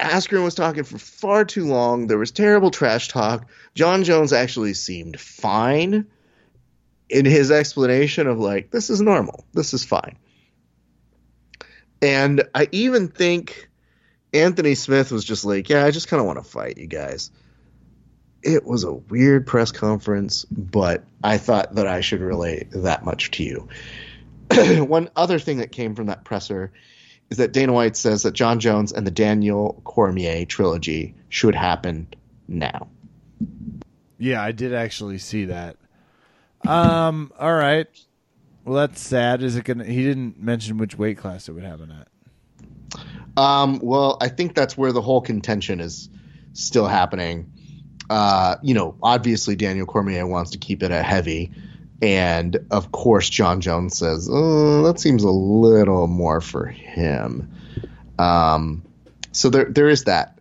Askren 0.00 0.42
was 0.42 0.56
talking 0.56 0.82
for 0.82 0.98
far 0.98 1.44
too 1.44 1.66
long. 1.66 2.08
There 2.08 2.18
was 2.18 2.32
terrible 2.32 2.72
trash 2.72 3.08
talk. 3.08 3.48
Jon 3.74 4.02
Jones 4.02 4.32
actually 4.32 4.74
seemed 4.74 5.20
fine 5.20 6.06
in 7.08 7.24
his 7.24 7.52
explanation 7.52 8.26
of 8.26 8.38
like 8.38 8.70
this 8.72 8.90
is 8.90 9.00
normal. 9.00 9.44
This 9.52 9.72
is 9.74 9.84
fine. 9.84 10.16
And 12.02 12.42
I 12.54 12.68
even 12.72 13.08
think 13.08 13.70
Anthony 14.34 14.74
Smith 14.74 15.12
was 15.12 15.24
just 15.24 15.44
like, 15.44 15.68
yeah, 15.68 15.84
I 15.84 15.90
just 15.92 16.08
kind 16.08 16.20
of 16.20 16.26
want 16.26 16.38
to 16.38 16.44
fight 16.44 16.76
you 16.76 16.86
guys. 16.86 17.30
It 18.42 18.64
was 18.66 18.84
a 18.84 18.92
weird 18.92 19.46
press 19.46 19.70
conference, 19.70 20.44
but 20.44 21.04
I 21.22 21.38
thought 21.38 21.76
that 21.76 21.86
I 21.86 22.00
should 22.00 22.20
relate 22.20 22.66
that 22.72 23.04
much 23.04 23.30
to 23.32 23.44
you. 23.44 23.68
One 24.84 25.08
other 25.16 25.38
thing 25.38 25.58
that 25.58 25.72
came 25.72 25.94
from 25.94 26.06
that 26.06 26.24
presser 26.24 26.72
is 27.30 27.38
that 27.38 27.52
Dana 27.52 27.72
White 27.72 27.96
says 27.96 28.24
that 28.24 28.32
Jon 28.32 28.60
Jones 28.60 28.92
and 28.92 29.06
the 29.06 29.10
Daniel 29.10 29.80
Cormier 29.84 30.44
trilogy 30.44 31.14
should 31.28 31.54
happen 31.54 32.08
now. 32.48 32.88
Yeah, 34.18 34.42
I 34.42 34.52
did 34.52 34.74
actually 34.74 35.18
see 35.18 35.46
that. 35.46 35.76
Um, 36.66 37.32
all 37.38 37.54
right. 37.54 37.86
Well, 38.64 38.76
that's 38.76 39.00
sad. 39.00 39.42
Is 39.42 39.56
it 39.56 39.64
gonna? 39.64 39.84
He 39.84 40.02
didn't 40.02 40.40
mention 40.40 40.78
which 40.78 40.96
weight 40.96 41.18
class 41.18 41.48
it 41.48 41.52
would 41.52 41.64
happen 41.64 41.90
at. 41.90 42.08
Um, 43.36 43.80
well, 43.82 44.16
I 44.20 44.28
think 44.28 44.54
that's 44.54 44.76
where 44.76 44.92
the 44.92 45.02
whole 45.02 45.20
contention 45.20 45.80
is 45.80 46.08
still 46.52 46.86
happening. 46.86 47.52
Uh, 48.10 48.56
you 48.62 48.74
know, 48.74 48.96
obviously 49.02 49.56
Daniel 49.56 49.86
Cormier 49.86 50.26
wants 50.26 50.50
to 50.52 50.58
keep 50.58 50.82
it 50.82 50.90
a 50.90 51.02
heavy, 51.02 51.50
and 52.02 52.58
of 52.70 52.92
course 52.92 53.28
Jon 53.30 53.60
Jones 53.60 53.96
says 53.96 54.28
oh, 54.30 54.82
that 54.82 55.00
seems 55.00 55.24
a 55.24 55.30
little 55.30 56.06
more 56.06 56.40
for 56.40 56.66
him. 56.66 57.50
Um, 58.18 58.84
so 59.32 59.50
there 59.50 59.64
there 59.64 59.88
is 59.88 60.04
that. 60.04 60.38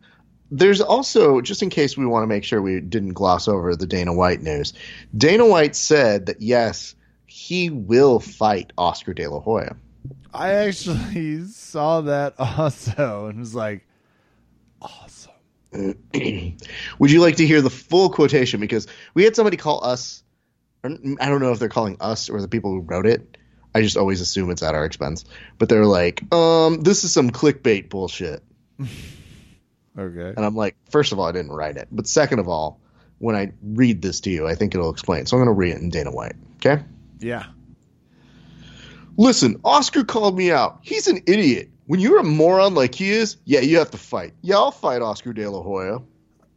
There's 0.51 0.81
also 0.81 1.41
just 1.41 1.63
in 1.63 1.69
case 1.71 1.97
we 1.97 2.05
want 2.05 2.23
to 2.23 2.27
make 2.27 2.43
sure 2.43 2.61
we 2.61 2.79
didn't 2.79 3.13
gloss 3.13 3.47
over 3.47 3.75
the 3.75 3.87
Dana 3.87 4.13
White 4.13 4.41
news. 4.41 4.73
Dana 5.17 5.47
White 5.47 5.75
said 5.75 6.27
that 6.27 6.41
yes, 6.41 6.93
he 7.25 7.71
will 7.71 8.19
fight 8.19 8.71
Oscar 8.77 9.15
De 9.15 9.27
La 9.27 9.39
Hoya. 9.39 9.75
I 10.33 10.53
actually 10.53 11.45
saw 11.47 12.01
that 12.01 12.35
also 12.39 13.27
and 13.27 13.39
was 13.39 13.55
like, 13.55 13.85
awesome. 14.81 15.31
Would 15.73 17.11
you 17.11 17.21
like 17.21 17.37
to 17.37 17.47
hear 17.47 17.61
the 17.61 17.69
full 17.69 18.09
quotation? 18.09 18.59
Because 18.59 18.87
we 19.13 19.23
had 19.23 19.35
somebody 19.35 19.57
call 19.57 19.83
us, 19.83 20.23
I 20.83 20.89
don't 20.89 21.41
know 21.41 21.51
if 21.51 21.59
they're 21.59 21.69
calling 21.69 21.97
us 21.99 22.29
or 22.29 22.41
the 22.41 22.47
people 22.47 22.71
who 22.71 22.81
wrote 22.81 23.05
it. 23.05 23.37
I 23.75 23.81
just 23.81 23.97
always 23.97 24.21
assume 24.21 24.51
it's 24.51 24.61
at 24.61 24.75
our 24.75 24.85
expense. 24.85 25.25
But 25.57 25.69
they're 25.69 25.85
like, 25.85 26.31
um, 26.33 26.81
this 26.81 27.03
is 27.03 27.13
some 27.13 27.31
clickbait 27.31 27.89
bullshit. 27.89 28.43
okay. 28.79 30.33
And 30.35 30.45
I'm 30.45 30.55
like, 30.55 30.75
first 30.91 31.11
of 31.11 31.19
all, 31.19 31.25
I 31.25 31.31
didn't 31.31 31.51
write 31.51 31.77
it. 31.77 31.87
But 31.91 32.07
second 32.07 32.39
of 32.39 32.47
all, 32.47 32.79
when 33.17 33.35
I 33.35 33.53
read 33.63 34.01
this 34.01 34.19
to 34.21 34.29
you, 34.29 34.47
I 34.47 34.55
think 34.55 34.75
it'll 34.75 34.91
explain. 34.91 35.25
So 35.25 35.37
I'm 35.37 35.43
going 35.43 35.55
to 35.55 35.57
read 35.57 35.75
it 35.75 35.81
in 35.81 35.89
Dana 35.89 36.11
White. 36.11 36.35
Okay? 36.57 36.83
Yeah. 37.19 37.45
Listen, 39.17 39.59
Oscar 39.63 40.03
called 40.03 40.37
me 40.37 40.51
out. 40.51 40.79
He's 40.81 41.07
an 41.07 41.21
idiot. 41.27 41.69
When 41.85 41.99
you're 41.99 42.19
a 42.19 42.23
moron 42.23 42.73
like 42.75 42.95
he 42.95 43.11
is, 43.11 43.37
yeah, 43.45 43.59
you 43.59 43.77
have 43.77 43.91
to 43.91 43.97
fight. 43.97 44.33
Yeah, 44.41 44.55
I'll 44.55 44.71
fight 44.71 45.01
Oscar 45.01 45.33
De 45.33 45.47
La 45.47 45.61
Hoya. 45.61 45.99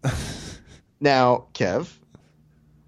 now, 1.00 1.46
Kev, 1.52 1.92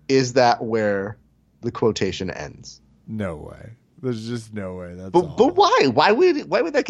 is 0.08 0.34
that 0.34 0.62
where 0.62 1.18
the 1.62 1.72
quotation 1.72 2.30
ends? 2.30 2.80
No 3.06 3.36
way. 3.36 3.70
There's 4.00 4.28
just 4.28 4.54
no 4.54 4.74
way. 4.76 4.94
That's 4.94 5.10
but 5.10 5.24
all. 5.24 5.36
but 5.36 5.56
why? 5.56 5.88
Why 5.92 6.12
would 6.12 6.48
why 6.48 6.62
would 6.62 6.74
that 6.74 6.86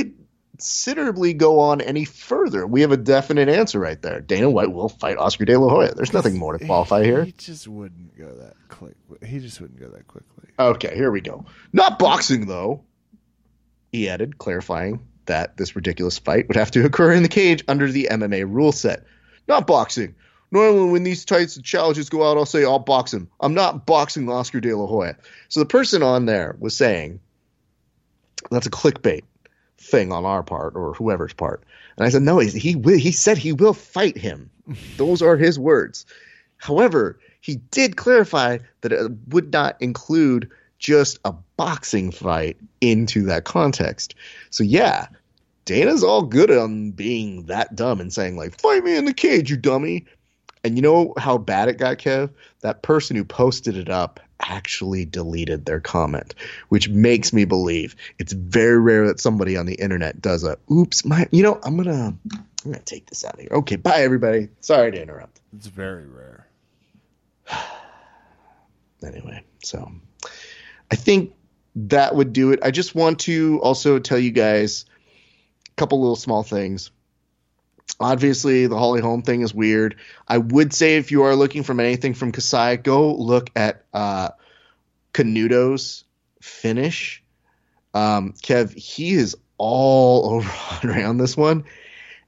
considerably 0.59 1.35
go 1.35 1.61
on 1.61 1.81
any 1.81 2.05
further? 2.05 2.67
We 2.67 2.81
have 2.81 2.91
a 2.91 2.97
definite 2.97 3.49
answer 3.49 3.79
right 3.79 4.01
there. 4.03 4.21
Dana 4.21 4.51
White 4.51 4.73
will 4.73 4.89
fight 4.89 5.17
Oscar 5.17 5.45
De 5.45 5.57
La 5.57 5.69
Hoya. 5.69 5.95
There's 5.95 6.13
nothing 6.13 6.37
more 6.37 6.59
to 6.59 6.67
qualify 6.67 7.05
here. 7.05 7.25
He 7.25 7.33
just 7.33 7.69
wouldn't 7.69 8.19
go 8.19 8.27
that 8.27 8.55
quick. 8.69 8.97
He 9.25 9.39
just 9.39 9.61
wouldn't 9.61 9.79
go 9.79 9.89
that 9.89 10.09
quickly. 10.09 10.49
Okay, 10.59 10.97
here 10.97 11.13
we 11.13 11.21
go. 11.21 11.47
Not 11.73 12.01
boxing 12.01 12.47
though. 12.47 12.83
He 13.93 14.09
added, 14.09 14.39
clarifying 14.39 15.07
that 15.27 15.57
this 15.57 15.77
ridiculous 15.77 16.19
fight 16.19 16.49
would 16.49 16.57
have 16.57 16.73
to 16.73 16.85
occur 16.85 17.13
in 17.13 17.23
the 17.23 17.29
cage 17.29 17.63
under 17.69 17.91
the 17.91 18.09
MMA 18.11 18.45
rule 18.53 18.73
set. 18.73 19.05
Not 19.47 19.67
boxing. 19.67 20.17
Normally, 20.51 20.91
when 20.91 21.05
these 21.05 21.25
types 21.25 21.57
of 21.57 21.63
challenges 21.63 22.09
go 22.09 22.29
out, 22.29 22.37
I'll 22.37 22.47
say 22.47 22.65
I'll 22.65 22.81
box 22.81 23.15
him. 23.15 23.29
I'm 23.39 23.55
not 23.55 23.87
boxing 23.87 24.29
Oscar 24.29 24.61
De 24.61 24.75
La 24.75 24.87
Hoya. 24.87 25.17
So 25.49 25.61
the 25.61 25.67
person 25.67 26.03
on 26.03 26.27
there 26.27 26.57
was 26.59 26.77
saying 26.77 27.21
that's 28.51 28.67
a 28.67 28.71
clickbait 28.71 29.23
thing 29.79 30.13
on 30.13 30.25
our 30.25 30.43
part 30.43 30.75
or 30.77 30.95
whoever's 30.95 31.33
part. 31.33 31.63
And 31.97 32.07
I 32.07 32.11
said, 32.11 32.23
no, 32.23 32.39
he 32.39 32.51
he, 32.59 32.77
will, 32.77 32.99
he 32.99 33.13
said 33.13 33.39
he 33.39 33.53
will 33.53 33.75
fight 33.75 34.17
him. 34.17 34.51
Those 34.97 35.23
are 35.23 35.37
his 35.37 35.59
words. 35.59 36.07
However, 36.59 37.19
he 37.41 37.57
did 37.71 37.97
clarify 37.97 38.59
that 38.81 38.93
it 38.93 39.11
would 39.29 39.53
not 39.53 39.81
include 39.81 40.51
just 40.79 41.19
a 41.25 41.33
boxing 41.57 42.11
fight 42.11 42.57
into 42.81 43.25
that 43.25 43.45
context. 43.45 44.15
So 44.51 44.65
yeah, 44.65 45.07
Dana's 45.65 46.05
all 46.05 46.23
good 46.23 46.51
on 46.51 46.93
being 46.93 47.47
that 47.47 47.75
dumb 47.75 48.01
and 48.01 48.13
saying 48.13 48.37
like, 48.37 48.61
"Fight 48.61 48.85
me 48.85 48.97
in 48.97 49.05
the 49.05 49.15
cage, 49.15 49.51
you 49.51 49.57
dummy." 49.57 50.07
And 50.65 50.77
you 50.77 50.83
know 50.83 51.15
how 51.17 51.39
bad 51.39 51.69
it 51.69 51.79
got, 51.79 51.99
Kev? 51.99 52.31
That 52.61 52.83
person 52.83 53.17
who 53.17 53.25
posted 53.25 53.77
it 53.77 53.89
up 53.89 54.21
actually 54.41 55.05
deleted 55.05 55.65
their 55.65 55.81
comment, 55.81 56.35
which 56.69 56.89
makes 56.89 57.33
me 57.33 57.45
believe 57.45 57.97
it's 58.19 58.33
very 58.33 58.79
rare 58.79 59.07
that 59.09 59.21
somebody 59.21 59.57
on 59.57 59.67
the 59.67 59.75
internet 59.75 60.21
does 60.21 60.45
a 60.45 60.59
oops, 60.71 61.05
my 61.05 61.27
you 61.31 61.43
know, 61.43 61.59
I'm 61.63 61.77
gonna 61.77 62.17
I'm 62.31 62.45
gonna 62.65 62.81
take 62.81 63.07
this 63.07 63.25
out 63.25 63.35
of 63.35 63.41
here. 63.41 63.51
Okay, 63.51 63.77
bye 63.77 64.03
everybody. 64.03 64.49
Sorry 64.61 64.93
to 64.93 65.03
interrupt. 65.03 65.41
It's 65.57 65.67
very 65.67 66.07
rare. 66.07 66.47
Anyway, 69.01 69.45
so 69.63 69.93
I 70.91 70.97
think 70.97 71.33
that 71.77 72.17
would 72.17 72.33
do 72.33 72.51
it. 72.51 72.59
I 72.65 72.73
just 72.73 72.97
want 72.97 73.21
to 73.21 73.61
also 73.63 74.01
tell 74.01 74.19
you 74.19 74.33
guys 74.33 74.87
a 75.69 75.75
couple 75.77 76.01
little 76.01 76.17
small 76.17 76.43
things. 76.43 76.91
Obviously, 78.01 78.67
the 78.67 78.79
Holly 78.79 79.01
Holm 79.01 79.23
thing 79.23 79.41
is 79.41 79.53
weird. 79.53 79.97
I 80.27 80.39
would 80.39 80.73
say 80.73 80.97
if 80.97 81.11
you 81.11 81.25
are 81.25 81.35
looking 81.35 81.63
from 81.63 81.81
anything 81.81 82.15
from 82.15 82.33
Kasai, 82.33 82.77
go 82.77 83.15
look 83.15 83.51
at 83.57 83.85
uh, 83.93 84.31
Canuto's 85.13 86.05
finish. 86.41 87.23
Um, 87.95 88.35
Kev, 88.43 88.73
he 88.75 89.15
is 89.15 89.37
all 89.57 90.31
over 90.35 90.51
Andre 90.71 91.03
on 91.03 91.19
this 91.19 91.37
one, 91.37 91.65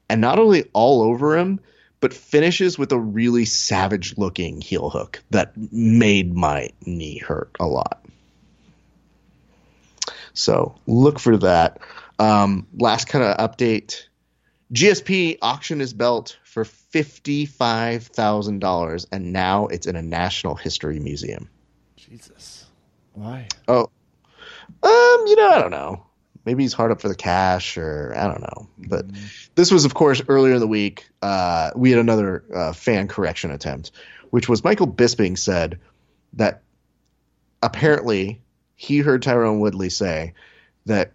and 0.09 0.19
not 0.19 0.39
only 0.39 0.65
all 0.73 1.01
over 1.03 1.37
him, 1.37 1.59
but 2.01 2.13
finishes 2.13 2.77
with 2.77 2.91
a 2.91 2.99
really 2.99 3.45
savage 3.45 4.17
looking 4.17 4.59
heel 4.59 4.89
hook 4.89 5.23
that 5.29 5.53
made 5.71 6.35
my 6.35 6.69
knee 6.85 7.19
hurt 7.19 7.55
a 7.59 7.65
lot. 7.65 8.03
So 10.33 10.75
look 10.87 11.19
for 11.19 11.37
that. 11.37 11.79
Um, 12.19 12.67
last 12.77 13.07
kind 13.07 13.23
of 13.23 13.37
update 13.37 14.03
GSP 14.73 15.37
auctioned 15.41 15.81
his 15.81 15.93
belt 15.93 16.37
for 16.43 16.63
$55,000, 16.63 19.05
and 19.11 19.33
now 19.33 19.67
it's 19.67 19.87
in 19.87 19.97
a 19.97 20.01
National 20.01 20.55
History 20.55 20.99
Museum. 20.99 21.49
Jesus. 21.95 22.65
Why? 23.13 23.47
Oh, 23.67 23.89
um, 24.83 25.27
you 25.27 25.35
know, 25.35 25.49
I 25.49 25.59
don't 25.59 25.71
know. 25.71 26.05
Maybe 26.45 26.63
he's 26.63 26.73
hard 26.73 26.91
up 26.91 27.01
for 27.01 27.07
the 27.07 27.15
cash, 27.15 27.77
or 27.77 28.13
I 28.15 28.27
don't 28.27 28.41
know. 28.41 28.67
But 28.77 29.07
mm-hmm. 29.07 29.25
this 29.55 29.71
was, 29.71 29.85
of 29.85 29.93
course, 29.93 30.21
earlier 30.27 30.55
in 30.55 30.59
the 30.59 30.67
week. 30.67 31.07
Uh, 31.21 31.71
we 31.75 31.91
had 31.91 31.99
another 31.99 32.43
uh, 32.53 32.73
fan 32.73 33.07
correction 33.07 33.51
attempt, 33.51 33.91
which 34.31 34.49
was 34.49 34.63
Michael 34.63 34.87
Bisping 34.87 35.37
said 35.37 35.79
that 36.33 36.63
apparently 37.61 38.41
he 38.75 38.97
heard 38.99 39.21
Tyron 39.21 39.59
Woodley 39.59 39.89
say 39.89 40.33
that 40.87 41.11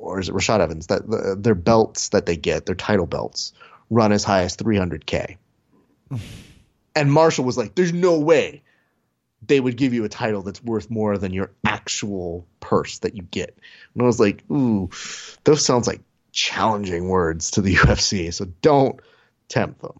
or 0.00 0.20
is 0.20 0.28
it 0.28 0.34
Rashad 0.34 0.60
Evans 0.60 0.88
that 0.88 1.08
the, 1.08 1.36
their 1.38 1.54
belts 1.54 2.10
that 2.10 2.26
they 2.26 2.36
get, 2.36 2.66
their 2.66 2.74
title 2.74 3.06
belts, 3.06 3.52
run 3.90 4.12
as 4.12 4.24
high 4.24 4.42
as 4.42 4.56
300k. 4.56 5.36
and 6.94 7.12
Marshall 7.12 7.44
was 7.44 7.56
like, 7.56 7.74
"There's 7.74 7.92
no 7.92 8.18
way 8.18 8.62
they 9.46 9.60
would 9.60 9.76
give 9.76 9.94
you 9.94 10.04
a 10.04 10.08
title 10.08 10.42
that's 10.42 10.62
worth 10.62 10.90
more 10.90 11.16
than 11.16 11.32
your 11.32 11.50
actual 11.64 12.46
purse 12.60 12.98
that 13.00 13.14
you 13.16 13.22
get." 13.22 13.56
And 13.94 14.02
I 14.02 14.06
was 14.06 14.20
like, 14.20 14.42
"Ooh, 14.50 14.90
those 15.44 15.64
sounds 15.64 15.86
like 15.86 16.00
challenging 16.32 17.08
words 17.08 17.52
to 17.52 17.60
the 17.60 17.74
UFC. 17.76 18.32
So 18.32 18.46
don't 18.62 19.00
tempt 19.48 19.82
them. 19.82 19.98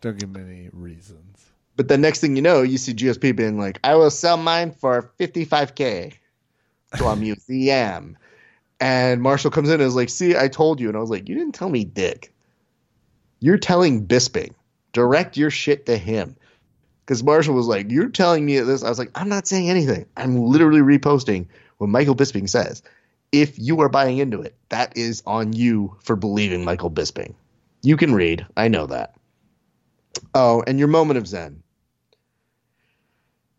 Don't 0.00 0.18
give 0.18 0.30
me 0.30 0.40
any 0.40 0.70
reasons. 0.72 1.46
But 1.76 1.88
the 1.88 1.98
next 1.98 2.20
thing 2.20 2.36
you 2.36 2.42
know, 2.42 2.62
you 2.62 2.78
see 2.78 2.92
GSP 2.92 3.34
being 3.34 3.58
like, 3.58 3.78
I 3.84 3.94
will 3.94 4.10
sell 4.10 4.36
mine 4.36 4.72
for 4.72 5.12
55K 5.18 6.14
to 6.96 7.06
a 7.06 7.16
museum. 7.16 8.16
And 8.80 9.20
Marshall 9.20 9.50
comes 9.50 9.68
in 9.68 9.74
and 9.74 9.82
is 9.82 9.94
like, 9.94 10.08
See, 10.08 10.36
I 10.36 10.48
told 10.48 10.80
you. 10.80 10.88
And 10.88 10.96
I 10.96 11.00
was 11.00 11.10
like, 11.10 11.28
You 11.28 11.34
didn't 11.34 11.54
tell 11.54 11.68
me 11.68 11.84
dick. 11.84 12.32
You're 13.38 13.58
telling 13.58 14.06
Bisping. 14.06 14.54
Direct 14.92 15.36
your 15.36 15.50
shit 15.50 15.86
to 15.86 15.96
him. 15.96 16.36
Because 17.04 17.22
Marshall 17.22 17.54
was 17.54 17.66
like, 17.66 17.90
You're 17.90 18.08
telling 18.08 18.44
me 18.44 18.58
this. 18.60 18.82
I 18.82 18.88
was 18.88 18.98
like, 18.98 19.10
I'm 19.14 19.28
not 19.28 19.46
saying 19.46 19.68
anything. 19.68 20.06
I'm 20.16 20.36
literally 20.36 20.80
reposting 20.80 21.46
what 21.78 21.90
Michael 21.90 22.16
Bisping 22.16 22.48
says. 22.48 22.82
If 23.32 23.58
you 23.58 23.80
are 23.80 23.88
buying 23.88 24.18
into 24.18 24.42
it, 24.42 24.56
that 24.70 24.96
is 24.96 25.22
on 25.26 25.52
you 25.52 25.96
for 26.00 26.16
believing 26.16 26.64
Michael 26.64 26.90
Bisping. 26.90 27.34
You 27.82 27.96
can 27.96 28.14
read. 28.14 28.46
I 28.56 28.68
know 28.68 28.86
that. 28.86 29.14
Oh, 30.34 30.62
and 30.66 30.78
your 30.78 30.88
moment 30.88 31.18
of 31.18 31.26
zen. 31.26 31.62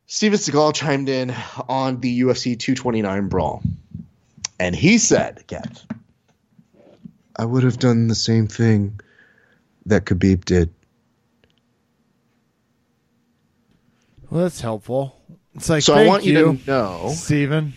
Steven 0.07 0.37
Seagal 0.37 0.75
chimed 0.75 1.07
in 1.07 1.33
on 1.69 2.01
the 2.01 2.21
UFC 2.21 2.59
229 2.59 3.29
brawl. 3.29 3.63
And 4.61 4.75
he 4.75 4.99
said, 4.99 5.43
Kev, 5.47 5.83
I 7.35 7.45
would 7.45 7.63
have 7.63 7.79
done 7.79 8.07
the 8.09 8.13
same 8.13 8.45
thing 8.45 8.99
that 9.87 10.05
Khabib 10.05 10.45
did. 10.45 10.71
Well, 14.29 14.43
that's 14.43 14.61
helpful. 14.61 15.19
It's 15.55 15.67
like 15.67 15.81
So 15.81 15.95
I 15.95 16.05
want 16.05 16.25
you, 16.25 16.33
you 16.37 16.57
to 16.57 16.67
know 16.69 17.11
Steven. 17.15 17.73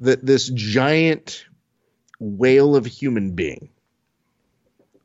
that 0.00 0.26
this 0.26 0.50
giant 0.50 1.46
whale 2.20 2.76
of 2.76 2.84
a 2.84 2.90
human 2.90 3.30
being 3.34 3.70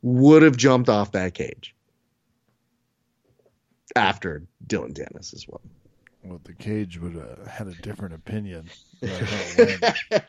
would 0.01 0.43
have 0.43 0.57
jumped 0.57 0.89
off 0.89 1.13
that 1.13 1.33
cage 1.33 1.73
after 3.95 4.43
Dillon 4.67 4.93
Danis 4.93 5.33
as 5.33 5.47
well. 5.47 5.61
Well, 6.25 6.41
the 6.43 6.53
cage 6.53 6.99
would 6.99 7.15
have 7.15 7.47
had 7.47 7.67
a 7.67 7.73
different 7.75 8.15
opinion. 8.15 8.69
Uh, 9.01 9.07
But 9.07 9.21
I 9.23 9.77
don't 10.09 10.11
win. 10.11 10.21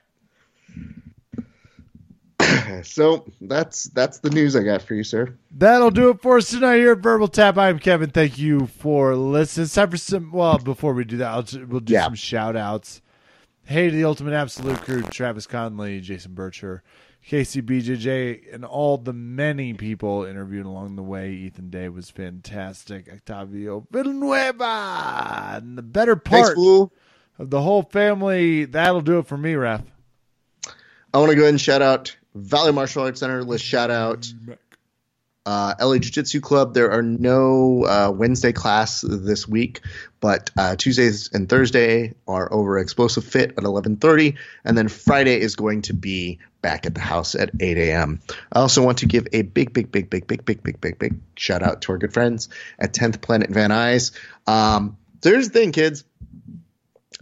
so 2.83 3.25
that's 3.43 3.85
that's 3.85 4.19
the 4.19 4.31
news 4.31 4.57
I 4.57 4.63
got 4.63 4.83
for 4.83 4.95
you, 4.95 5.05
sir. 5.05 5.37
That'll 5.51 5.91
do 5.91 6.11
it 6.11 6.21
for 6.23 6.39
us 6.39 6.51
tonight 6.51 6.77
here 6.79 6.93
at 6.93 6.99
Verbal 6.99 7.29
Tap. 7.29 7.59
I'm 7.59 7.79
Kevin. 7.79 8.11
Thank 8.11 8.39
you 8.39 8.67
for 8.67 9.15
listening. 9.15 9.65
It's 9.65 9.75
time 9.75 9.91
for 9.91 9.97
some. 9.97 10.33
Well, 10.33 10.59
before 10.59 10.95
we 10.95 11.05
do 11.05 11.19
that, 11.19 11.29
I'll, 11.31 11.43
ju- 11.43 11.67
we'll 11.69 11.81
do 11.81 11.93
Yeah. 11.93 12.05
some 12.05 12.15
shout 12.15 12.57
outs. 12.57 13.03
Hey 13.65 13.91
to 13.91 13.97
the 13.97 14.05
Ultimate 14.05 14.33
Absolute 14.35 14.81
Crew, 14.81 15.03
Travis 15.03 15.47
Conley, 15.47 16.01
Jason 16.01 16.33
Bircher, 16.33 16.81
Casey 17.23 17.63
BJJ, 17.63 18.53
and 18.53 18.65
all 18.65 18.97
the 18.99 19.13
many 19.13 19.75
people 19.75 20.25
interviewed 20.25 20.67
along 20.67 20.97
the 20.97 21.03
way. 21.05 21.31
Ethan 21.33 21.71
Day 21.71 21.89
was 21.89 22.11
fantastic. 22.11 23.09
Octavio 23.13 23.87
Villanueva, 23.93 25.53
and 25.57 25.77
the 25.79 25.83
better 25.83 26.17
part 26.17 26.55
fool. 26.55 26.93
of 27.39 27.51
the 27.51 27.61
whole 27.61 27.83
family. 27.83 28.65
That'll 28.65 29.03
do 29.03 29.19
it 29.19 29.27
for 29.27 29.37
me, 29.37 29.53
Raph. 29.53 29.85
I 31.13 31.19
want 31.19 31.31
to 31.31 31.37
go 31.37 31.43
ahead 31.43 31.55
and 31.55 31.61
shout 31.61 31.83
out 31.83 32.17
Valley 32.35 32.73
Martial 32.73 33.03
Arts 33.03 33.21
Center. 33.21 33.43
Let's 33.43 33.63
shout 33.63 33.91
out 33.91 34.33
uh, 35.45 35.75
LA 35.81 35.99
Jiu 35.99 36.11
Jitsu 36.13 36.41
Club. 36.41 36.75
There 36.75 36.93
are 36.93 37.03
no 37.03 37.85
uh, 37.85 38.13
Wednesday 38.15 38.53
class 38.53 39.01
this 39.01 39.49
week, 39.49 39.81
but 40.21 40.51
uh, 40.57 40.77
Tuesdays 40.77 41.31
and 41.33 41.49
Thursday 41.49 42.15
are 42.29 42.53
over 42.53 42.79
Explosive 42.79 43.25
Fit 43.25 43.51
at 43.51 43.65
11:30, 43.65 44.37
and 44.65 44.79
then 44.79 44.89
Friday 44.89 45.41
is 45.41 45.57
going 45.57 45.83
to 45.83 45.95
be 45.95 46.39
back 46.63 46.87
at 46.87 46.95
the 46.95 47.01
house 47.01 47.35
at 47.35 47.51
8 47.59 47.77
a.m. 47.79 48.21
I 48.53 48.61
also 48.61 48.85
want 48.85 48.99
to 48.99 49.07
give 49.07 49.27
a 49.33 49.43
big, 49.43 49.73
big, 49.73 49.91
big, 49.91 50.11
big, 50.11 50.27
big, 50.27 50.45
big, 50.45 50.63
big, 50.63 50.81
big, 50.81 50.99
big 50.99 51.17
shout 51.35 51.63
out 51.63 51.83
to 51.83 51.93
our 51.93 51.99
good 51.99 52.13
friends 52.13 52.51
at 52.79 52.93
10th 52.93 53.21
Planet 53.21 53.51
Van 53.51 53.71
Nuys. 53.71 54.13
Um, 54.47 54.97
so 55.23 55.31
here's 55.31 55.49
the 55.49 55.59
thing, 55.59 55.73
kids. 55.73 56.05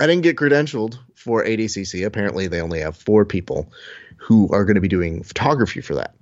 I 0.00 0.06
didn't 0.06 0.22
get 0.22 0.36
credentialed 0.36 0.98
for 1.14 1.44
ADCC. 1.44 2.06
Apparently, 2.06 2.46
they 2.46 2.60
only 2.60 2.80
have 2.80 2.96
four 2.96 3.24
people 3.24 3.72
who 4.16 4.48
are 4.52 4.64
going 4.64 4.76
to 4.76 4.80
be 4.80 4.88
doing 4.88 5.22
photography 5.22 5.80
for 5.80 5.94
that. 5.96 6.14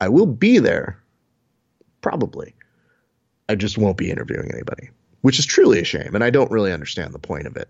I 0.00 0.08
will 0.08 0.26
be 0.26 0.58
there, 0.58 1.00
probably. 2.00 2.54
I 3.48 3.54
just 3.54 3.78
won't 3.78 3.96
be 3.96 4.10
interviewing 4.10 4.50
anybody, 4.52 4.90
which 5.22 5.38
is 5.38 5.46
truly 5.46 5.80
a 5.80 5.84
shame. 5.84 6.14
And 6.14 6.22
I 6.22 6.30
don't 6.30 6.50
really 6.50 6.72
understand 6.72 7.12
the 7.12 7.18
point 7.18 7.46
of 7.46 7.56
it 7.56 7.68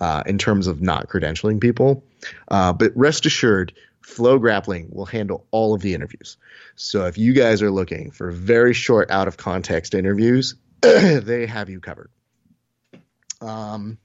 uh, 0.00 0.22
in 0.26 0.38
terms 0.38 0.66
of 0.66 0.82
not 0.82 1.08
credentialing 1.08 1.60
people. 1.60 2.02
Uh, 2.48 2.72
but 2.72 2.92
rest 2.94 3.26
assured, 3.26 3.72
Flow 4.02 4.38
Grappling 4.38 4.88
will 4.90 5.06
handle 5.06 5.46
all 5.50 5.74
of 5.74 5.82
the 5.82 5.94
interviews. 5.94 6.36
So 6.74 7.06
if 7.06 7.16
you 7.18 7.32
guys 7.32 7.62
are 7.62 7.70
looking 7.70 8.10
for 8.10 8.30
very 8.30 8.74
short, 8.74 9.10
out 9.10 9.28
of 9.28 9.36
context 9.36 9.94
interviews, 9.94 10.54
they 10.80 11.46
have 11.46 11.68
you 11.68 11.80
covered. 11.80 12.10
Um, 13.40 13.98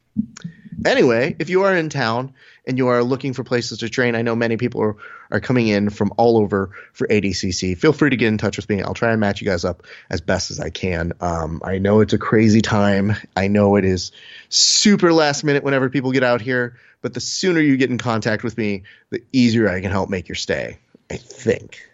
anyway, 0.85 1.35
if 1.39 1.49
you 1.49 1.63
are 1.63 1.75
in 1.75 1.89
town 1.89 2.33
and 2.67 2.77
you 2.77 2.87
are 2.87 3.03
looking 3.03 3.33
for 3.33 3.43
places 3.43 3.79
to 3.79 3.89
train, 3.89 4.15
I 4.15 4.21
know 4.21 4.35
many 4.35 4.57
people 4.57 4.81
are, 4.81 4.95
are 5.31 5.39
coming 5.39 5.67
in 5.67 5.89
from 5.89 6.13
all 6.17 6.37
over 6.37 6.71
for 6.93 7.07
ADCC. 7.07 7.77
Feel 7.77 7.93
free 7.93 8.09
to 8.09 8.15
get 8.15 8.27
in 8.27 8.37
touch 8.37 8.57
with 8.57 8.67
me. 8.69 8.81
I'll 8.81 8.93
try 8.93 9.11
and 9.11 9.19
match 9.19 9.41
you 9.41 9.47
guys 9.47 9.65
up 9.65 9.83
as 10.09 10.21
best 10.21 10.51
as 10.51 10.59
I 10.59 10.69
can. 10.69 11.13
Um, 11.21 11.61
I 11.63 11.77
know 11.77 12.01
it's 12.01 12.13
a 12.13 12.17
crazy 12.17 12.61
time. 12.61 13.15
I 13.35 13.47
know 13.47 13.75
it 13.75 13.85
is 13.85 14.11
super 14.49 15.13
last 15.13 15.43
minute 15.43 15.63
whenever 15.63 15.89
people 15.89 16.11
get 16.11 16.23
out 16.23 16.41
here, 16.41 16.77
but 17.01 17.13
the 17.13 17.21
sooner 17.21 17.59
you 17.59 17.77
get 17.77 17.89
in 17.89 17.97
contact 17.97 18.43
with 18.43 18.57
me, 18.57 18.83
the 19.09 19.23
easier 19.31 19.69
I 19.69 19.81
can 19.81 19.91
help 19.91 20.09
make 20.09 20.27
your 20.27 20.35
stay. 20.35 20.79
I 21.09 21.17
think. 21.17 21.87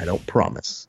I 0.00 0.04
don't 0.04 0.26
promise 0.26 0.87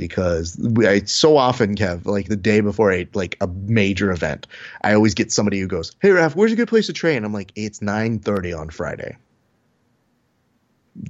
because 0.00 0.58
I 0.78 1.00
so 1.00 1.36
often 1.36 1.76
Kev 1.76 2.06
like 2.06 2.28
the 2.28 2.36
day 2.36 2.60
before 2.60 2.90
a 2.90 3.06
like 3.12 3.36
a 3.40 3.46
major 3.46 4.10
event, 4.10 4.46
I 4.82 4.94
always 4.94 5.14
get 5.14 5.30
somebody 5.30 5.60
who 5.60 5.66
goes, 5.66 5.94
"Hey 6.00 6.08
Raph, 6.08 6.34
where's 6.34 6.52
a 6.52 6.56
good 6.56 6.68
place 6.68 6.86
to 6.86 6.92
train?" 6.92 7.22
I'm 7.22 7.34
like, 7.34 7.52
"It's 7.54 7.80
9:30 7.80 8.58
on 8.58 8.70
Friday." 8.70 9.16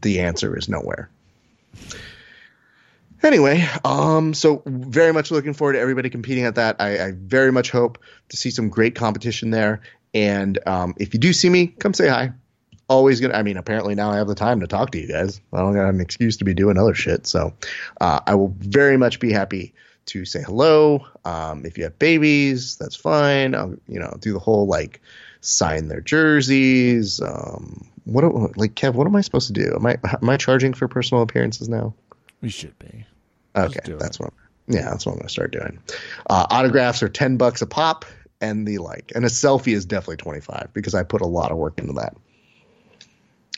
The 0.03 0.21
answer 0.21 0.59
is 0.59 0.69
nowhere. 0.69 1.09
Anyway, 3.23 3.67
um, 3.85 4.35
so 4.35 4.63
very 4.67 5.13
much 5.13 5.31
looking 5.31 5.53
forward 5.53 5.75
to 5.75 5.79
everybody 5.79 6.11
competing 6.11 6.45
at 6.45 6.57
that. 6.57 6.77
I, 6.81 7.07
I 7.07 7.13
very 7.13 7.53
much 7.53 7.71
hope 7.71 7.99
to 8.31 8.37
see 8.37 8.51
some 8.51 8.69
great 8.71 8.95
competition 8.95 9.51
there. 9.51 9.83
And 10.15 10.59
um, 10.67 10.95
if 10.99 11.15
you 11.15 11.21
do 11.21 11.33
see 11.33 11.49
me, 11.49 11.69
come 11.69 11.95
say 11.95 12.09
hi. 12.09 12.33
Always 12.91 13.21
gonna. 13.21 13.35
I 13.35 13.45
mean, 13.45 13.57
apparently 13.57 13.95
now 13.95 14.11
I 14.11 14.17
have 14.17 14.27
the 14.27 14.35
time 14.35 14.59
to 14.61 14.67
talk 14.67 14.91
to 14.91 14.99
you 15.01 15.07
guys. 15.07 15.41
I 15.53 15.59
don't 15.59 15.75
got 15.75 15.89
an 15.89 16.01
excuse 16.01 16.37
to 16.39 16.45
be 16.45 16.55
doing 16.55 16.77
other 16.77 16.93
shit. 16.93 17.25
So 17.25 17.55
uh, 18.01 18.19
I 18.27 18.35
will 18.35 18.53
very 18.59 18.97
much 18.97 19.21
be 19.21 19.31
happy 19.31 19.73
to 20.07 20.25
say 20.25 20.43
hello. 20.43 21.07
Um, 21.25 21.65
if 21.65 21.79
you 21.79 21.85
have 21.85 21.97
babies, 22.01 22.77
that's 22.77 22.97
fine. 22.97 23.55
I'll, 23.55 23.77
you 23.87 24.01
know, 24.01 24.17
do 24.19 24.33
the 24.33 24.41
whole 24.41 24.67
like 24.67 25.01
sign 25.41 25.87
their 25.87 26.01
jerseys. 26.01 27.21
Um, 27.23 27.89
what 28.07 28.23
do- 28.23 28.53
like 28.57 28.75
Kev? 28.75 28.95
What 28.95 29.07
am 29.07 29.15
I 29.15 29.21
supposed 29.21 29.47
to 29.47 29.53
do? 29.53 29.73
Am 29.73 29.87
I 29.87 29.97
am 30.21 30.29
I 30.29 30.37
charging 30.37 30.75
for 30.75 30.89
personal 30.89 31.23
appearances 31.23 31.69
now? 31.69 31.95
We 32.43 32.49
should 32.49 32.77
be. 32.81 33.07
Okay, 33.55 33.79
that's 33.85 34.17
it. 34.17 34.23
what. 34.23 34.33
I'm, 34.33 34.75
yeah, 34.75 34.91
that's 34.91 35.07
what 35.07 35.13
I'm 35.13 35.19
gonna 35.19 35.29
start 35.29 35.53
doing. 35.53 35.79
Uh, 36.29 36.47
autographs 36.51 37.05
are 37.05 37.09
ten 37.09 37.37
bucks 37.37 37.63
a 37.63 37.67
pop, 37.67 38.05
and 38.41 38.67
the 38.67 38.79
like, 38.79 39.13
and 39.15 39.25
a 39.25 39.29
selfie 39.29 39.75
is 39.75 39.85
definitely 39.85 40.17
twenty 40.17 40.41
five 40.41 40.71
because 40.73 40.97
I 40.97 41.05
put 41.05 41.21
a 41.21 41.27
lot 41.27 41.53
of 41.53 41.57
work 41.57 41.79
into 41.79 41.93
that. 41.93 42.17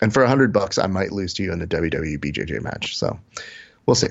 And 0.02 0.12
for 0.12 0.22
a 0.24 0.28
hundred 0.28 0.52
bucks, 0.52 0.78
I 0.78 0.88
might 0.88 1.12
lose 1.12 1.32
to 1.34 1.44
you 1.44 1.52
in 1.52 1.60
the 1.60 1.66
WWE 1.66 2.18
BJJ 2.18 2.60
match. 2.60 2.98
So 2.98 3.18
we'll 3.86 3.94
see. 3.94 4.08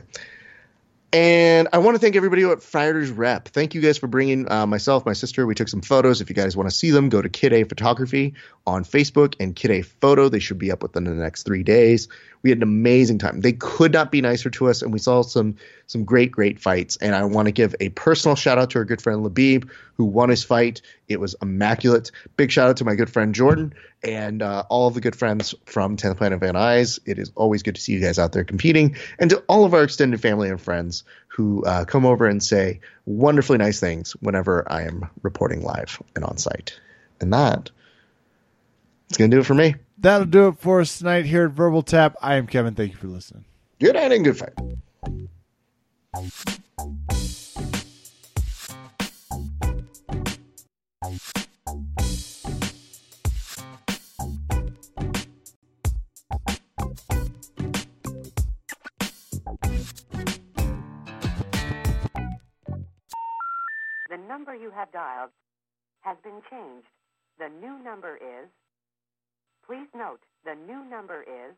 And 1.14 1.68
I 1.74 1.80
want 1.80 1.96
to 1.96 2.00
thank 2.00 2.16
everybody 2.16 2.44
at 2.46 2.64
Fighters 2.64 3.12
Rep. 3.12 3.50
Thank 3.50 3.76
you 3.76 3.82
guys 3.82 3.98
for 3.98 4.08
bringing 4.08 4.50
uh, 4.50 4.66
myself, 4.66 5.06
my 5.06 5.12
sister. 5.12 5.46
We 5.46 5.54
took 5.54 5.68
some 5.68 5.82
photos. 5.82 6.22
If 6.22 6.30
you 6.30 6.36
guys 6.36 6.56
want 6.56 6.70
to 6.70 6.76
see 6.76 6.92
them, 6.92 7.10
go 7.10 7.22
to 7.22 7.28
Kid 7.28 7.52
A 7.52 7.66
Photography 7.66 8.36
on 8.66 8.86
Facebook 8.86 9.36
and 9.42 9.54
Kid 9.54 9.72
A 9.72 9.82
Photo. 9.82 10.30
They 10.30 10.39
should 10.39 10.58
be 10.58 10.72
up 10.72 10.82
within 10.82 11.04
the 11.04 11.12
next 11.12 11.44
three 11.44 11.64
days. 11.64 12.08
We 12.44 12.50
had 12.50 12.60
an 12.60 12.64
amazing 12.64 13.20
time. 13.20 13.42
They 13.42 13.54
could 13.54 13.94
not 13.94 14.12
be 14.12 14.22
nicer 14.22 14.50
to 14.50 14.70
us, 14.70 14.82
and 14.82 14.92
we 14.92 15.00
saw 15.00 15.22
some 15.22 15.56
some 15.88 16.06
great, 16.06 16.32
great 16.32 16.60
fights. 16.60 16.98
And 16.98 17.14
I 17.14 17.24
want 17.26 17.48
to 17.48 17.52
give 17.52 17.76
a 17.80 17.89
personal 17.89 18.36
shout 18.36 18.58
out 18.58 18.70
to 18.72 18.80
our 18.80 18.86
good 18.86 19.02
friend 19.02 19.26
Labib, 19.26 19.70
who 19.96 20.06
won 20.06 20.30
his 20.30 20.44
fight. 20.44 20.82
It 21.08 21.20
was 21.20 21.36
immaculate. 21.42 22.12
Big 22.38 22.52
shout 22.52 22.70
out 22.70 22.78
to 22.78 22.86
my 22.86 22.96
good 22.96 23.10
friend 23.10 23.36
Jordan 23.36 23.74
and 24.04 24.42
uh, 24.42 24.64
all 24.70 24.88
of 24.88 24.94
the 24.94 25.02
good 25.02 25.16
friends 25.16 25.54
from 25.66 25.98
10th 25.98 26.18
Planet 26.18 26.39
Van 26.39 26.56
Nuys. 26.56 27.00
It 27.06 27.20
is 27.20 27.32
always 27.36 27.62
good 27.62 27.76
to 27.76 27.82
see 27.82 27.94
you 27.94 28.00
guys 28.00 28.18
out 28.18 28.32
there 28.32 28.44
competing. 28.44 28.96
And 29.20 29.30
to 29.30 29.44
all 29.48 29.66
of 29.66 29.74
our 29.74 29.84
extended 29.84 30.22
family 30.22 30.50
and 30.50 30.60
friends 30.60 31.04
who 31.28 31.64
uh, 31.66 31.86
come 31.86 32.06
over 32.06 32.26
and 32.26 32.42
say 32.42 32.80
wonderfully 33.06 33.58
nice 33.58 33.80
things 33.80 34.14
whenever 34.22 34.70
I 34.72 34.84
am 34.84 35.10
reporting 35.22 35.62
live 35.62 36.02
and 36.16 36.26
on 36.26 36.38
site. 36.38 36.80
And 37.20 37.34
that 37.34 37.70
is 39.10 39.18
going 39.18 39.30
to 39.30 39.38
do 39.38 39.42
it 39.42 39.46
for 39.46 39.54
me. 39.54 39.76
That'll 40.02 40.26
do 40.26 40.47
it 40.47 40.58
for 40.58 40.82
us 40.82 40.97
tonight 40.97 41.26
here 41.26 41.45
at 41.45 41.52
Verbal 41.52 41.84
Tap. 41.84 42.16
I 42.24 42.34
am 42.34 42.47
Kevin. 42.47 42.74
Thank 42.74 42.93
you 42.93 42.97
for 42.97 43.06
listening. 43.06 43.45
Good 43.80 43.93
night 43.93 44.12
and 44.12 44.24
good 44.24 44.36
fight. 44.36 44.56
The 64.10 64.18
number 64.28 64.56
you 64.56 64.72
have 64.72 64.91
dialed 64.91 65.30
has 66.02 66.18
been 66.24 66.41
changed. 66.49 66.88
The 67.38 67.49
new 67.62 67.78
number 67.84 68.16
is 68.16 68.49
Please 69.72 69.88
note, 69.95 70.19
the 70.43 70.53
new 70.67 70.84
number 70.84 71.24
is 71.24 71.55